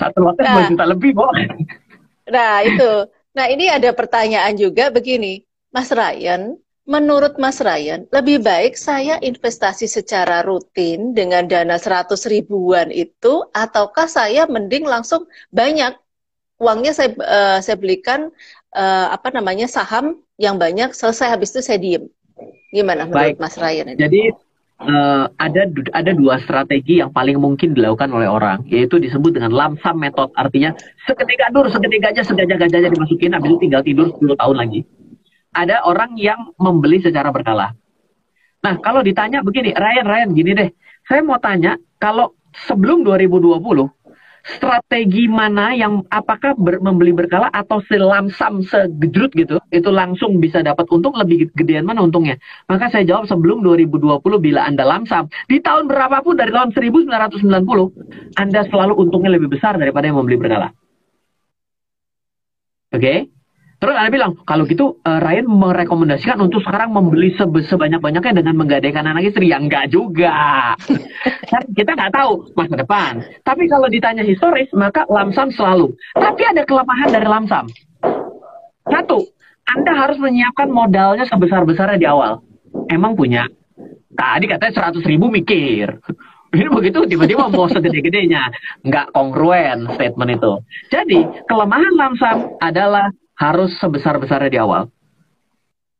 Satu 0.00 0.18
lotnya 0.24 0.48
nah, 0.48 0.68
juta 0.68 0.84
lebih, 0.88 1.10
kok. 1.12 1.32
Nah, 2.32 2.64
itu. 2.64 2.92
Nah, 3.36 3.46
ini 3.52 3.68
ada 3.68 3.92
pertanyaan 3.92 4.56
juga 4.56 4.88
begini. 4.88 5.44
Mas 5.68 5.92
Ryan, 5.92 6.56
menurut 6.88 7.36
Mas 7.36 7.60
Ryan, 7.60 8.08
lebih 8.08 8.40
baik 8.40 8.80
saya 8.80 9.20
investasi 9.20 9.84
secara 9.84 10.40
rutin 10.40 11.12
dengan 11.12 11.44
dana 11.44 11.76
100 11.76 12.16
ribuan 12.32 12.88
itu, 12.88 13.44
ataukah 13.52 14.08
saya 14.08 14.48
mending 14.48 14.88
langsung 14.88 15.28
banyak 15.52 15.92
uangnya 16.58 16.92
saya 16.92 17.10
uh, 17.22 17.58
saya 17.62 17.76
belikan 17.78 18.34
uh, 18.74 19.06
apa 19.14 19.30
namanya 19.30 19.70
saham 19.70 20.18
yang 20.38 20.56
banyak 20.56 20.94
selesai 20.94 21.34
habis 21.34 21.50
itu 21.52 21.60
saya 21.60 21.78
diem. 21.82 22.06
Gimana 22.70 23.10
menurut 23.10 23.34
Baik. 23.34 23.42
Mas 23.42 23.58
Ryan 23.58 23.92
ini? 23.92 23.98
Jadi 23.98 24.22
uh, 24.86 25.26
ada 25.42 25.66
ada 25.92 26.10
dua 26.14 26.38
strategi 26.46 27.02
yang 27.02 27.10
paling 27.10 27.42
mungkin 27.42 27.74
dilakukan 27.74 28.08
oleh 28.14 28.30
orang 28.30 28.62
yaitu 28.70 29.02
disebut 29.02 29.34
dengan 29.34 29.50
lamsam 29.50 29.98
method. 29.98 30.30
Artinya 30.38 30.72
seketika 31.04 31.50
dur 31.50 31.66
seketika 31.66 32.14
aja 32.14 32.22
segajah-gajahnya 32.22 32.94
dimasukin 32.94 33.34
habis 33.34 33.50
itu 33.50 33.58
tinggal 33.66 33.82
tidur 33.82 34.06
10 34.14 34.38
tahun 34.38 34.56
lagi. 34.56 34.80
Ada 35.58 35.82
orang 35.82 36.14
yang 36.14 36.54
membeli 36.62 37.02
secara 37.02 37.34
berkala. 37.34 37.74
Nah 38.62 38.74
kalau 38.78 39.02
ditanya 39.02 39.42
begini 39.42 39.74
Ryan 39.74 40.06
Ryan 40.06 40.30
gini 40.32 40.52
deh. 40.54 40.70
Saya 41.08 41.24
mau 41.24 41.40
tanya 41.40 41.74
kalau 41.98 42.36
sebelum 42.68 43.02
2020 43.02 43.58
strategi 44.56 45.28
mana 45.28 45.76
yang 45.76 46.04
apakah 46.08 46.56
ber, 46.56 46.80
membeli 46.80 47.12
berkala 47.12 47.52
atau 47.52 47.84
selamsam 47.84 48.64
segejrut 48.64 49.32
gitu 49.36 49.60
itu 49.68 49.90
langsung 49.92 50.40
bisa 50.40 50.64
dapat 50.64 50.88
untung? 50.88 51.12
Lebih 51.12 51.52
gedean 51.52 51.84
mana 51.84 52.00
untungnya? 52.00 52.40
Maka 52.70 52.88
saya 52.88 53.04
jawab 53.04 53.28
sebelum 53.28 53.60
2020 53.60 54.24
bila 54.40 54.64
anda 54.64 54.88
lamsam. 54.88 55.28
Di 55.46 55.60
tahun 55.60 55.86
berapapun 55.90 56.40
dari 56.40 56.52
tahun 56.54 56.72
1990 56.72 58.40
anda 58.40 58.60
selalu 58.68 58.94
untungnya 58.96 59.36
lebih 59.36 59.52
besar 59.52 59.76
daripada 59.76 60.08
yang 60.08 60.16
membeli 60.16 60.40
berkala. 60.40 60.72
Oke? 62.88 63.04
okay? 63.04 63.18
Terus 63.78 63.94
Anda 63.94 64.10
bilang, 64.10 64.34
kalau 64.42 64.66
gitu 64.66 64.98
uh, 65.06 65.20
Ryan 65.22 65.46
merekomendasikan 65.46 66.42
untuk 66.42 66.66
sekarang 66.66 66.90
membeli 66.90 67.30
sebanyak-banyaknya 67.38 68.42
dengan 68.42 68.58
menggadaikan 68.58 69.06
anak 69.06 69.30
istri. 69.30 69.54
Yang 69.54 69.62
enggak 69.70 69.86
juga. 69.94 70.34
kan 71.52 71.62
kita 71.78 71.94
nggak 71.94 72.10
tahu 72.10 72.50
masa 72.58 72.74
depan. 72.74 73.12
Tapi 73.46 73.70
kalau 73.70 73.86
ditanya 73.86 74.26
historis, 74.26 74.66
maka 74.74 75.06
lamsam 75.06 75.54
selalu. 75.54 75.94
Tapi 76.18 76.42
ada 76.42 76.66
kelemahan 76.66 77.08
dari 77.14 77.26
lamsam. 77.30 77.70
Satu, 78.82 79.22
Anda 79.70 79.92
harus 79.94 80.18
menyiapkan 80.18 80.66
modalnya 80.74 81.22
sebesar-besarnya 81.30 81.98
di 82.02 82.08
awal. 82.10 82.42
Emang 82.90 83.14
punya. 83.14 83.46
Tadi 84.18 84.50
katanya 84.50 84.90
100 84.90 85.06
ribu 85.06 85.30
mikir. 85.30 86.02
Ini 86.58 86.66
begitu 86.72 87.06
tiba-tiba 87.06 87.46
mau 87.46 87.70
segede-gedenya. 87.70 88.42
Nggak 88.82 89.14
kongruen 89.14 89.86
statement 89.94 90.34
itu. 90.34 90.52
Jadi, 90.90 91.20
kelemahan 91.46 91.92
lamsam 91.94 92.58
adalah 92.58 93.12
harus 93.38 93.70
sebesar-besarnya 93.78 94.50
di 94.50 94.58
awal. 94.58 94.90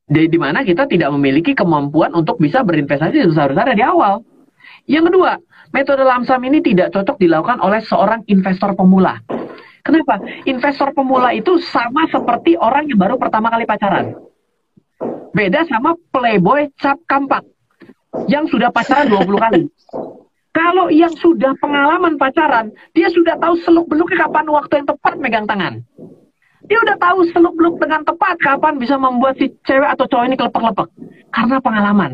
Jadi 0.08 0.26
di 0.26 0.38
mana 0.40 0.64
kita 0.66 0.88
tidak 0.90 1.12
memiliki 1.14 1.54
kemampuan 1.54 2.10
untuk 2.16 2.40
bisa 2.42 2.64
berinvestasi 2.66 3.28
sebesar-besarnya 3.28 3.76
di 3.76 3.84
awal. 3.84 4.24
Yang 4.88 5.12
kedua, 5.12 5.32
metode 5.70 6.02
lamsam 6.02 6.40
ini 6.48 6.64
tidak 6.64 6.90
cocok 6.96 7.20
dilakukan 7.20 7.60
oleh 7.60 7.78
seorang 7.84 8.24
investor 8.26 8.72
pemula. 8.72 9.20
Kenapa? 9.84 10.20
Investor 10.48 10.92
pemula 10.96 11.32
itu 11.36 11.60
sama 11.60 12.08
seperti 12.08 12.56
orang 12.58 12.88
yang 12.88 12.98
baru 12.98 13.16
pertama 13.20 13.52
kali 13.52 13.64
pacaran. 13.68 14.16
Beda 15.36 15.62
sama 15.68 15.94
playboy 16.10 16.72
cap 16.80 16.98
kampak 17.04 17.44
yang 18.26 18.48
sudah 18.48 18.72
pacaran 18.72 19.12
20 19.12 19.44
kali. 19.44 19.62
Kalau 20.56 20.90
yang 20.90 21.12
sudah 21.14 21.54
pengalaman 21.62 22.18
pacaran, 22.18 22.72
dia 22.96 23.12
sudah 23.12 23.38
tahu 23.38 23.54
seluk-beluknya 23.62 24.26
kapan 24.26 24.46
waktu 24.50 24.72
yang 24.82 24.86
tepat 24.88 25.14
megang 25.20 25.46
tangan. 25.46 25.84
Dia 26.68 26.78
udah 26.84 26.96
tahu 27.00 27.18
seluk-beluk 27.32 27.80
dengan 27.80 28.04
tepat 28.04 28.36
kapan 28.38 28.76
bisa 28.76 29.00
membuat 29.00 29.40
si 29.40 29.48
cewek 29.64 29.88
atau 29.96 30.04
cowok 30.04 30.24
ini 30.28 30.36
kelepek-lepek. 30.36 30.88
Karena 31.32 31.56
pengalaman. 31.64 32.12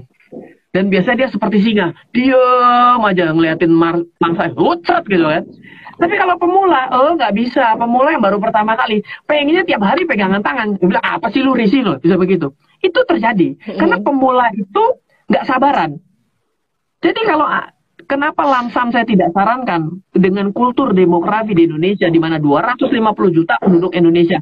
Dan 0.75 0.91
biasanya 0.91 1.27
dia 1.27 1.31
seperti 1.31 1.63
singa. 1.63 1.95
Diam 2.11 3.03
aja 3.03 3.31
ngeliatin 3.31 3.71
mangsa. 3.71 4.51
Lucet 4.55 5.03
gitu 5.07 5.27
kan. 5.27 5.47
Tapi 5.95 6.15
kalau 6.19 6.35
pemula, 6.35 6.91
oh 6.91 7.15
nggak 7.15 7.35
bisa. 7.39 7.79
Pemula 7.79 8.11
yang 8.11 8.23
baru 8.23 8.43
pertama 8.43 8.75
kali. 8.75 8.99
Pengennya 9.27 9.63
tiap 9.63 9.83
hari 9.87 10.03
pegangan 10.03 10.43
tangan. 10.43 10.75
Dia 10.79 10.87
bilang, 10.91 11.07
apa 11.07 11.31
sih 11.31 11.43
lu 11.47 11.55
risi 11.55 11.83
lo? 11.83 12.03
Bisa 12.03 12.19
begitu. 12.19 12.51
Itu 12.83 13.07
terjadi. 13.07 13.55
Karena 13.79 14.03
pemula 14.03 14.51
itu 14.55 14.83
nggak 15.31 15.47
sabaran. 15.47 15.95
Jadi 16.99 17.21
kalau 17.23 17.47
Kenapa 18.05 18.45
lamsam 18.45 18.93
saya 18.93 19.09
tidak 19.09 19.33
sarankan 19.33 20.05
dengan 20.13 20.53
kultur 20.53 20.93
demografi 20.93 21.57
di 21.57 21.65
Indonesia 21.65 22.09
di 22.13 22.21
mana 22.21 22.37
250 22.37 22.93
juta 23.33 23.57
penduduk 23.61 23.97
Indonesia 23.97 24.39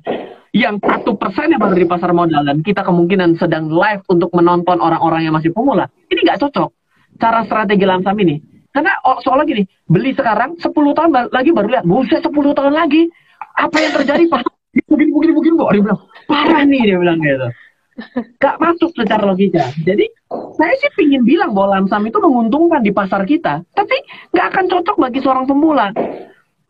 yang 0.53 0.77
satu 0.83 1.17
persen 1.17 1.55
yang 1.55 1.63
baru 1.63 1.81
di 1.81 1.89
pasar 1.89 2.13
modal 2.13 2.45
dan 2.45 2.61
kita 2.61 2.85
kemungkinan 2.85 3.41
sedang 3.41 3.73
live 3.73 4.05
untuk 4.13 4.29
menonton 4.37 4.83
orang-orang 4.83 5.25
yang 5.25 5.35
masih 5.35 5.49
pemula 5.55 5.89
ini 6.13 6.21
nggak 6.27 6.41
cocok. 6.43 6.71
cara 7.21 7.45
strategi 7.45 7.85
lamsam 7.85 8.17
ini. 8.25 8.41
Karena 8.73 8.97
oh, 9.05 9.21
soalnya 9.21 9.45
gini, 9.45 9.63
beli 9.85 10.17
sekarang 10.17 10.57
10 10.57 10.73
tahun 10.73 11.11
lagi 11.29 11.51
baru 11.53 11.69
lihat, 11.77 11.85
buset 11.85 12.25
10 12.25 12.33
tahun 12.33 12.73
lagi. 12.73 13.05
Apa 13.61 13.77
yang 13.79 13.93
terjadi 14.01 14.25
Pak? 14.33 14.49
Begini, 14.89 15.13
begini, 15.13 15.33
begini, 15.37 15.55
Pak. 15.61 15.69
Dia 15.77 15.83
bilang, 15.85 16.01
parah 16.25 16.63
nih 16.65 16.83
dia 16.89 16.97
bilang 16.97 17.21
gitu. 17.21 17.49
Gak 18.41 18.57
masuk 18.57 18.91
secara 18.97 19.23
logika. 19.29 19.69
Jadi 19.85 20.09
saya 20.57 20.75
sih 20.81 20.91
ingin 21.05 21.29
bilang 21.29 21.53
bahwa 21.53 21.79
lamsam 21.79 22.09
itu 22.09 22.19
menguntungkan 22.21 22.81
di 22.81 22.93
pasar 22.93 23.25
kita, 23.29 23.61
tapi 23.77 23.97
nggak 24.33 24.47
akan 24.53 24.65
cocok 24.69 24.97
bagi 24.97 25.21
seorang 25.21 25.45
pemula. 25.45 25.93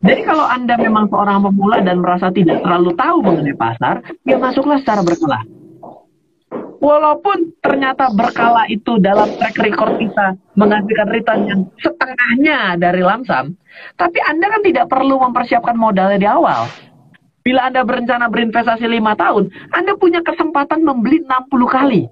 Jadi 0.03 0.21
kalau 0.27 0.43
Anda 0.43 0.75
memang 0.75 1.07
seorang 1.07 1.47
pemula 1.47 1.79
dan 1.79 2.03
merasa 2.03 2.27
tidak 2.27 2.59
terlalu 2.59 2.91
tahu 2.99 3.23
mengenai 3.23 3.55
pasar, 3.55 4.03
ya 4.27 4.35
masuklah 4.35 4.83
secara 4.83 4.99
berkala. 4.99 5.39
Walaupun 6.83 7.55
ternyata 7.63 8.11
berkala 8.11 8.67
itu 8.67 8.99
dalam 8.99 9.31
track 9.39 9.55
record 9.63 9.95
kita 10.03 10.35
menghasilkan 10.59 11.07
return 11.07 11.41
yang 11.47 11.61
setengahnya 11.79 12.75
dari 12.75 12.99
lamsam, 12.99 13.55
tapi 13.95 14.19
Anda 14.27 14.51
kan 14.51 14.61
tidak 14.67 14.91
perlu 14.91 15.15
mempersiapkan 15.23 15.79
modalnya 15.79 16.19
di 16.19 16.27
awal. 16.27 16.67
Bila 17.43 17.67
Anda 17.67 17.83
berencana 17.83 18.31
berinvestasi 18.31 18.87
lima 18.87 19.19
tahun, 19.19 19.51
Anda 19.75 19.99
punya 19.99 20.23
kesempatan 20.23 20.87
membeli 20.87 21.27
60 21.27 21.51
kali 21.67 22.07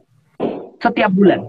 setiap 0.84 1.12
bulan. 1.16 1.48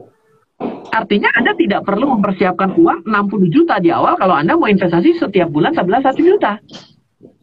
Artinya 0.94 1.26
Anda 1.34 1.58
tidak 1.58 1.82
perlu 1.82 2.14
mempersiapkan 2.14 2.78
uang 2.78 3.02
60 3.10 3.50
juta 3.50 3.82
di 3.82 3.90
awal 3.90 4.14
kalau 4.14 4.38
Anda 4.38 4.54
mau 4.54 4.70
investasi 4.70 5.18
setiap 5.18 5.50
bulan 5.50 5.74
11 5.74 5.98
1 6.14 6.14
juta. 6.22 6.62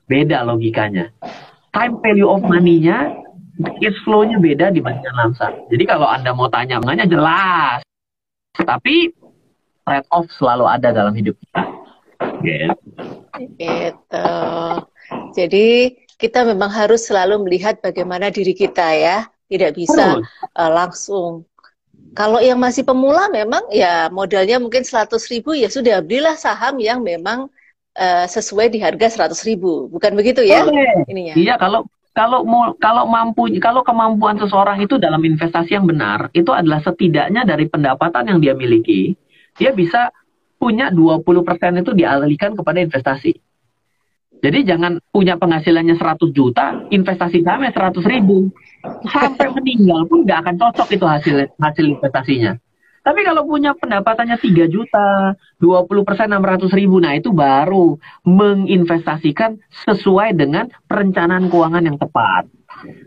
Beda 0.08 0.48
logikanya. 0.48 1.12
Time 1.76 2.00
value 2.00 2.30
of 2.32 2.42
money-nya, 2.48 3.14
cash 3.84 4.00
flow-nya 4.08 4.40
beda 4.40 4.72
dibandingkan 4.72 5.14
lamsam. 5.20 5.54
Jadi 5.68 5.84
kalau 5.84 6.08
Anda 6.08 6.32
mau 6.32 6.48
tanya, 6.48 6.80
makanya 6.80 7.06
jelas. 7.06 7.84
Tapi 8.56 9.12
trade 9.84 10.08
off 10.14 10.30
selalu 10.40 10.66
ada 10.66 10.90
dalam 10.96 11.14
hidup 11.14 11.36
kita. 11.36 11.62
Gitu. 12.40 12.74
gitu. 13.60 14.32
Jadi 15.36 15.68
kita 16.20 16.44
memang 16.44 16.68
harus 16.68 17.08
selalu 17.08 17.48
melihat 17.48 17.80
bagaimana 17.80 18.28
diri 18.30 18.52
kita 18.52 18.94
ya. 18.94 19.26
Tidak 19.50 19.74
bisa 19.74 20.22
uh, 20.54 20.70
langsung 20.70 21.50
kalau 22.14 22.38
yang 22.42 22.58
masih 22.62 22.86
pemula 22.86 23.30
memang 23.34 23.66
ya 23.74 24.10
modalnya 24.14 24.62
mungkin 24.62 24.86
100 24.86 25.10
ribu 25.34 25.58
ya 25.58 25.70
sudah 25.70 26.02
belilah 26.06 26.38
saham 26.38 26.78
yang 26.78 27.02
memang 27.02 27.50
uh, 27.98 28.26
sesuai 28.30 28.74
di 28.74 28.78
harga 28.82 29.26
100 29.30 29.34
ribu. 29.50 29.90
Bukan 29.90 30.14
begitu 30.14 30.46
ya? 30.46 30.66
Boleh. 30.66 31.06
Ininya. 31.10 31.34
Iya 31.34 31.56
kalau 31.58 31.90
kalau 32.14 32.46
mau 32.46 32.74
kalau 32.78 33.10
mampu 33.10 33.50
kalau 33.62 33.82
kemampuan 33.86 34.38
seseorang 34.38 34.82
itu 34.82 34.98
dalam 35.02 35.22
investasi 35.22 35.78
yang 35.78 35.86
benar 35.86 36.30
itu 36.34 36.50
adalah 36.54 36.82
setidaknya 36.82 37.46
dari 37.46 37.70
pendapatan 37.70 38.36
yang 38.36 38.40
dia 38.44 38.54
miliki 38.58 39.14
dia 39.56 39.72
bisa 39.72 40.10
punya 40.60 40.92
20% 40.92 41.16
itu 41.80 41.92
dialihkan 41.96 42.52
kepada 42.56 42.84
investasi. 42.84 43.40
Jadi 44.40 44.64
jangan 44.64 45.04
punya 45.12 45.36
penghasilannya 45.36 46.00
100 46.00 46.32
juta, 46.32 46.88
investasi 46.88 47.44
sahamnya 47.44 47.76
100 47.76 48.00
ribu. 48.08 48.48
Sampai 49.12 49.52
meninggal 49.52 50.08
pun 50.08 50.24
nggak 50.24 50.40
akan 50.48 50.56
cocok 50.56 50.88
itu 50.96 51.06
hasil 51.06 51.36
hasil 51.60 51.86
investasinya. 51.86 52.56
Tapi 53.04 53.24
kalau 53.24 53.48
punya 53.48 53.76
pendapatannya 53.76 54.40
3 54.40 54.68
juta, 54.68 55.36
20 55.60 56.08
persen 56.08 56.32
600 56.32 56.72
ribu, 56.76 57.00
nah 57.00 57.16
itu 57.16 57.32
baru 57.32 57.96
menginvestasikan 58.28 59.60
sesuai 59.88 60.36
dengan 60.36 60.68
perencanaan 60.88 61.48
keuangan 61.48 61.84
yang 61.84 61.98
tepat. 62.00 62.48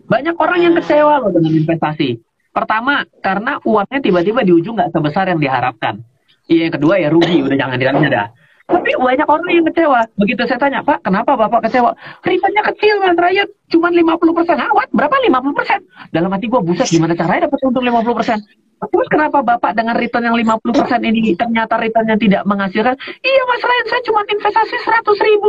Banyak 0.09 0.37
orang 0.37 0.61
yang 0.64 0.74
kecewa 0.80 1.22
loh 1.22 1.33
dengan 1.33 1.53
investasi. 1.55 2.20
Pertama, 2.53 3.09
karena 3.24 3.57
uangnya 3.64 4.01
tiba-tiba 4.05 4.45
di 4.45 4.53
ujung 4.53 4.76
nggak 4.76 4.93
sebesar 4.93 5.33
yang 5.33 5.41
diharapkan. 5.41 6.05
Iya, 6.51 6.68
yang 6.68 6.74
kedua 6.76 6.95
ya 7.01 7.09
rugi, 7.09 7.41
udah 7.41 7.57
jangan 7.57 7.76
ditanya 7.80 8.11
dah. 8.11 8.26
Tapi 8.72 8.90
banyak 8.96 9.28
orang 9.28 9.48
yang 9.52 9.66
kecewa. 9.68 10.00
Begitu 10.16 10.42
saya 10.48 10.56
tanya, 10.56 10.80
Pak, 10.80 11.04
kenapa 11.04 11.36
Bapak 11.36 11.68
kecewa? 11.68 11.92
Returnnya 12.24 12.62
kecil, 12.72 12.96
Mas 13.04 13.20
Ryan. 13.20 13.48
Cuma 13.68 13.88
50 13.92 14.32
persen. 14.32 14.56
Awat, 14.56 14.88
berapa 14.96 15.12
50 15.12 15.58
persen? 15.58 15.78
Dalam 16.08 16.32
hati 16.32 16.48
gue, 16.48 16.60
buset, 16.64 16.88
gimana 16.88 17.12
caranya 17.12 17.46
dapat 17.46 17.58
untung 17.68 17.84
50 17.84 18.18
persen? 18.18 18.38
Terus 18.82 19.06
kenapa 19.06 19.46
Bapak 19.46 19.78
dengan 19.78 19.94
return 19.94 20.26
yang 20.26 20.34
50 20.34 20.74
persen 20.74 21.00
ini 21.06 21.38
ternyata 21.38 21.78
returnnya 21.78 22.18
tidak 22.18 22.42
menghasilkan? 22.50 22.98
Iya 22.98 23.42
Mas 23.46 23.62
Ryan, 23.62 23.86
saya 23.86 24.02
cuma 24.02 24.20
investasi 24.26 24.74
100 24.74 25.28
ribu. 25.28 25.48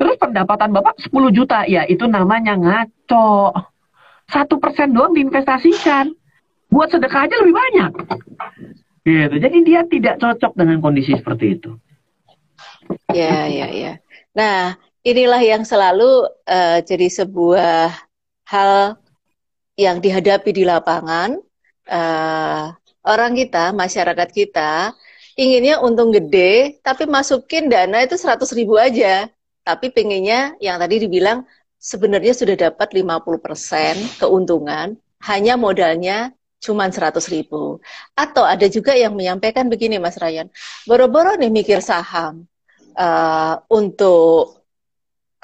Terus 0.00 0.16
pendapatan 0.16 0.72
Bapak 0.72 0.96
10 0.96 1.12
juta. 1.36 1.68
Ya, 1.68 1.84
itu 1.84 2.08
namanya 2.08 2.56
ngaco. 2.56 3.52
Satu 4.32 4.56
persen 4.56 4.96
doang 4.96 5.12
diinvestasikan. 5.12 6.08
Buat 6.72 6.96
sedekah 6.96 7.28
aja 7.28 7.36
lebih 7.44 7.52
banyak. 7.52 7.92
Gitu. 9.04 9.36
Jadi 9.36 9.58
dia 9.68 9.84
tidak 9.84 10.16
cocok 10.16 10.56
dengan 10.56 10.80
kondisi 10.80 11.12
seperti 11.12 11.60
itu. 11.60 11.76
Ya, 13.12 13.46
ya, 13.46 13.68
ya. 13.70 13.92
Nah, 14.34 14.74
inilah 15.04 15.42
yang 15.44 15.62
selalu 15.62 16.26
uh, 16.48 16.78
jadi 16.82 17.08
sebuah 17.10 17.92
hal 18.48 18.98
yang 19.78 19.98
dihadapi 19.98 20.50
di 20.54 20.64
lapangan. 20.66 21.38
Uh, 21.84 22.72
orang 23.04 23.36
kita, 23.36 23.70
masyarakat 23.76 24.28
kita, 24.32 24.96
inginnya 25.36 25.82
untung 25.84 26.10
gede, 26.14 26.80
tapi 26.80 27.04
masukin 27.04 27.68
dana 27.68 28.00
itu 28.02 28.16
100 28.16 28.40
ribu 28.56 28.80
aja. 28.80 29.28
Tapi 29.64 29.92
pengennya 29.92 30.56
yang 30.60 30.76
tadi 30.76 31.04
dibilang 31.04 31.44
sebenarnya 31.80 32.32
sudah 32.32 32.56
dapat 32.56 32.96
50% 32.96 34.20
keuntungan, 34.20 34.96
hanya 35.24 35.54
modalnya 35.60 36.32
cuma 36.64 36.88
100 36.88 37.20
ribu. 37.28 37.80
Atau 38.16 38.44
ada 38.44 38.64
juga 38.72 38.96
yang 38.96 39.12
menyampaikan 39.12 39.68
begini 39.68 40.00
Mas 40.00 40.16
Ryan, 40.16 40.48
boro-boro 40.88 41.36
nih 41.36 41.52
mikir 41.52 41.84
saham, 41.84 42.48
uh, 42.96 43.60
untuk 43.70 44.64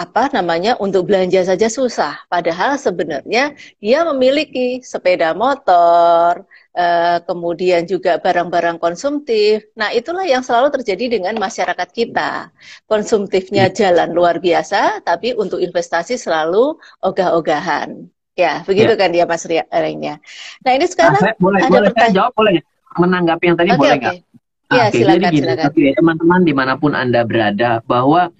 apa 0.01 0.32
namanya 0.32 0.80
untuk 0.80 1.12
belanja 1.12 1.44
saja 1.44 1.68
susah. 1.68 2.24
Padahal 2.32 2.80
sebenarnya 2.80 3.53
dia 3.84 4.01
memiliki 4.09 4.80
sepeda 4.80 5.36
motor, 5.36 6.48
uh, 6.72 7.18
kemudian 7.28 7.84
juga 7.84 8.16
barang-barang 8.16 8.80
konsumtif. 8.80 9.68
Nah 9.76 9.92
itulah 9.92 10.24
yang 10.24 10.40
selalu 10.40 10.72
terjadi 10.80 11.20
dengan 11.20 11.36
masyarakat 11.36 11.88
kita. 11.92 12.48
Konsumtifnya 12.88 13.68
hmm. 13.68 13.76
jalan 13.76 14.09
luar 14.16 14.40
biasa, 14.40 15.05
tapi 15.05 15.36
untuk 15.36 15.61
investasi 15.61 16.16
selalu 16.16 16.80
ogah-ogahan. 17.05 18.09
Ya, 18.40 18.64
begitu 18.64 18.96
ya. 18.96 19.01
kan 19.05 19.12
dia 19.12 19.28
Mas 19.28 19.44
Rengnya. 19.44 20.16
Nah 20.64 20.72
ini 20.72 20.88
sekarang 20.88 21.20
nah, 21.20 21.28
saya, 21.28 21.34
boleh, 21.36 21.61
ada 21.61 21.68
boleh 21.76 21.90
saya 21.92 22.09
jawab 22.09 22.32
boleh 22.32 22.64
menanggapi 22.96 23.44
yang 23.53 23.57
tadi 23.61 23.68
okay, 23.68 23.80
boleh 23.84 23.96
nggak? 24.01 24.16
Okay. 24.16 24.39
Iya, 24.71 24.87
okay, 24.87 25.03
silakan, 25.03 25.18
jadi 25.18 25.37
silakan. 25.43 25.64
Tapi 25.66 25.81
ya, 25.83 25.93
teman-teman 25.99 26.41
di 26.47 26.55
mana 26.55 26.73
pun 26.79 26.93
Anda 26.95 27.27
berada, 27.27 27.83
bahwa 27.83 28.31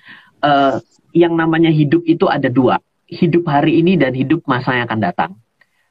uh, 0.47 0.76
yang 1.11 1.35
namanya 1.35 1.74
hidup 1.74 2.07
itu 2.07 2.31
ada 2.31 2.47
dua. 2.47 2.78
Hidup 3.11 3.51
hari 3.51 3.83
ini 3.83 3.99
dan 3.99 4.14
hidup 4.14 4.47
masa 4.47 4.78
yang 4.78 4.87
akan 4.87 5.01
datang. 5.03 5.31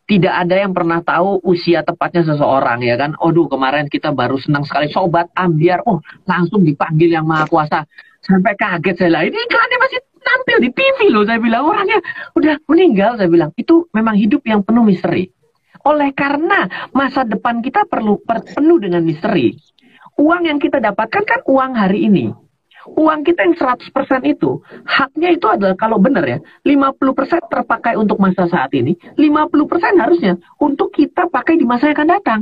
Tidak 0.08 0.32
ada 0.32 0.56
yang 0.56 0.74
pernah 0.74 1.04
tahu 1.04 1.44
usia 1.46 1.84
tepatnya 1.86 2.26
seseorang 2.26 2.82
ya 2.82 2.98
kan. 2.98 3.14
Aduh 3.20 3.46
kemarin 3.46 3.86
kita 3.86 4.10
baru 4.10 4.42
senang 4.42 4.66
sekali 4.66 4.90
sobat 4.90 5.30
ambiar. 5.38 5.86
Oh 5.86 6.02
langsung 6.26 6.66
dipanggil 6.66 7.14
yang 7.14 7.30
maha 7.30 7.46
kuasa. 7.46 7.86
Sampai 8.24 8.58
kaget 8.58 8.96
saya 8.98 9.12
lah. 9.14 9.22
Ini 9.28 9.38
iklannya 9.38 9.78
masih 9.78 10.00
tampil 10.18 10.58
di 10.66 10.70
TV 10.74 11.14
loh. 11.14 11.30
Saya 11.30 11.38
bilang 11.38 11.68
orangnya 11.70 12.02
udah 12.34 12.58
meninggal. 12.66 13.22
Saya 13.22 13.30
bilang 13.30 13.54
itu 13.54 13.86
memang 13.94 14.18
hidup 14.18 14.42
yang 14.50 14.66
penuh 14.66 14.82
misteri. 14.82 15.30
Oleh 15.86 16.10
karena 16.18 16.90
masa 16.90 17.22
depan 17.22 17.62
kita 17.62 17.86
perlu 17.86 18.18
penuh 18.26 18.82
dengan 18.82 19.06
misteri 19.06 19.54
uang 20.20 20.42
yang 20.52 20.60
kita 20.60 20.84
dapatkan 20.84 21.24
kan 21.24 21.40
uang 21.48 21.72
hari 21.80 22.12
ini. 22.12 22.36
Uang 22.96 23.28
kita 23.28 23.44
yang 23.44 23.56
100% 23.60 23.92
itu, 24.24 24.64
haknya 24.88 25.30
itu 25.36 25.46
adalah 25.46 25.76
kalau 25.76 26.00
benar 26.00 26.26
ya, 26.26 26.40
50% 26.64 27.52
terpakai 27.52 27.94
untuk 28.00 28.18
masa 28.18 28.48
saat 28.48 28.72
ini, 28.72 28.96
50% 29.20 30.00
harusnya 30.00 30.40
untuk 30.58 30.92
kita 30.96 31.28
pakai 31.28 31.60
di 31.60 31.68
masa 31.68 31.92
yang 31.92 31.98
akan 32.00 32.10
datang. 32.10 32.40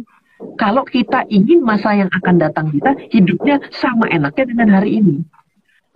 Kalau 0.61 0.86
kita 0.86 1.25
ingin 1.34 1.65
masa 1.65 1.97
yang 1.97 2.13
akan 2.13 2.38
datang 2.38 2.69
kita 2.69 2.93
hidupnya 3.09 3.57
sama 3.73 4.05
enaknya 4.13 4.45
dengan 4.45 4.69
hari 4.78 5.01
ini 5.01 5.25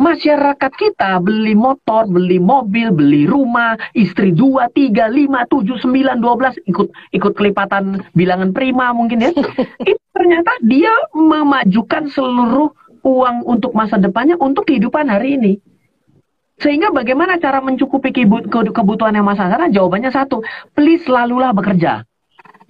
masyarakat 0.01 0.71
kita 0.73 1.21
beli 1.21 1.53
motor, 1.53 2.09
beli 2.09 2.41
mobil, 2.41 2.89
beli 2.89 3.29
rumah, 3.29 3.77
istri 3.93 4.33
dua, 4.33 4.65
tiga, 4.73 5.05
lima, 5.05 5.45
tujuh, 5.45 5.77
sembilan, 5.77 6.17
dua 6.17 6.33
belas, 6.33 6.57
ikut 6.65 6.89
ikut 7.13 7.33
kelipatan 7.37 8.01
bilangan 8.17 8.49
prima 8.49 8.89
mungkin 8.97 9.21
ya. 9.21 9.31
Itu 9.91 10.01
ternyata 10.09 10.57
dia 10.65 10.91
memajukan 11.13 12.09
seluruh 12.09 12.73
uang 13.05 13.45
untuk 13.45 13.77
masa 13.77 14.01
depannya 14.01 14.35
untuk 14.41 14.65
kehidupan 14.65 15.05
hari 15.05 15.37
ini. 15.37 15.53
Sehingga 16.61 16.93
bagaimana 16.93 17.41
cara 17.41 17.57
mencukupi 17.57 18.13
kebutuhan 18.69 19.17
yang 19.17 19.25
masa 19.25 19.49
sekarang? 19.49 19.73
Jawabannya 19.73 20.13
satu, 20.13 20.45
please 20.77 21.01
selalulah 21.09 21.53
bekerja. 21.57 22.05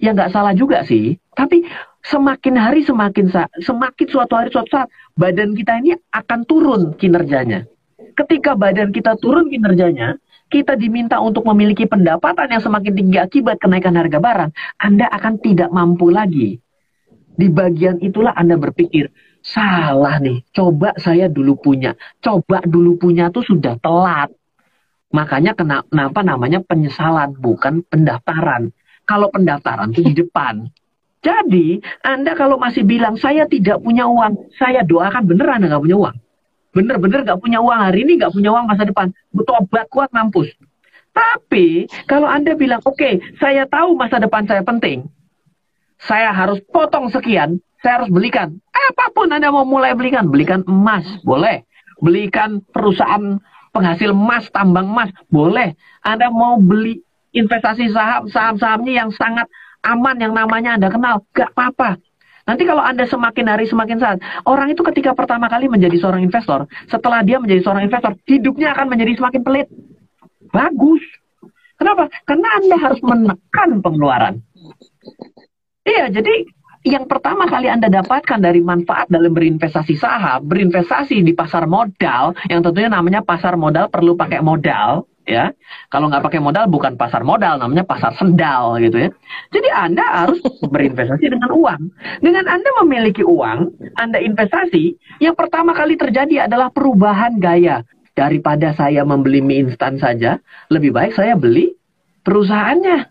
Ya 0.00 0.10
nggak 0.16 0.32
salah 0.32 0.56
juga 0.56 0.82
sih, 0.88 1.20
tapi 1.36 1.68
semakin 2.02 2.54
hari 2.58 2.82
semakin 2.82 3.30
semakin 3.62 4.06
suatu 4.10 4.34
hari 4.34 4.50
suatu 4.50 4.70
saat 4.70 4.88
badan 5.14 5.54
kita 5.54 5.78
ini 5.82 5.94
akan 6.10 6.40
turun 6.44 6.82
kinerjanya. 6.98 7.66
Ketika 8.12 8.58
badan 8.58 8.92
kita 8.92 9.16
turun 9.16 9.48
kinerjanya, 9.48 10.18
kita 10.52 10.76
diminta 10.76 11.16
untuk 11.22 11.48
memiliki 11.48 11.88
pendapatan 11.88 12.52
yang 12.52 12.60
semakin 12.60 12.92
tinggi 12.92 13.16
akibat 13.16 13.56
kenaikan 13.56 13.96
harga 13.96 14.20
barang, 14.20 14.50
Anda 14.76 15.08
akan 15.08 15.40
tidak 15.40 15.72
mampu 15.72 16.12
lagi. 16.12 16.60
Di 17.32 17.48
bagian 17.48 18.04
itulah 18.04 18.36
Anda 18.36 18.60
berpikir, 18.60 19.08
salah 19.40 20.20
nih. 20.20 20.44
Coba 20.52 20.92
saya 21.00 21.32
dulu 21.32 21.56
punya. 21.56 21.96
Coba 22.20 22.60
dulu 22.68 23.00
punya 23.00 23.32
tuh 23.32 23.40
sudah 23.48 23.80
telat. 23.80 24.28
Makanya 25.16 25.56
kenapa 25.56 26.20
namanya 26.20 26.60
penyesalan, 26.60 27.32
bukan 27.40 27.80
pendaftaran. 27.88 28.76
Kalau 29.08 29.32
pendaftaran 29.32 29.96
tuh 29.96 30.04
di 30.04 30.12
depan. 30.12 30.68
Jadi, 31.22 31.78
Anda 32.02 32.34
kalau 32.34 32.58
masih 32.58 32.82
bilang, 32.82 33.14
saya 33.14 33.46
tidak 33.46 33.78
punya 33.78 34.10
uang, 34.10 34.50
saya 34.58 34.82
doakan 34.82 35.22
bener 35.30 35.46
Anda 35.54 35.66
nggak 35.70 35.84
punya 35.86 35.98
uang. 35.98 36.16
Bener-bener 36.74 37.20
nggak 37.22 37.38
punya 37.38 37.58
uang 37.62 37.78
hari 37.78 38.02
ini, 38.02 38.18
nggak 38.18 38.34
punya 38.34 38.50
uang 38.50 38.66
masa 38.66 38.82
depan. 38.82 39.14
Bertobat 39.30 39.86
kuat 39.86 40.10
mampus. 40.10 40.50
Tapi, 41.14 41.86
kalau 42.10 42.26
Anda 42.26 42.58
bilang, 42.58 42.82
oke, 42.82 42.98
okay, 42.98 43.22
saya 43.38 43.70
tahu 43.70 43.94
masa 43.94 44.18
depan 44.18 44.50
saya 44.50 44.66
penting. 44.66 45.06
Saya 46.02 46.34
harus 46.34 46.58
potong 46.74 47.06
sekian, 47.14 47.62
saya 47.78 48.02
harus 48.02 48.10
belikan. 48.10 48.58
Apa 48.74 49.14
pun 49.14 49.30
Anda 49.30 49.54
mau 49.54 49.62
mulai 49.62 49.94
belikan. 49.94 50.26
Belikan 50.26 50.66
emas, 50.66 51.06
boleh. 51.22 51.62
Belikan 52.02 52.58
perusahaan 52.74 53.38
penghasil 53.70 54.10
emas, 54.10 54.50
tambang 54.50 54.90
emas, 54.90 55.14
boleh. 55.30 55.78
Anda 56.02 56.34
mau 56.34 56.58
beli 56.58 56.98
investasi 57.30 57.94
saham, 57.94 58.26
saham-sahamnya 58.26 58.92
yang 59.06 59.10
sangat 59.14 59.46
aman 59.82 60.16
yang 60.18 60.32
namanya 60.34 60.78
Anda 60.78 60.88
kenal, 60.88 61.26
gak 61.34 61.50
apa-apa. 61.54 61.98
Nanti 62.42 62.66
kalau 62.66 62.82
Anda 62.82 63.06
semakin 63.06 63.46
hari 63.46 63.70
semakin 63.70 63.98
saat, 64.02 64.18
orang 64.46 64.74
itu 64.74 64.82
ketika 64.90 65.14
pertama 65.14 65.46
kali 65.46 65.70
menjadi 65.70 65.94
seorang 66.02 66.26
investor, 66.26 66.66
setelah 66.90 67.22
dia 67.22 67.38
menjadi 67.38 67.62
seorang 67.62 67.86
investor, 67.86 68.18
hidupnya 68.26 68.74
akan 68.74 68.86
menjadi 68.90 69.12
semakin 69.22 69.40
pelit. 69.46 69.68
Bagus. 70.50 71.02
Kenapa? 71.78 72.10
Karena 72.26 72.48
Anda 72.58 72.76
harus 72.78 73.00
menekan 73.02 73.70
pengeluaran. 73.82 74.34
Iya, 75.82 76.10
jadi 76.14 76.46
yang 76.82 77.06
pertama 77.06 77.46
kali 77.46 77.70
Anda 77.70 77.86
dapatkan 77.86 78.42
dari 78.42 78.58
manfaat 78.58 79.06
dalam 79.06 79.30
berinvestasi 79.30 79.94
saham, 79.94 80.46
berinvestasi 80.46 81.22
di 81.22 81.30
pasar 81.34 81.70
modal, 81.70 82.34
yang 82.50 82.62
tentunya 82.62 82.90
namanya 82.90 83.22
pasar 83.22 83.54
modal 83.54 83.86
perlu 83.86 84.18
pakai 84.18 84.42
modal, 84.42 85.06
ya. 85.26 85.54
Kalau 85.88 86.08
nggak 86.10 86.24
pakai 86.24 86.40
modal 86.42 86.66
bukan 86.68 86.98
pasar 86.98 87.22
modal, 87.22 87.58
namanya 87.58 87.86
pasar 87.86 88.14
sendal 88.16 88.78
gitu 88.82 89.08
ya. 89.08 89.10
Jadi 89.52 89.68
Anda 89.70 90.04
harus 90.24 90.42
berinvestasi 90.72 91.26
dengan 91.28 91.50
uang. 91.52 91.82
Dengan 92.22 92.44
Anda 92.48 92.70
memiliki 92.84 93.22
uang, 93.22 93.58
Anda 93.98 94.18
investasi, 94.20 94.96
yang 95.22 95.38
pertama 95.38 95.72
kali 95.72 95.94
terjadi 95.94 96.46
adalah 96.50 96.70
perubahan 96.70 97.38
gaya. 97.38 97.86
Daripada 98.12 98.76
saya 98.76 99.08
membeli 99.08 99.40
mie 99.40 99.72
instan 99.72 99.96
saja, 99.96 100.36
lebih 100.68 100.92
baik 100.92 101.16
saya 101.16 101.32
beli 101.32 101.72
perusahaannya. 102.28 103.08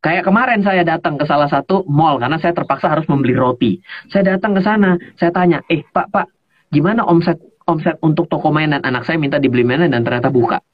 Kayak 0.00 0.24
kemarin 0.24 0.64
saya 0.64 0.80
datang 0.80 1.20
ke 1.20 1.28
salah 1.28 1.44
satu 1.52 1.84
mall 1.84 2.16
karena 2.16 2.40
saya 2.40 2.56
terpaksa 2.56 2.88
harus 2.88 3.04
membeli 3.12 3.36
roti. 3.36 3.76
Saya 4.08 4.36
datang 4.36 4.56
ke 4.56 4.64
sana, 4.64 4.96
saya 5.20 5.28
tanya, 5.28 5.60
"Eh, 5.68 5.84
Pak, 5.84 6.08
Pak, 6.08 6.26
gimana 6.72 7.04
omset 7.04 7.36
omset 7.68 8.00
untuk 8.00 8.24
toko 8.32 8.48
mainan 8.48 8.80
anak 8.80 9.04
saya 9.04 9.20
minta 9.20 9.36
dibeli 9.36 9.60
mainan 9.60 9.92
dan 9.92 10.00
ternyata 10.00 10.32
buka." 10.32 10.64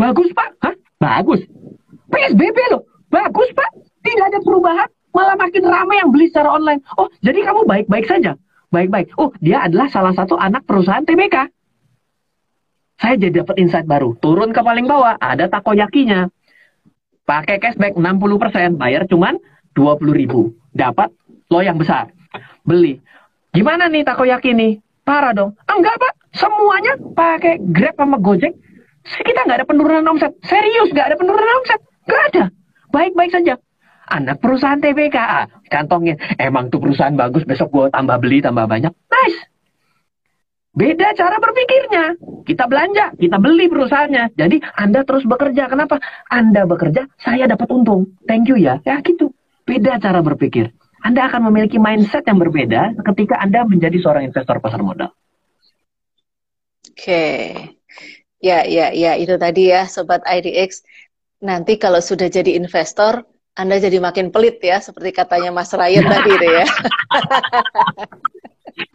Bagus 0.00 0.32
Pak. 0.32 0.50
Hah? 0.64 0.74
Bagus. 0.96 1.44
PSBB 2.08 2.58
loh. 2.72 2.88
Bagus 3.12 3.52
Pak. 3.52 3.70
Tidak 4.00 4.24
ada 4.32 4.40
perubahan. 4.40 4.88
Malah 5.12 5.36
makin 5.36 5.64
ramai 5.68 6.00
yang 6.00 6.08
beli 6.08 6.32
secara 6.32 6.56
online. 6.56 6.80
Oh, 6.96 7.12
jadi 7.20 7.44
kamu 7.44 7.68
baik-baik 7.68 8.08
saja. 8.08 8.32
Baik-baik. 8.72 9.12
Oh, 9.20 9.28
dia 9.44 9.66
adalah 9.68 9.92
salah 9.92 10.16
satu 10.16 10.40
anak 10.40 10.64
perusahaan 10.64 11.04
TBK. 11.04 11.50
Saya 13.00 13.14
jadi 13.18 13.44
dapat 13.44 13.56
insight 13.60 13.84
baru. 13.84 14.16
Turun 14.22 14.54
ke 14.54 14.60
paling 14.62 14.86
bawah, 14.86 15.18
ada 15.18 15.50
takoyakinya. 15.50 16.30
Pakai 17.26 17.58
cashback 17.58 17.96
60%, 17.98 18.78
bayar 18.78 19.04
cuman 19.10 19.36
20 19.74 20.14
ribu. 20.14 20.54
Dapat 20.70 21.10
lo 21.50 21.60
yang 21.60 21.80
besar. 21.80 22.14
Beli. 22.62 23.02
Gimana 23.50 23.90
nih 23.90 24.06
takoyaki 24.06 24.54
nih? 24.54 24.78
Parah 25.02 25.34
dong. 25.34 25.58
Enggak 25.66 25.98
pak, 25.98 26.12
semuanya 26.30 26.92
pakai 27.18 27.58
Grab 27.58 27.98
sama 27.98 28.20
Gojek 28.22 28.54
kita 29.18 29.40
nggak 29.46 29.58
ada 29.62 29.68
penurunan 29.68 30.06
omset. 30.10 30.32
Serius, 30.46 30.94
nggak 30.94 31.14
ada 31.14 31.16
penurunan 31.18 31.56
omset. 31.62 31.80
Nggak 32.06 32.22
ada. 32.32 32.44
Baik-baik 32.90 33.32
saja. 33.34 33.54
Anak 34.10 34.42
perusahaan 34.42 34.82
TBK, 34.82 35.14
ah, 35.14 35.46
kantongnya. 35.70 36.18
Emang 36.34 36.66
tuh 36.66 36.82
perusahaan 36.82 37.14
bagus, 37.14 37.46
besok 37.46 37.70
gue 37.70 37.86
tambah 37.94 38.18
beli, 38.18 38.42
tambah 38.42 38.66
banyak. 38.66 38.90
Nice. 38.90 39.38
Beda 40.74 41.14
cara 41.14 41.38
berpikirnya. 41.38 42.18
Kita 42.46 42.66
belanja, 42.66 43.14
kita 43.14 43.38
beli 43.38 43.70
perusahaannya. 43.70 44.34
Jadi 44.34 44.62
Anda 44.74 45.06
terus 45.06 45.22
bekerja. 45.26 45.70
Kenapa? 45.70 46.02
Anda 46.26 46.66
bekerja, 46.66 47.06
saya 47.22 47.46
dapat 47.46 47.70
untung. 47.70 48.18
Thank 48.26 48.50
you 48.50 48.58
ya. 48.58 48.82
Ya 48.82 48.98
gitu. 49.02 49.30
Beda 49.66 49.98
cara 50.02 50.22
berpikir. 50.22 50.74
Anda 51.00 51.30
akan 51.30 51.50
memiliki 51.50 51.78
mindset 51.78 52.26
yang 52.26 52.42
berbeda 52.42 52.98
ketika 53.14 53.38
Anda 53.38 53.62
menjadi 53.64 53.98
seorang 54.02 54.30
investor 54.30 54.58
pasar 54.58 54.82
modal. 54.82 55.14
Oke. 56.90 56.98
Okay. 56.98 57.79
Ya, 58.40 58.64
ya, 58.64 58.88
ya, 58.96 59.20
itu 59.20 59.36
tadi 59.36 59.68
ya, 59.68 59.84
Sobat 59.84 60.24
IDX. 60.24 60.80
Nanti 61.44 61.76
kalau 61.76 62.00
sudah 62.00 62.32
jadi 62.32 62.56
investor, 62.56 63.20
Anda 63.52 63.76
jadi 63.76 64.00
makin 64.00 64.32
pelit 64.32 64.64
ya, 64.64 64.80
seperti 64.80 65.12
katanya 65.12 65.52
Mas 65.52 65.72
Ryan 65.76 66.08
tadi 66.08 66.30
itu 66.32 66.48
ya. 66.48 66.66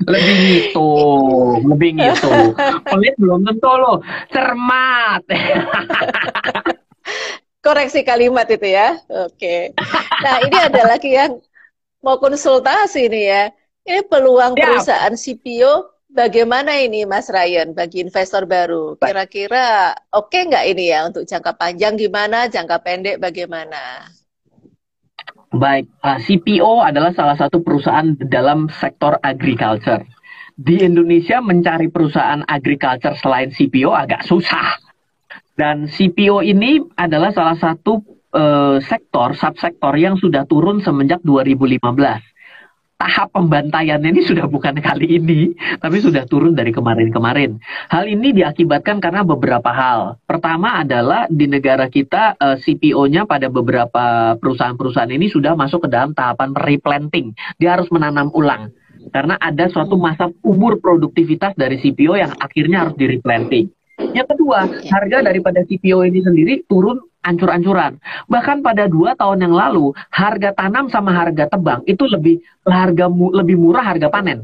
lebih 0.10 0.36
gitu, 0.50 0.90
lebih 1.62 1.90
gitu. 2.02 2.58
Pelit 2.90 3.14
belum 3.22 3.46
tentu 3.46 3.70
loh, 3.78 4.02
cermat. 4.34 5.22
Koreksi 7.66 8.02
kalimat 8.02 8.50
itu 8.50 8.66
ya. 8.66 8.98
Oke. 9.30 9.74
Nah, 10.26 10.42
ini 10.42 10.58
ada 10.58 10.82
lagi 10.90 11.14
yang 11.14 11.38
mau 12.02 12.18
konsultasi 12.18 13.10
nih 13.10 13.26
ya. 13.30 13.44
Ini 13.86 14.02
peluang 14.10 14.58
perusahaan 14.58 15.14
CPO 15.14 15.95
Bagaimana 16.16 16.80
ini 16.80 17.04
Mas 17.04 17.28
Ryan 17.28 17.76
bagi 17.76 18.00
investor 18.00 18.48
baru? 18.48 18.96
Kira-kira 18.96 19.92
oke 20.16 20.32
okay 20.32 20.48
nggak 20.48 20.66
ini 20.72 20.96
ya 20.96 21.12
untuk 21.12 21.28
jangka 21.28 21.60
panjang 21.60 22.00
gimana, 22.00 22.48
jangka 22.48 22.80
pendek 22.80 23.20
bagaimana? 23.20 24.08
Baik, 25.52 25.92
uh, 26.00 26.16
CPO 26.16 26.88
adalah 26.88 27.12
salah 27.12 27.36
satu 27.36 27.60
perusahaan 27.60 28.16
dalam 28.32 28.72
sektor 28.80 29.20
agriculture. 29.20 30.08
Di 30.56 30.88
Indonesia 30.88 31.44
mencari 31.44 31.92
perusahaan 31.92 32.48
agriculture 32.48 33.20
selain 33.20 33.52
CPO 33.52 33.92
agak 33.92 34.24
susah. 34.24 34.80
Dan 35.52 35.92
CPO 35.92 36.40
ini 36.48 36.80
adalah 36.96 37.36
salah 37.36 37.60
satu 37.60 38.00
uh, 38.32 38.80
sektor, 38.80 39.36
subsektor 39.36 39.92
yang 40.00 40.16
sudah 40.16 40.48
turun 40.48 40.80
semenjak 40.80 41.20
2015 41.28 41.84
tahap 42.96 43.36
pembantaian 43.36 44.00
ini 44.00 44.24
sudah 44.24 44.48
bukan 44.48 44.80
kali 44.80 45.20
ini, 45.20 45.52
tapi 45.84 46.00
sudah 46.00 46.24
turun 46.26 46.56
dari 46.56 46.72
kemarin-kemarin. 46.72 47.60
Hal 47.92 48.08
ini 48.08 48.32
diakibatkan 48.32 49.04
karena 49.04 49.28
beberapa 49.28 49.68
hal. 49.70 50.20
Pertama 50.24 50.80
adalah 50.80 51.28
di 51.28 51.46
negara 51.46 51.92
kita 51.92 52.40
eh, 52.40 52.58
CPO-nya 52.64 53.28
pada 53.28 53.52
beberapa 53.52 54.36
perusahaan-perusahaan 54.40 55.12
ini 55.12 55.28
sudah 55.28 55.54
masuk 55.60 55.88
ke 55.88 55.90
dalam 55.92 56.16
tahapan 56.16 56.56
replanting. 56.56 57.36
Dia 57.60 57.76
harus 57.76 57.92
menanam 57.92 58.32
ulang. 58.32 58.72
Karena 59.14 59.38
ada 59.38 59.70
suatu 59.70 60.02
masa 60.02 60.34
umur 60.42 60.82
produktivitas 60.82 61.54
dari 61.54 61.78
CPO 61.78 62.18
yang 62.18 62.34
akhirnya 62.42 62.88
harus 62.88 62.98
di 62.98 63.06
replanting. 63.06 63.75
Yang 63.96 64.28
kedua, 64.36 64.68
harga 64.68 65.18
daripada 65.24 65.64
CPO 65.64 66.04
ini 66.04 66.20
sendiri 66.20 66.68
turun 66.68 67.00
ancur-ancuran. 67.24 67.96
Bahkan 68.28 68.60
pada 68.60 68.92
dua 68.92 69.16
tahun 69.16 69.48
yang 69.48 69.56
lalu, 69.56 69.96
harga 70.12 70.52
tanam 70.52 70.92
sama 70.92 71.16
harga 71.16 71.48
tebang 71.48 71.82
itu 71.88 72.04
lebih 72.06 72.44
harga 72.68 73.08
mu, 73.08 73.32
lebih 73.32 73.56
murah 73.56 73.88
harga 73.88 74.12
panen. 74.12 74.44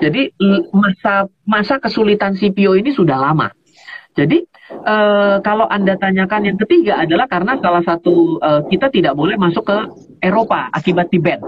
Jadi 0.00 0.32
masa 0.74 1.30
masa 1.46 1.78
kesulitan 1.78 2.34
CPO 2.34 2.74
ini 2.74 2.90
sudah 2.90 3.20
lama. 3.20 3.52
Jadi 4.14 4.42
e, 4.70 4.96
kalau 5.42 5.66
anda 5.66 5.94
tanyakan 5.98 6.54
yang 6.54 6.58
ketiga 6.58 7.02
adalah 7.02 7.26
karena 7.30 7.58
salah 7.58 7.82
satu 7.82 8.38
e, 8.42 8.50
kita 8.74 8.90
tidak 8.90 9.14
boleh 9.14 9.38
masuk 9.38 9.66
ke 9.66 9.78
Eropa 10.22 10.70
akibat 10.70 11.10
Tibet. 11.10 11.42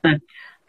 Nah, 0.00 0.16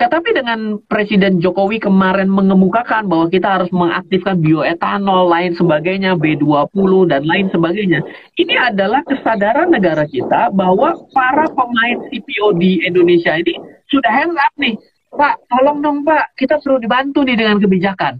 tetapi 0.01 0.33
dengan 0.33 0.81
Presiden 0.89 1.37
Jokowi 1.37 1.77
kemarin 1.77 2.25
mengemukakan 2.25 3.05
bahwa 3.05 3.29
kita 3.29 3.61
harus 3.61 3.69
mengaktifkan 3.69 4.41
bioetanol, 4.41 5.29
lain 5.29 5.53
sebagainya, 5.53 6.17
B20 6.17 7.05
dan 7.05 7.21
lain 7.21 7.53
sebagainya. 7.53 8.01
Ini 8.33 8.73
adalah 8.73 9.05
kesadaran 9.05 9.69
negara 9.69 10.09
kita 10.09 10.49
bahwa 10.57 10.97
para 11.13 11.45
pemain 11.53 12.01
CPO 12.09 12.57
di 12.57 12.81
Indonesia 12.81 13.37
ini 13.37 13.53
sudah 13.93 14.09
hands 14.09 14.41
up 14.41 14.53
nih. 14.57 14.73
Pak, 15.13 15.37
tolong 15.53 15.85
dong 15.85 16.01
Pak, 16.01 16.33
kita 16.33 16.57
perlu 16.57 16.81
dibantu 16.81 17.21
nih 17.21 17.37
dengan 17.37 17.61
kebijakan. 17.61 18.17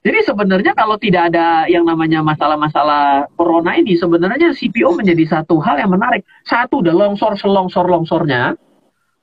Jadi 0.00 0.18
sebenarnya 0.24 0.72
kalau 0.78 0.94
tidak 0.96 1.34
ada 1.34 1.66
yang 1.66 1.84
namanya 1.84 2.22
masalah-masalah 2.22 3.28
corona 3.34 3.74
ini, 3.76 3.98
sebenarnya 3.98 4.54
CPO 4.54 4.94
menjadi 4.94 5.26
satu 5.26 5.58
hal 5.58 5.76
yang 5.76 5.90
menarik. 5.90 6.22
Satu, 6.46 6.80
udah 6.80 6.94
longsor 6.94 7.36
selongsor-longsornya, 7.36 8.56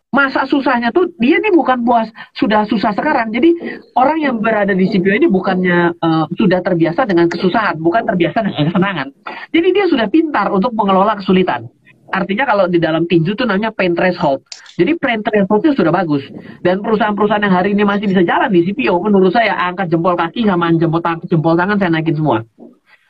masa 0.08 0.48
susahnya 0.48 0.96
tuh 0.96 1.12
dia 1.20 1.38
ini 1.38 1.52
bukan 1.52 1.84
puas 1.84 2.08
sudah 2.40 2.64
susah 2.66 2.96
sekarang. 2.96 3.30
Jadi 3.36 3.54
orang 3.94 4.18
yang 4.24 4.36
berada 4.40 4.72
di 4.72 4.88
CPO 4.88 5.14
ini 5.20 5.28
bukannya 5.28 6.00
uh, 6.00 6.26
sudah 6.36 6.64
terbiasa 6.64 7.04
dengan 7.04 7.28
kesusahan, 7.28 7.78
bukan 7.80 8.08
terbiasa 8.08 8.40
dengan 8.44 8.72
kesenangan. 8.72 9.08
Jadi 9.52 9.68
dia 9.76 9.86
sudah 9.92 10.08
pintar 10.08 10.48
untuk 10.50 10.72
mengelola 10.74 11.20
kesulitan. 11.20 11.68
Artinya 12.08 12.48
kalau 12.48 12.72
di 12.72 12.80
dalam 12.80 13.04
tinju 13.04 13.36
itu 13.36 13.44
namanya 13.44 13.76
pain 13.76 13.92
threshold. 13.92 14.48
Jadi 14.80 14.96
pain 14.96 15.20
itu 15.20 15.76
sudah 15.76 15.92
bagus. 15.92 16.24
Dan 16.64 16.80
perusahaan-perusahaan 16.80 17.44
yang 17.44 17.52
hari 17.52 17.76
ini 17.76 17.84
masih 17.84 18.08
bisa 18.08 18.24
jalan 18.24 18.48
di 18.48 18.64
CPO, 18.64 18.96
menurut 19.04 19.36
saya 19.36 19.60
angkat 19.60 19.92
jempol 19.92 20.16
kaki 20.16 20.48
sama 20.48 20.72
jempol, 20.80 21.04
tang 21.04 21.20
jempol 21.28 21.60
tangan 21.60 21.76
saya 21.76 21.92
naikin 21.92 22.16
semua. 22.16 22.48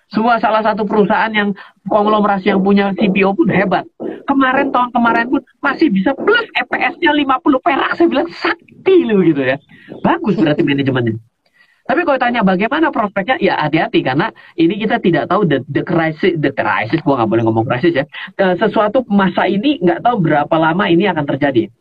Semua 0.08 0.40
salah 0.40 0.64
satu 0.64 0.88
perusahaan 0.88 1.30
yang 1.30 1.52
konglomerasi 1.92 2.56
yang 2.56 2.64
punya 2.64 2.96
CPO 2.96 3.36
pun 3.36 3.52
hebat. 3.52 3.84
Kemarin 4.28 4.76
tahun 4.76 4.92
kemarin 4.92 5.26
pun 5.32 5.42
masih 5.64 5.88
bisa 5.88 6.12
plus 6.12 6.46
EPS-nya 6.52 7.16
50 7.16 7.64
perak. 7.64 7.92
Saya 7.96 8.08
bilang 8.12 8.28
sakti 8.36 9.08
loh 9.08 9.24
gitu 9.24 9.40
ya. 9.40 9.56
Bagus 10.04 10.36
berarti 10.36 10.62
manajemennya. 10.68 11.16
Tapi 11.88 12.04
kalau 12.04 12.20
tanya 12.20 12.44
bagaimana 12.44 12.92
prospeknya, 12.92 13.40
ya 13.40 13.56
hati-hati 13.64 14.04
karena 14.04 14.28
ini 14.60 14.76
kita 14.76 15.00
tidak 15.00 15.32
tahu 15.32 15.48
the, 15.48 15.64
the 15.72 15.80
crisis, 15.88 16.36
the 16.36 16.52
crisis, 16.52 17.00
gua 17.00 17.24
nggak 17.24 17.32
boleh 17.32 17.44
ngomong 17.48 17.64
krisis 17.64 17.96
ya. 17.96 18.06
Uh, 18.36 18.60
sesuatu 18.60 19.08
masa 19.08 19.48
ini 19.48 19.80
nggak 19.80 20.04
tahu 20.04 20.20
berapa 20.20 20.52
lama 20.52 20.92
ini 20.92 21.08
akan 21.08 21.24
terjadi. 21.24 21.72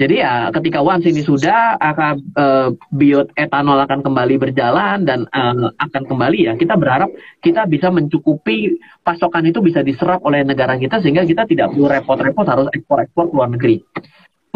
Jadi 0.00 0.16
ya 0.16 0.48
ketika 0.48 0.80
once 0.80 1.04
ini 1.04 1.20
sudah 1.20 1.76
akan 1.76 2.32
uh, 2.32 2.68
bioetanol 2.88 3.84
akan 3.84 4.00
kembali 4.00 4.40
berjalan 4.40 5.04
dan 5.04 5.28
uh, 5.28 5.68
akan 5.76 6.02
kembali 6.08 6.48
ya 6.48 6.52
kita 6.56 6.72
berharap 6.80 7.12
kita 7.44 7.68
bisa 7.68 7.92
mencukupi 7.92 8.80
pasokan 9.04 9.52
itu 9.52 9.60
bisa 9.60 9.84
diserap 9.84 10.24
oleh 10.24 10.40
negara 10.40 10.80
kita 10.80 11.04
sehingga 11.04 11.28
kita 11.28 11.44
tidak 11.44 11.76
perlu 11.76 11.92
repot-repot 11.92 12.48
harus 12.48 12.72
ekspor-ekspor 12.72 13.28
ke 13.28 13.34
luar 13.36 13.52
negeri. 13.52 13.76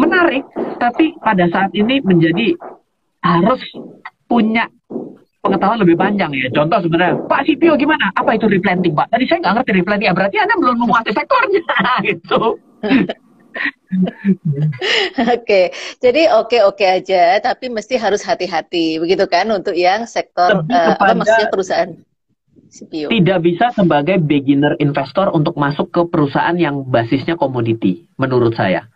Menarik, 0.01 0.49
tapi 0.81 1.13
pada 1.21 1.45
saat 1.53 1.69
ini 1.77 2.01
menjadi 2.01 2.57
harus 3.21 3.61
punya 4.25 4.65
pengetahuan 5.45 5.77
lebih 5.77 5.95
panjang 5.95 6.33
ya. 6.33 6.49
Contoh 6.51 6.81
sebenarnya, 6.81 7.21
Pak 7.29 7.45
CPO 7.45 7.77
gimana? 7.77 8.09
Apa 8.17 8.33
itu 8.33 8.49
replanting, 8.49 8.97
Pak? 8.97 9.13
Tadi 9.13 9.23
saya 9.29 9.39
nggak 9.45 9.53
ngerti 9.61 9.71
replanting. 9.77 10.07
Ya, 10.09 10.15
berarti 10.17 10.37
Anda 10.41 10.55
belum 10.57 10.77
menguasai 10.83 11.13
sektornya, 11.13 11.61
gitu. 12.09 12.41
Oke, 15.35 15.71
jadi 16.03 16.21
oke-oke 16.35 16.83
aja, 16.83 17.39
tapi 17.39 17.71
mesti 17.71 17.95
harus 17.95 18.21
hati-hati, 18.25 18.99
begitu 18.99 19.23
kan 19.31 19.47
untuk 19.51 19.71
yang 19.77 20.03
sektor 20.09 20.65
uh, 20.67 20.95
apa 20.99 21.15
maksudnya 21.15 21.47
perusahaan 21.47 21.91
CPO. 22.67 23.07
Tidak 23.07 23.39
bisa 23.39 23.71
sebagai 23.71 24.19
beginner 24.19 24.75
investor 24.83 25.31
untuk 25.31 25.55
masuk 25.55 25.87
ke 25.93 26.01
perusahaan 26.11 26.55
yang 26.59 26.83
basisnya 26.83 27.39
komoditi, 27.39 28.03
menurut 28.19 28.51
saya. 28.57 28.91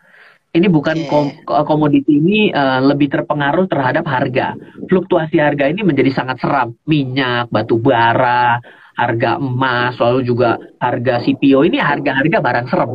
Ini 0.49 0.65
bukan 0.65 1.05
okay. 1.05 1.61
komoditi 1.61 2.17
ini 2.17 2.49
uh, 2.49 2.81
lebih 2.81 3.13
terpengaruh 3.13 3.69
terhadap 3.69 4.01
harga. 4.09 4.57
Fluktuasi 4.89 5.37
harga 5.37 5.69
ini 5.69 5.85
menjadi 5.85 6.09
sangat 6.09 6.41
seram. 6.41 6.73
Minyak, 6.89 7.53
batu 7.53 7.77
bara, 7.77 8.57
harga 8.97 9.37
emas, 9.37 9.93
lalu 10.01 10.25
juga 10.25 10.57
harga 10.81 11.21
CPO 11.21 11.69
ini 11.69 11.77
harga-harga 11.77 12.37
barang 12.41 12.67
serem. 12.67 12.91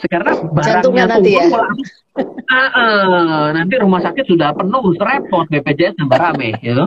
Sekarang 0.00 0.36
barangnya 0.52 1.04
nanti 1.06 1.30
ya. 1.36 1.46
uh, 1.50 2.54
uh, 2.54 3.44
nanti 3.56 3.74
rumah 3.78 4.00
sakit 4.02 4.24
sudah 4.26 4.52
penuh, 4.56 4.96
repot 4.96 5.46
BPJS 5.48 5.98
tambah 6.00 6.18
rame, 6.18 6.56
gitu. 6.60 6.84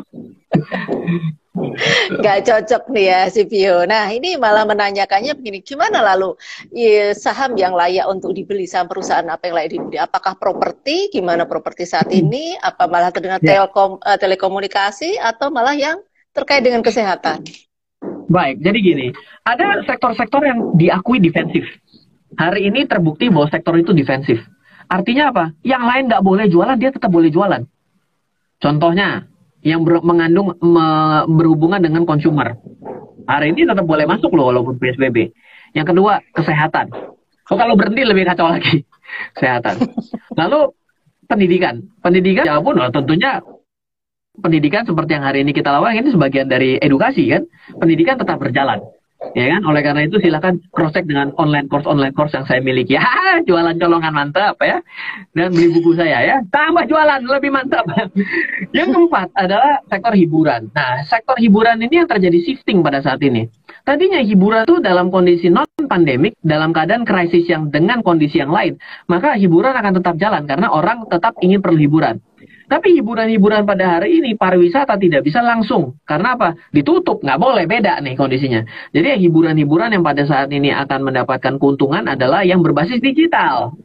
Gak 2.25 2.49
cocok 2.49 2.84
nih 2.89 3.05
ya 3.13 3.19
CPO. 3.29 3.77
Nah 3.86 4.09
ini 4.09 4.34
malah 4.41 4.65
menanyakannya 4.65 5.38
begini, 5.38 5.61
gimana 5.61 6.01
lalu 6.01 6.34
ya, 6.73 7.13
saham 7.13 7.53
yang 7.53 7.77
layak 7.77 8.09
untuk 8.09 8.34
dibeli, 8.34 8.65
saham 8.65 8.89
perusahaan 8.89 9.25
apa 9.29 9.47
yang 9.49 9.55
layak 9.61 9.71
dibeli? 9.77 9.97
Apakah 10.01 10.34
properti, 10.34 11.13
gimana 11.13 11.45
properti 11.45 11.86
saat 11.86 12.09
ini? 12.09 12.57
Apa 12.57 12.89
malah 12.89 13.13
terdengar 13.13 13.38
ya. 13.45 13.63
telkom, 13.63 14.01
uh, 14.01 14.17
telekomunikasi 14.17 15.21
atau 15.21 15.53
malah 15.53 15.77
yang 15.77 16.01
terkait 16.34 16.65
dengan 16.65 16.81
kesehatan? 16.81 17.45
Baik, 18.34 18.57
jadi 18.65 18.77
gini, 18.81 19.07
ada 19.45 19.86
sektor-sektor 19.86 20.41
yang 20.41 20.73
diakui 20.73 21.21
defensif. 21.21 21.69
Hari 22.34 22.69
ini 22.69 22.89
terbukti 22.89 23.29
bahwa 23.29 23.47
sektor 23.49 23.77
itu 23.77 23.93
defensif. 23.93 24.41
Artinya 24.89 25.34
apa? 25.34 25.45
Yang 25.63 25.84
lain 25.84 26.03
nggak 26.09 26.23
boleh 26.23 26.45
jualan, 26.49 26.77
dia 26.77 26.91
tetap 26.91 27.09
boleh 27.09 27.29
jualan. 27.29 27.61
Contohnya, 28.59 29.27
yang 29.63 29.84
ber, 29.84 30.03
mengandung 30.03 30.55
me, 30.59 30.86
berhubungan 31.27 31.79
dengan 31.79 32.03
konsumer. 32.03 32.59
Hari 33.23 33.55
ini 33.55 33.63
tetap 33.63 33.88
boleh 33.88 34.03
masuk 34.03 34.36
loh 34.36 34.51
walaupun 34.51 34.75
PSBB. 34.75 35.31
Yang 35.71 35.95
kedua, 35.95 36.19
kesehatan. 36.36 36.91
Oh, 37.51 37.57
kalau 37.59 37.75
berhenti 37.79 38.03
lebih 38.03 38.27
kacau 38.27 38.47
lagi. 38.51 38.84
Kesehatan. 39.36 39.84
Lalu 40.34 40.73
pendidikan. 41.27 41.86
Pendidikan 41.99 42.43
ya 42.47 42.59
pun 42.63 42.79
tentunya 42.89 43.43
pendidikan 44.34 44.88
seperti 44.88 45.13
yang 45.13 45.25
hari 45.27 45.45
ini 45.45 45.53
kita 45.53 45.69
lakukan 45.69 46.01
ini 46.01 46.09
sebagian 46.11 46.47
dari 46.47 46.79
edukasi 46.79 47.29
kan. 47.29 47.43
Pendidikan 47.77 48.15
tetap 48.15 48.39
berjalan 48.39 48.79
ya 49.32 49.45
kan? 49.55 49.61
Oleh 49.63 49.82
karena 49.82 50.01
itu 50.03 50.19
silakan 50.19 50.59
cross 50.76 50.91
check 50.91 51.07
dengan 51.07 51.32
online 51.39 51.71
course 51.71 51.88
online 51.88 52.11
course 52.11 52.36
yang 52.36 52.43
saya 52.43 52.59
miliki. 52.59 52.95
Ya 53.03 53.41
jualan 53.49 53.80
colongan 53.82 54.13
mantap 54.13 54.59
ya. 54.61 54.78
Dan 55.34 55.55
beli 55.55 55.74
buku 55.74 55.97
saya 55.97 56.21
ya. 56.21 56.38
Tambah 56.53 56.86
jualan 56.86 57.26
lebih 57.26 57.49
mantap. 57.49 57.82
Yang 58.78 58.93
keempat 58.93 59.34
adalah 59.34 59.82
sektor 59.89 60.13
hiburan. 60.13 60.69
Nah 60.76 61.01
sektor 61.09 61.34
hiburan 61.41 61.82
ini 61.82 62.03
yang 62.03 62.09
terjadi 62.09 62.38
shifting 62.45 62.86
pada 62.86 63.01
saat 63.01 63.17
ini. 63.26 63.49
Tadinya 63.82 64.21
hiburan 64.21 64.69
itu 64.69 64.78
dalam 64.86 65.09
kondisi 65.09 65.49
non 65.49 65.65
pandemik 65.88 66.38
dalam 66.41 66.71
keadaan 66.71 67.03
krisis 67.05 67.45
yang 67.47 67.69
dengan 67.69 68.01
kondisi 68.01 68.39
yang 68.39 68.51
lain 68.51 68.80
maka 69.05 69.36
hiburan 69.38 69.76
akan 69.76 69.93
tetap 70.01 70.15
jalan 70.17 70.43
karena 70.47 70.67
orang 70.71 71.05
tetap 71.07 71.38
ingin 71.43 71.59
perlu 71.59 71.80
hiburan 71.80 72.17
tapi 72.74 72.97
hiburan-hiburan 72.97 73.69
pada 73.69 74.01
hari 74.01 74.17
ini 74.17 74.34
pariwisata 74.34 74.97
tidak 74.97 75.21
bisa 75.21 75.45
langsung. 75.45 76.01
Karena 76.09 76.34
apa? 76.34 76.57
Ditutup, 76.74 77.21
nggak 77.21 77.38
boleh, 77.38 77.69
beda 77.69 78.01
nih 78.01 78.17
kondisinya. 78.17 78.65
Jadi 78.89 79.21
hiburan-hiburan 79.30 79.93
yang 79.93 80.01
pada 80.01 80.26
saat 80.26 80.49
ini 80.49 80.74
akan 80.74 81.05
mendapatkan 81.05 81.61
keuntungan 81.61 82.09
adalah 82.09 82.41
yang 82.41 82.65
berbasis 82.65 82.97
digital. 82.97 83.78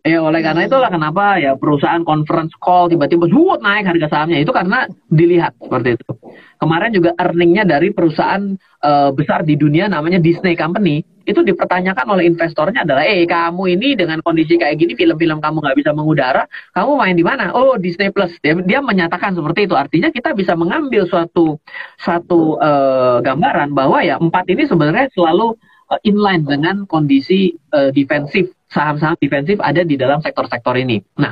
Ya 0.00 0.24
oleh 0.24 0.40
karena 0.40 0.64
itulah 0.64 0.88
kenapa 0.88 1.36
ya 1.36 1.60
perusahaan 1.60 2.00
conference 2.08 2.56
call 2.56 2.88
tiba-tiba 2.88 3.28
wuut 3.28 3.60
naik 3.60 3.84
harga 3.84 4.08
sahamnya 4.08 4.40
itu 4.40 4.48
karena 4.48 4.88
dilihat 5.12 5.52
seperti 5.60 6.00
itu. 6.00 6.08
Kemarin 6.56 6.88
juga 6.96 7.12
earningnya 7.20 7.68
dari 7.68 7.92
perusahaan 7.92 8.56
uh, 8.80 9.12
besar 9.12 9.44
di 9.44 9.60
dunia 9.60 9.92
namanya 9.92 10.20
Disney 10.24 10.56
Company 10.56 11.04
itu 11.24 11.40
dipertanyakan 11.40 12.06
oleh 12.08 12.24
investornya 12.28 12.84
adalah 12.84 13.04
eh 13.04 13.24
kamu 13.24 13.76
ini 13.76 13.96
dengan 13.96 14.20
kondisi 14.20 14.60
kayak 14.60 14.76
gini 14.76 14.92
film-film 14.94 15.40
kamu 15.40 15.60
nggak 15.64 15.76
bisa 15.80 15.90
mengudara 15.96 16.44
kamu 16.76 16.90
main 17.00 17.16
di 17.16 17.24
mana 17.24 17.50
oh 17.56 17.76
Disney 17.80 18.12
Plus 18.12 18.36
dia, 18.44 18.54
dia 18.64 18.80
menyatakan 18.84 19.32
seperti 19.32 19.66
itu 19.68 19.74
artinya 19.74 20.08
kita 20.12 20.36
bisa 20.36 20.52
mengambil 20.54 21.08
suatu 21.08 21.58
satu 21.98 22.60
uh, 22.60 23.18
gambaran 23.24 23.72
bahwa 23.72 24.04
ya 24.04 24.20
empat 24.20 24.44
ini 24.52 24.68
sebenarnya 24.68 25.08
selalu 25.16 25.56
uh, 25.90 26.00
inline 26.04 26.44
dengan 26.44 26.84
kondisi 26.84 27.56
uh, 27.72 27.88
defensif 27.90 28.52
saham-saham 28.74 29.14
defensif 29.22 29.62
ada 29.62 29.86
di 29.86 29.94
dalam 29.94 30.18
sektor-sektor 30.18 30.74
ini. 30.74 30.98
Nah, 31.22 31.30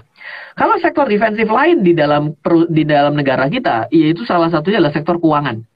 kalau 0.55 0.79
sektor 0.79 1.11
defensif 1.11 1.51
lain 1.51 1.83
di 1.83 1.91
dalam 1.91 2.39
di 2.71 2.87
dalam 2.87 3.19
negara 3.19 3.51
kita, 3.51 3.91
yaitu 3.91 4.23
salah 4.23 4.47
satunya 4.47 4.79
adalah 4.79 4.95
sektor 4.95 5.19
keuangan. 5.19 5.67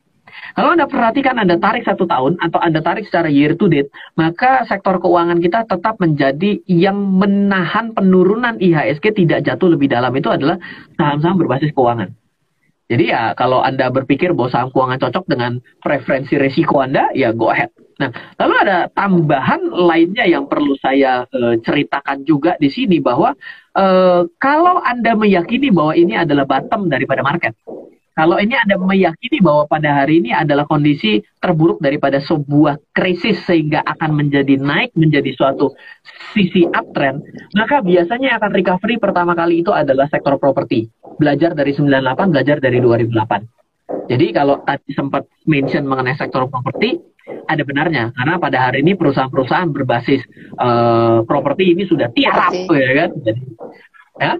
Kalau 0.54 0.76
Anda 0.76 0.86
perhatikan 0.86 1.40
Anda 1.40 1.58
tarik 1.58 1.82
satu 1.82 2.06
tahun 2.06 2.38
atau 2.38 2.60
Anda 2.62 2.84
tarik 2.84 3.08
secara 3.10 3.26
year 3.26 3.58
to 3.58 3.66
date, 3.66 3.90
maka 4.14 4.62
sektor 4.70 5.02
keuangan 5.02 5.42
kita 5.42 5.66
tetap 5.66 5.98
menjadi 5.98 6.62
yang 6.70 6.94
menahan 6.94 7.90
penurunan 7.96 8.60
IHSG 8.62 9.16
tidak 9.26 9.42
jatuh 9.42 9.74
lebih 9.74 9.90
dalam 9.90 10.14
itu 10.14 10.30
adalah 10.30 10.60
saham-saham 10.94 11.40
berbasis 11.40 11.74
keuangan. 11.74 12.14
Jadi 12.86 13.10
ya 13.10 13.34
kalau 13.34 13.66
Anda 13.66 13.90
berpikir 13.90 14.30
bahwa 14.30 14.50
saham 14.54 14.70
keuangan 14.70 15.02
cocok 15.02 15.24
dengan 15.26 15.58
preferensi 15.82 16.38
resiko 16.38 16.78
Anda, 16.78 17.10
ya 17.18 17.34
go 17.34 17.50
ahead. 17.50 17.74
Nah, 17.96 18.12
lalu 18.36 18.54
ada 18.60 18.78
tambahan 18.92 19.72
lainnya 19.72 20.28
yang 20.28 20.46
perlu 20.46 20.76
saya 20.78 21.24
uh, 21.32 21.56
ceritakan 21.64 22.28
juga 22.28 22.54
di 22.60 22.68
sini 22.68 23.00
bahwa 23.00 23.32
uh, 23.72 24.28
kalau 24.36 24.84
Anda 24.84 25.16
meyakini 25.16 25.72
bahwa 25.72 25.96
ini 25.96 26.12
adalah 26.12 26.44
bottom 26.44 26.92
daripada 26.92 27.24
market, 27.24 27.56
kalau 28.16 28.40
ini 28.40 28.56
Anda 28.56 28.80
meyakini 28.80 29.44
bahwa 29.44 29.68
pada 29.68 29.92
hari 29.92 30.24
ini 30.24 30.32
adalah 30.32 30.64
kondisi 30.64 31.20
terburuk 31.36 31.84
daripada 31.84 32.16
sebuah 32.16 32.80
krisis 32.96 33.44
sehingga 33.44 33.84
akan 33.84 34.16
menjadi 34.16 34.56
naik 34.56 34.96
menjadi 34.96 35.36
suatu 35.36 35.76
sisi 36.32 36.64
uptrend, 36.64 37.20
maka 37.52 37.84
biasanya 37.84 38.40
akan 38.40 38.50
recovery 38.56 38.96
pertama 38.96 39.36
kali 39.36 39.60
itu 39.60 39.68
adalah 39.68 40.08
sektor 40.08 40.40
properti. 40.40 40.88
Belajar 41.20 41.52
dari 41.52 41.76
98, 41.76 42.32
belajar 42.32 42.56
dari 42.56 42.80
2008. 42.80 44.08
Jadi 44.08 44.26
kalau 44.32 44.64
tadi 44.64 44.96
sempat 44.96 45.28
mention 45.44 45.84
mengenai 45.84 46.16
sektor 46.16 46.48
properti, 46.48 46.96
ada 47.46 47.62
benarnya 47.68 48.16
karena 48.16 48.40
pada 48.40 48.58
hari 48.64 48.80
ini 48.80 48.96
perusahaan-perusahaan 48.96 49.70
berbasis 49.76 50.22
uh, 50.56 51.20
properti 51.26 51.74
ini 51.74 51.84
sudah 51.86 52.10
tiarap 52.14 52.54
ya 52.54 52.92
kan 52.94 53.10
jadi 53.22 53.40
ya 54.18 54.32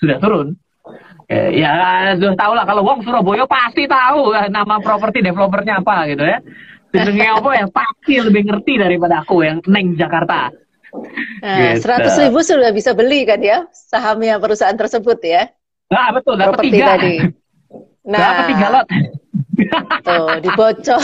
sudah 0.00 0.16
turun 0.20 0.56
ya, 1.28 1.72
ya 2.12 2.14
sudah 2.16 2.36
tahu 2.36 2.52
lah 2.52 2.64
kalau 2.68 2.82
Wong 2.84 3.00
Surabaya 3.04 3.44
pasti 3.48 3.84
tahu 3.88 4.32
ya, 4.34 4.48
nama 4.52 4.80
properti 4.80 5.24
developernya 5.24 5.80
apa 5.80 6.08
gitu 6.10 6.24
ya. 6.24 6.38
Jenengnya 6.94 7.38
apa 7.42 7.50
ya? 7.58 7.66
Pasti 7.66 8.22
lebih 8.22 8.46
ngerti 8.46 8.78
daripada 8.78 9.26
aku 9.26 9.42
yang 9.42 9.58
neng 9.66 9.98
Jakarta. 9.98 10.54
Nah, 11.42 11.74
gitu. 11.74 11.82
seratus 11.82 12.14
ribu 12.22 12.38
sudah 12.38 12.70
bisa 12.70 12.94
beli 12.94 13.26
kan 13.26 13.42
ya 13.42 13.66
sahamnya 13.74 14.38
perusahaan 14.38 14.78
tersebut 14.78 15.18
ya? 15.26 15.50
Nah 15.90 16.14
betul 16.14 16.38
dapat 16.38 16.62
tiga. 16.62 16.94
tadi. 16.94 17.14
nah 18.06 18.18
dapat 18.18 18.44
tiga 18.54 18.66
lot. 18.70 18.86
tuh 20.06 20.28
dibocor. 20.42 21.02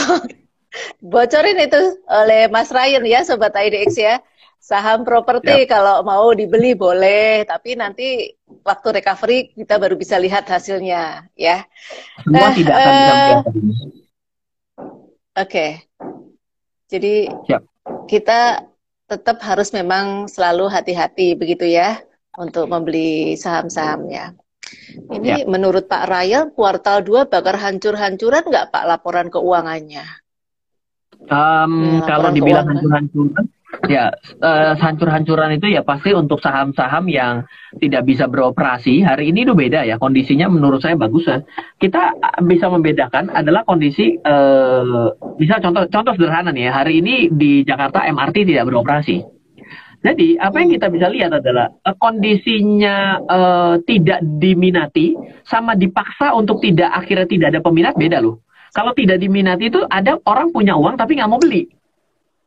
Bocorin 1.03 1.59
itu 1.59 1.81
oleh 2.07 2.47
Mas 2.47 2.71
Ryan 2.71 3.03
ya, 3.03 3.19
Sobat 3.27 3.51
IDX 3.51 3.99
ya. 3.99 4.23
Saham 4.61 5.01
properti 5.01 5.65
ya. 5.65 5.69
kalau 5.73 6.05
mau 6.05 6.29
dibeli 6.37 6.77
boleh, 6.77 7.41
tapi 7.49 7.73
nanti 7.73 8.29
waktu 8.61 9.01
recovery 9.01 9.57
kita 9.57 9.81
baru 9.81 9.97
bisa 9.97 10.21
lihat 10.21 10.45
hasilnya 10.45 11.25
ya. 11.33 11.65
Semua 12.21 12.45
nah, 12.45 12.53
tidak 12.53 12.75
akan 12.77 12.93
bisa 12.93 13.13
uh, 13.17 13.31
Oke. 13.41 13.49
Okay. 15.33 15.71
Jadi 16.93 17.15
Siap. 17.49 17.63
kita 18.05 18.69
tetap 19.09 19.41
harus 19.41 19.73
memang 19.73 20.29
selalu 20.29 20.69
hati-hati 20.69 21.33
begitu 21.33 21.65
ya 21.65 21.97
untuk 22.37 22.69
membeli 22.69 23.33
saham-sahamnya. 23.33 24.37
Ini 25.09 25.43
ya. 25.43 25.49
menurut 25.49 25.89
Pak 25.89 26.05
Ryan 26.05 26.53
kuartal 26.53 27.01
2 27.01 27.33
bakar 27.33 27.57
hancur-hancuran 27.57 28.45
nggak 28.45 28.69
Pak 28.69 28.85
laporan 28.85 29.27
keuangannya? 29.33 30.05
Um, 31.27 32.01
ya, 32.01 32.07
kalau 32.07 32.29
dibilang 32.29 32.69
hancur-hancuran, 32.69 33.45
ya 33.87 34.11
uh, 34.43 34.73
hancur-hancuran 34.75 35.57
itu 35.57 35.71
ya 35.71 35.81
pasti 35.81 36.11
untuk 36.11 36.43
saham-saham 36.43 37.07
yang 37.07 37.47
tidak 37.79 38.03
bisa 38.03 38.27
beroperasi. 38.27 39.01
Hari 39.01 39.31
ini 39.31 39.47
itu 39.47 39.55
beda 39.55 39.87
ya 39.87 39.95
kondisinya 39.95 40.51
menurut 40.51 40.83
saya 40.83 40.99
bagus 40.99 41.25
ya. 41.27 41.39
Kita 41.79 42.15
bisa 42.43 42.67
membedakan 42.67 43.31
adalah 43.31 43.63
kondisi 43.63 44.19
uh, 44.21 45.11
bisa 45.39 45.63
contoh 45.63 45.87
contoh 45.87 46.13
sederhana 46.15 46.51
nih 46.51 46.67
ya. 46.67 46.71
Hari 46.83 46.93
ini 46.99 47.15
di 47.31 47.63
Jakarta 47.63 48.03
MRT 48.05 48.47
tidak 48.47 48.67
beroperasi. 48.67 49.23
Jadi 50.01 50.33
apa 50.41 50.57
yang 50.65 50.73
kita 50.73 50.87
bisa 50.89 51.07
lihat 51.13 51.31
adalah 51.39 51.69
uh, 51.85 51.95
kondisinya 51.95 53.21
uh, 53.21 53.75
tidak 53.85 54.19
diminati 54.41 55.13
sama 55.45 55.77
dipaksa 55.77 56.33
untuk 56.33 56.57
tidak 56.59 56.89
akhirnya 56.89 57.29
tidak 57.29 57.47
ada 57.55 57.61
peminat 57.61 57.93
beda 57.95 58.17
loh. 58.19 58.41
Kalau 58.71 58.95
tidak 58.95 59.19
diminati 59.19 59.67
itu 59.67 59.83
ada 59.91 60.15
orang 60.25 60.49
punya 60.55 60.79
uang 60.79 60.95
tapi 60.95 61.19
nggak 61.19 61.29
mau 61.29 61.37
beli. 61.37 61.80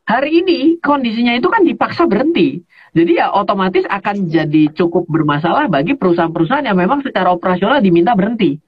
Hari 0.04 0.44
ini 0.44 0.58
kondisinya 0.84 1.32
itu 1.32 1.48
kan 1.48 1.64
dipaksa 1.64 2.04
berhenti. 2.04 2.60
Jadi 2.92 3.16
ya 3.16 3.32
otomatis 3.32 3.88
akan 3.88 4.28
jadi 4.28 4.68
cukup 4.76 5.08
bermasalah 5.08 5.66
bagi 5.66 5.96
perusahaan-perusahaan 5.96 6.68
yang 6.68 6.76
memang 6.76 7.00
secara 7.00 7.32
operasional 7.32 7.80
diminta 7.80 8.12
berhenti. 8.12 8.60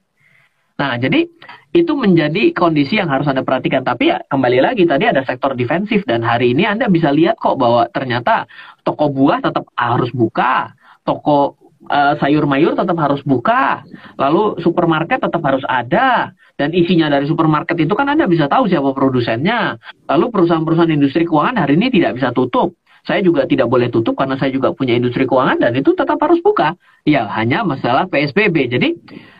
Nah, 0.77 0.97
jadi 0.97 1.25
itu 1.73 1.93
menjadi 1.93 2.53
kondisi 2.53 2.97
yang 2.97 3.09
harus 3.09 3.29
Anda 3.29 3.45
perhatikan. 3.45 3.85
Tapi 3.85 4.13
ya 4.13 4.17
kembali 4.25 4.59
lagi 4.61 4.89
tadi 4.89 5.05
ada 5.05 5.21
sektor 5.25 5.53
defensif 5.53 6.05
dan 6.09 6.25
hari 6.25 6.57
ini 6.57 6.65
Anda 6.65 6.89
bisa 6.89 7.13
lihat 7.13 7.37
kok 7.37 7.57
bahwa 7.57 7.85
ternyata 7.89 8.49
toko 8.81 9.09
buah 9.13 9.41
tetap 9.41 9.69
harus 9.77 10.09
buka, 10.13 10.73
toko 11.05 11.66
uh, 11.87 12.13
sayur 12.19 12.45
mayur 12.45 12.75
tetap 12.75 12.95
harus 12.99 13.23
buka, 13.23 13.83
lalu 14.19 14.59
supermarket 14.61 15.23
tetap 15.23 15.41
harus 15.43 15.63
ada, 15.67 16.31
dan 16.57 16.73
isinya 16.73 17.07
dari 17.07 17.29
supermarket 17.29 17.77
itu 17.77 17.93
kan 17.93 18.09
Anda 18.09 18.25
bisa 18.25 18.49
tahu 18.49 18.65
siapa 18.65 18.91
produsennya. 18.91 19.77
Lalu 20.09 20.25
perusahaan-perusahaan 20.33 20.89
industri 20.89 21.23
keuangan 21.23 21.63
hari 21.63 21.77
ini 21.77 21.93
tidak 21.93 22.17
bisa 22.17 22.33
tutup. 22.33 22.73
Saya 23.07 23.23
juga 23.23 23.47
tidak 23.47 23.71
boleh 23.71 23.87
tutup 23.87 24.19
karena 24.19 24.35
saya 24.35 24.51
juga 24.51 24.75
punya 24.75 24.97
industri 24.97 25.23
keuangan 25.23 25.63
dan 25.63 25.71
itu 25.79 25.95
tetap 25.95 26.19
harus 26.19 26.43
buka. 26.43 26.75
Ya, 27.07 27.23
hanya 27.39 27.63
masalah 27.63 28.09
PSBB. 28.11 28.67
Jadi, 28.67 28.89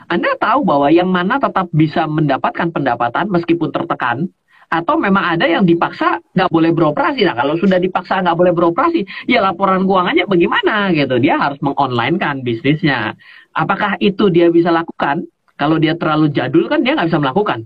Anda 0.08 0.39
tahu 0.39 0.64
bahwa 0.64 0.88
yang 0.88 1.12
mana 1.12 1.36
tetap 1.36 1.68
bisa 1.76 2.08
mendapatkan 2.08 2.72
pendapatan 2.72 3.28
meskipun 3.28 3.76
tertekan, 3.76 4.32
atau 4.68 4.99
memang 4.99 5.39
ada 5.39 5.47
yang 5.47 5.63
dipaksa 5.63 6.20
nggak 6.36 6.51
boleh 6.51 6.72
beroperasi. 6.76 7.24
Nah, 7.24 7.36
kalau 7.39 7.55
sudah 7.55 7.80
dipaksa 7.80 8.20
nggak 8.20 8.38
boleh 8.38 8.51
beroperasi, 8.51 9.07
ya 9.32 9.39
laporan 9.39 9.88
keuangannya 9.88 10.28
bagaimana 10.28 10.91
gitu. 10.91 11.15
Dia 11.24 11.39
harus 11.39 11.59
mengonline 11.63 12.20
kan 12.20 12.43
bisnisnya. 12.43 13.15
Apakah 13.55 13.95
itu 14.03 14.28
dia 14.28 14.51
bisa 14.51 14.70
lakukan? 14.70 15.24
Kalau 15.57 15.82
dia 15.82 15.97
terlalu 15.97 16.30
jadul 16.30 16.68
kan 16.70 16.84
dia 16.84 16.93
nggak 16.93 17.09
bisa 17.09 17.20
melakukan. 17.24 17.65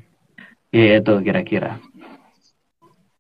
Itu 0.72 1.20
kira-kira. 1.26 1.82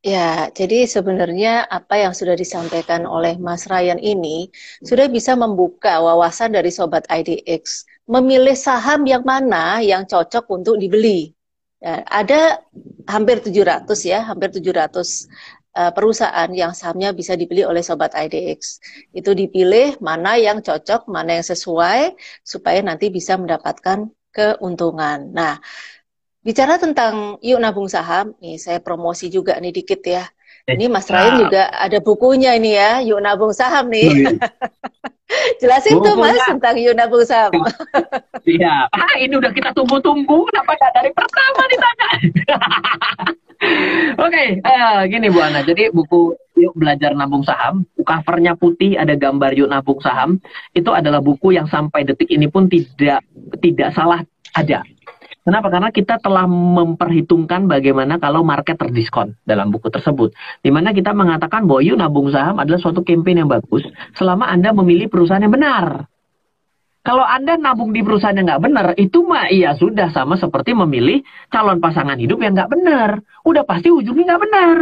Ya, 0.01 0.49
jadi 0.49 0.89
sebenarnya 0.89 1.69
apa 1.69 1.93
yang 1.93 2.17
sudah 2.17 2.33
disampaikan 2.33 3.05
oleh 3.05 3.37
Mas 3.37 3.69
Ryan 3.69 4.01
ini 4.01 4.49
sudah 4.81 5.05
bisa 5.05 5.37
membuka 5.37 6.01
wawasan 6.01 6.57
dari 6.57 6.73
Sobat 6.73 7.05
IDX. 7.05 7.85
Memilih 8.09 8.57
saham 8.57 9.05
yang 9.05 9.21
mana 9.21 9.77
yang 9.85 10.09
cocok 10.09 10.49
untuk 10.49 10.81
dibeli. 10.81 11.37
Ya, 11.81 12.05
ada 12.05 12.61
hampir 13.09 13.41
700 13.41 13.89
ya, 14.05 14.21
hampir 14.21 14.53
700 14.53 14.61
uh, 14.93 15.89
eh, 15.89 15.91
perusahaan 15.97 16.49
yang 16.53 16.77
sahamnya 16.77 17.09
bisa 17.09 17.33
dibeli 17.33 17.65
oleh 17.65 17.81
Sobat 17.81 18.13
IDX. 18.13 18.77
Itu 19.09 19.33
dipilih 19.33 19.97
mana 19.97 20.37
yang 20.37 20.61
cocok, 20.61 21.09
mana 21.09 21.41
yang 21.41 21.47
sesuai, 21.47 22.13
supaya 22.45 22.85
nanti 22.85 23.09
bisa 23.09 23.33
mendapatkan 23.33 24.13
keuntungan. 24.29 25.33
Nah, 25.33 25.57
bicara 26.45 26.77
tentang 26.77 27.41
yuk 27.41 27.57
nabung 27.57 27.89
saham, 27.89 28.37
nih 28.37 28.61
saya 28.61 28.77
promosi 28.77 29.33
juga 29.33 29.57
nih 29.57 29.73
dikit 29.73 30.05
ya. 30.05 30.29
Eh, 30.69 30.77
ini 30.77 30.85
Mas 30.85 31.09
Ryan 31.09 31.49
juga 31.49 31.73
ada 31.73 31.97
bukunya 31.97 32.53
ini 32.53 32.77
ya, 32.77 33.01
yuk 33.01 33.25
nabung 33.25 33.57
saham 33.57 33.89
nih. 33.89 34.37
Jelasin 35.61 36.01
tuh 36.01 36.15
Mas 36.17 36.39
tentang 36.43 36.75
yuk 36.77 36.95
nabung 36.97 37.23
saham. 37.23 37.53
Iya, 38.41 38.89
ah, 38.89 39.15
ini 39.21 39.37
udah 39.37 39.53
kita 39.53 39.71
tunggu-tunggu, 39.77 40.37
kenapa 40.49 40.71
nggak 40.73 40.93
dari 40.97 41.11
pertama 41.13 41.61
ditanya? 41.69 42.09
Oke, 44.17 44.33
okay, 44.33 44.47
uh, 44.65 45.05
eh, 45.05 45.13
gini 45.13 45.29
Bu 45.29 45.37
Ana. 45.37 45.61
Jadi 45.61 45.93
buku 45.93 46.33
Yuk 46.57 46.73
Belajar 46.73 47.13
Nabung 47.13 47.45
Saham, 47.45 47.85
covernya 48.01 48.57
putih, 48.57 48.97
ada 48.97 49.13
gambar 49.13 49.53
Yuk 49.53 49.69
Nabung 49.69 50.01
Saham. 50.01 50.41
Itu 50.73 50.89
adalah 50.97 51.21
buku 51.21 51.53
yang 51.53 51.69
sampai 51.69 52.01
detik 52.01 52.33
ini 52.33 52.49
pun 52.49 52.65
tidak 52.65 53.21
tidak 53.61 53.93
salah 53.93 54.25
ada. 54.57 54.81
Kenapa? 55.41 55.73
Karena 55.73 55.89
kita 55.89 56.21
telah 56.21 56.45
memperhitungkan 56.45 57.65
bagaimana 57.65 58.21
kalau 58.21 58.45
market 58.45 58.77
terdiskon 58.77 59.33
dalam 59.41 59.73
buku 59.73 59.89
tersebut. 59.89 60.37
Di 60.61 60.69
mana 60.69 60.93
kita 60.93 61.17
mengatakan 61.17 61.65
bahwa 61.65 61.81
Yuk 61.81 61.97
Nabung 61.97 62.29
Saham 62.29 62.61
adalah 62.61 62.77
suatu 62.77 63.01
campaign 63.01 63.45
yang 63.45 63.49
bagus 63.49 63.81
selama 64.13 64.45
Anda 64.45 64.69
memilih 64.69 65.09
perusahaan 65.09 65.41
yang 65.41 65.49
benar. 65.49 66.05
Kalau 67.01 67.25
Anda 67.25 67.57
nabung 67.57 67.97
di 67.97 68.05
perusahaan 68.05 68.37
yang 68.37 68.45
nggak 68.45 68.61
benar, 68.61 68.87
itu 68.93 69.25
mah 69.25 69.49
iya 69.49 69.73
sudah 69.73 70.13
sama 70.13 70.37
seperti 70.37 70.77
memilih 70.77 71.25
calon 71.49 71.81
pasangan 71.81 72.13
hidup 72.13 72.37
yang 72.45 72.53
nggak 72.53 72.69
benar. 72.69 73.25
Udah 73.41 73.65
pasti 73.65 73.89
ujungnya 73.89 74.37
nggak 74.37 74.41
benar. 74.45 74.75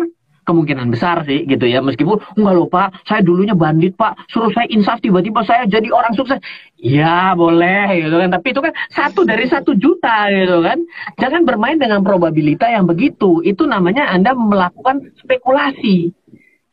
Kemungkinan 0.50 0.90
besar 0.90 1.30
sih 1.30 1.46
gitu 1.46 1.70
ya. 1.70 1.78
Meskipun, 1.86 2.18
nggak 2.34 2.56
lupa, 2.58 2.90
saya 3.06 3.22
dulunya 3.22 3.54
bandit 3.54 3.94
pak, 3.94 4.18
suruh 4.34 4.50
saya 4.50 4.66
insaf 4.74 4.98
tiba-tiba 4.98 5.46
saya 5.46 5.70
jadi 5.70 5.94
orang 5.94 6.18
sukses. 6.18 6.42
Ya 6.82 7.38
boleh 7.38 8.02
gitu 8.02 8.18
kan. 8.18 8.34
Tapi 8.34 8.48
itu 8.50 8.62
kan 8.66 8.74
satu 8.90 9.30
dari 9.30 9.46
satu 9.46 9.78
juta 9.78 10.26
gitu 10.34 10.66
kan. 10.66 10.82
Jangan 11.22 11.46
bermain 11.46 11.78
dengan 11.78 12.02
probabilitas 12.02 12.74
yang 12.74 12.90
begitu. 12.90 13.46
Itu 13.46 13.70
namanya 13.70 14.10
Anda 14.10 14.34
melakukan 14.34 15.14
spekulasi. 15.22 16.10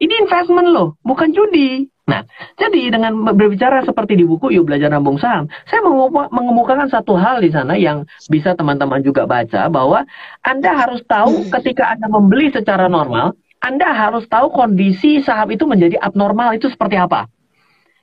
Ini 0.01 0.15
investment 0.25 0.73
loh, 0.73 0.97
bukan 1.05 1.37
judi. 1.37 1.85
Nah, 2.07 2.23
jadi 2.55 2.95
dengan 2.95 3.19
berbicara 3.35 3.83
seperti 3.83 4.15
di 4.15 4.23
buku 4.23 4.55
Yuk 4.55 4.71
Belajar 4.71 4.95
Nabung 4.95 5.19
Saham, 5.19 5.51
saya 5.67 5.83
mengemukakan 6.31 6.87
satu 6.87 7.19
hal 7.19 7.43
di 7.43 7.51
sana 7.51 7.75
yang 7.75 8.07
bisa 8.31 8.55
teman-teman 8.55 9.03
juga 9.03 9.27
baca 9.27 9.67
bahwa 9.67 10.07
Anda 10.47 10.71
harus 10.71 11.03
tahu 11.11 11.51
ketika 11.51 11.99
Anda 11.99 12.07
membeli 12.07 12.55
secara 12.55 12.87
normal, 12.87 13.35
Anda 13.63 13.89
harus 13.91 14.29
tahu 14.29 14.53
kondisi 14.53 15.21
saham 15.25 15.51
itu 15.51 15.65
menjadi 15.65 15.99
abnormal 15.99 16.55
itu 16.57 16.71
seperti 16.71 16.97
apa. 17.01 17.27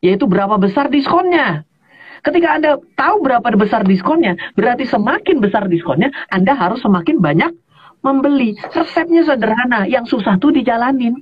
Yaitu 0.03 0.27
berapa 0.27 0.59
besar 0.59 0.91
diskonnya. 0.91 1.63
Ketika 2.23 2.55
Anda 2.55 2.79
tahu 2.95 3.23
berapa 3.23 3.43
besar 3.59 3.83
diskonnya, 3.83 4.39
berarti 4.55 4.87
semakin 4.87 5.43
besar 5.43 5.67
diskonnya, 5.67 6.07
Anda 6.31 6.55
harus 6.55 6.79
semakin 6.79 7.19
banyak 7.19 7.51
membeli. 7.99 8.55
Resepnya 8.71 9.27
sederhana, 9.27 9.83
yang 9.87 10.07
susah 10.07 10.39
tuh 10.39 10.55
dijalanin. 10.55 11.19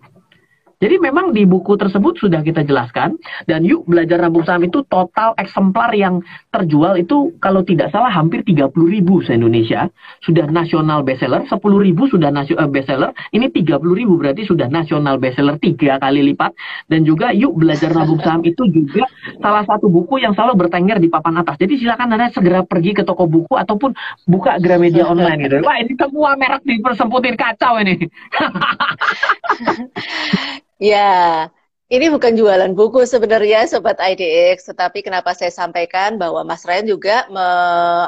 Jadi 0.81 0.97
memang 0.97 1.29
di 1.29 1.45
buku 1.45 1.77
tersebut 1.77 2.17
sudah 2.17 2.41
kita 2.41 2.65
jelaskan 2.65 3.13
dan 3.45 3.61
yuk 3.61 3.85
belajar 3.85 4.17
nabung 4.17 4.41
saham 4.41 4.65
itu 4.65 4.81
total 4.89 5.37
eksemplar 5.37 5.93
yang 5.93 6.25
terjual 6.49 6.97
itu 6.97 7.37
kalau 7.37 7.61
tidak 7.61 7.93
salah 7.93 8.09
hampir 8.09 8.41
30 8.41 8.73
ribu 8.89 9.21
se-Indonesia. 9.21 9.93
Sudah 10.25 10.49
nasional 10.49 11.05
bestseller 11.05 11.45
10 11.45 11.61
ribu 11.61 12.09
sudah 12.09 12.33
nasional 12.33 12.65
eh, 12.65 12.71
bestseller. 12.73 13.13
Ini 13.29 13.53
30 13.53 13.77
ribu 13.93 14.17
berarti 14.17 14.49
sudah 14.49 14.73
nasional 14.73 15.21
bestseller 15.21 15.61
tiga 15.61 16.01
kali 16.01 16.25
lipat. 16.33 16.49
Dan 16.89 17.05
juga 17.05 17.29
yuk 17.29 17.61
belajar 17.61 17.93
nabung 17.93 18.17
saham 18.25 18.41
itu 18.41 18.65
juga 18.65 19.05
salah 19.37 19.61
satu 19.69 19.85
buku 19.85 20.17
yang 20.17 20.33
selalu 20.33 20.65
bertengger 20.65 20.97
di 20.97 21.13
papan 21.13 21.45
atas. 21.45 21.61
Jadi 21.61 21.77
silakan 21.77 22.17
anda 22.17 22.33
segera 22.33 22.65
pergi 22.65 22.97
ke 22.97 23.05
toko 23.05 23.29
buku 23.29 23.53
ataupun 23.53 23.93
buka 24.25 24.57
Gramedia 24.57 25.05
online 25.05 25.45
gitu. 25.45 25.61
Wah 25.61 25.77
ini 25.77 25.93
semua 25.93 26.33
merek 26.33 26.65
dipersemputin 26.65 27.37
kacau 27.37 27.77
ini 27.77 28.01
Ya, 30.81 31.53
ini 31.93 32.09
bukan 32.09 32.33
jualan 32.33 32.73
buku 32.73 33.05
sebenarnya 33.05 33.69
Sobat 33.69 34.01
IDX, 34.01 34.65
tetapi 34.73 35.05
kenapa 35.05 35.37
saya 35.37 35.53
sampaikan 35.53 36.17
bahwa 36.17 36.41
Mas 36.41 36.65
Ryan 36.65 36.89
juga 36.89 37.29
me, 37.29 37.45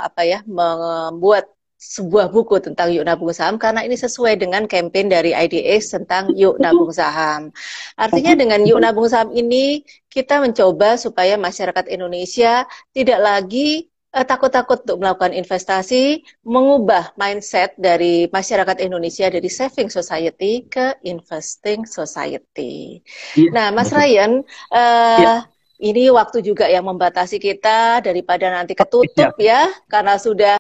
apa 0.02 0.26
ya, 0.26 0.42
membuat 0.50 1.54
sebuah 1.78 2.32
buku 2.34 2.58
tentang 2.64 2.90
yuk 2.96 3.06
nabung 3.06 3.30
saham. 3.30 3.62
Karena 3.62 3.86
ini 3.86 3.94
sesuai 3.94 4.42
dengan 4.42 4.66
campaign 4.66 5.06
dari 5.12 5.38
IDX 5.38 6.02
tentang 6.02 6.34
yuk 6.34 6.58
nabung 6.58 6.90
saham. 6.90 7.54
Artinya 7.94 8.34
dengan 8.34 8.66
yuk 8.66 8.82
nabung 8.82 9.06
saham 9.06 9.30
ini 9.38 9.86
kita 10.10 10.42
mencoba 10.42 10.98
supaya 10.98 11.38
masyarakat 11.38 11.86
Indonesia 11.94 12.66
tidak 12.90 13.20
lagi 13.22 13.93
takut-takut 14.22 14.86
untuk 14.86 15.02
melakukan 15.02 15.34
investasi, 15.34 16.22
mengubah 16.46 17.18
mindset 17.18 17.74
dari 17.82 18.30
masyarakat 18.30 18.78
Indonesia 18.86 19.26
dari 19.26 19.50
saving 19.50 19.90
society 19.90 20.70
ke 20.70 21.02
investing 21.02 21.90
society. 21.90 23.02
Yeah, 23.34 23.50
nah, 23.50 23.68
Mas 23.74 23.90
betul. 23.90 23.98
Ryan, 24.06 24.32
uh, 24.70 25.18
yeah. 25.18 25.42
ini 25.82 26.14
waktu 26.14 26.46
juga 26.46 26.70
yang 26.70 26.86
membatasi 26.86 27.42
kita 27.42 28.06
daripada 28.06 28.54
nanti 28.54 28.78
ketutup 28.78 29.34
yeah. 29.42 29.66
ya, 29.66 29.74
karena 29.90 30.22
sudah 30.22 30.52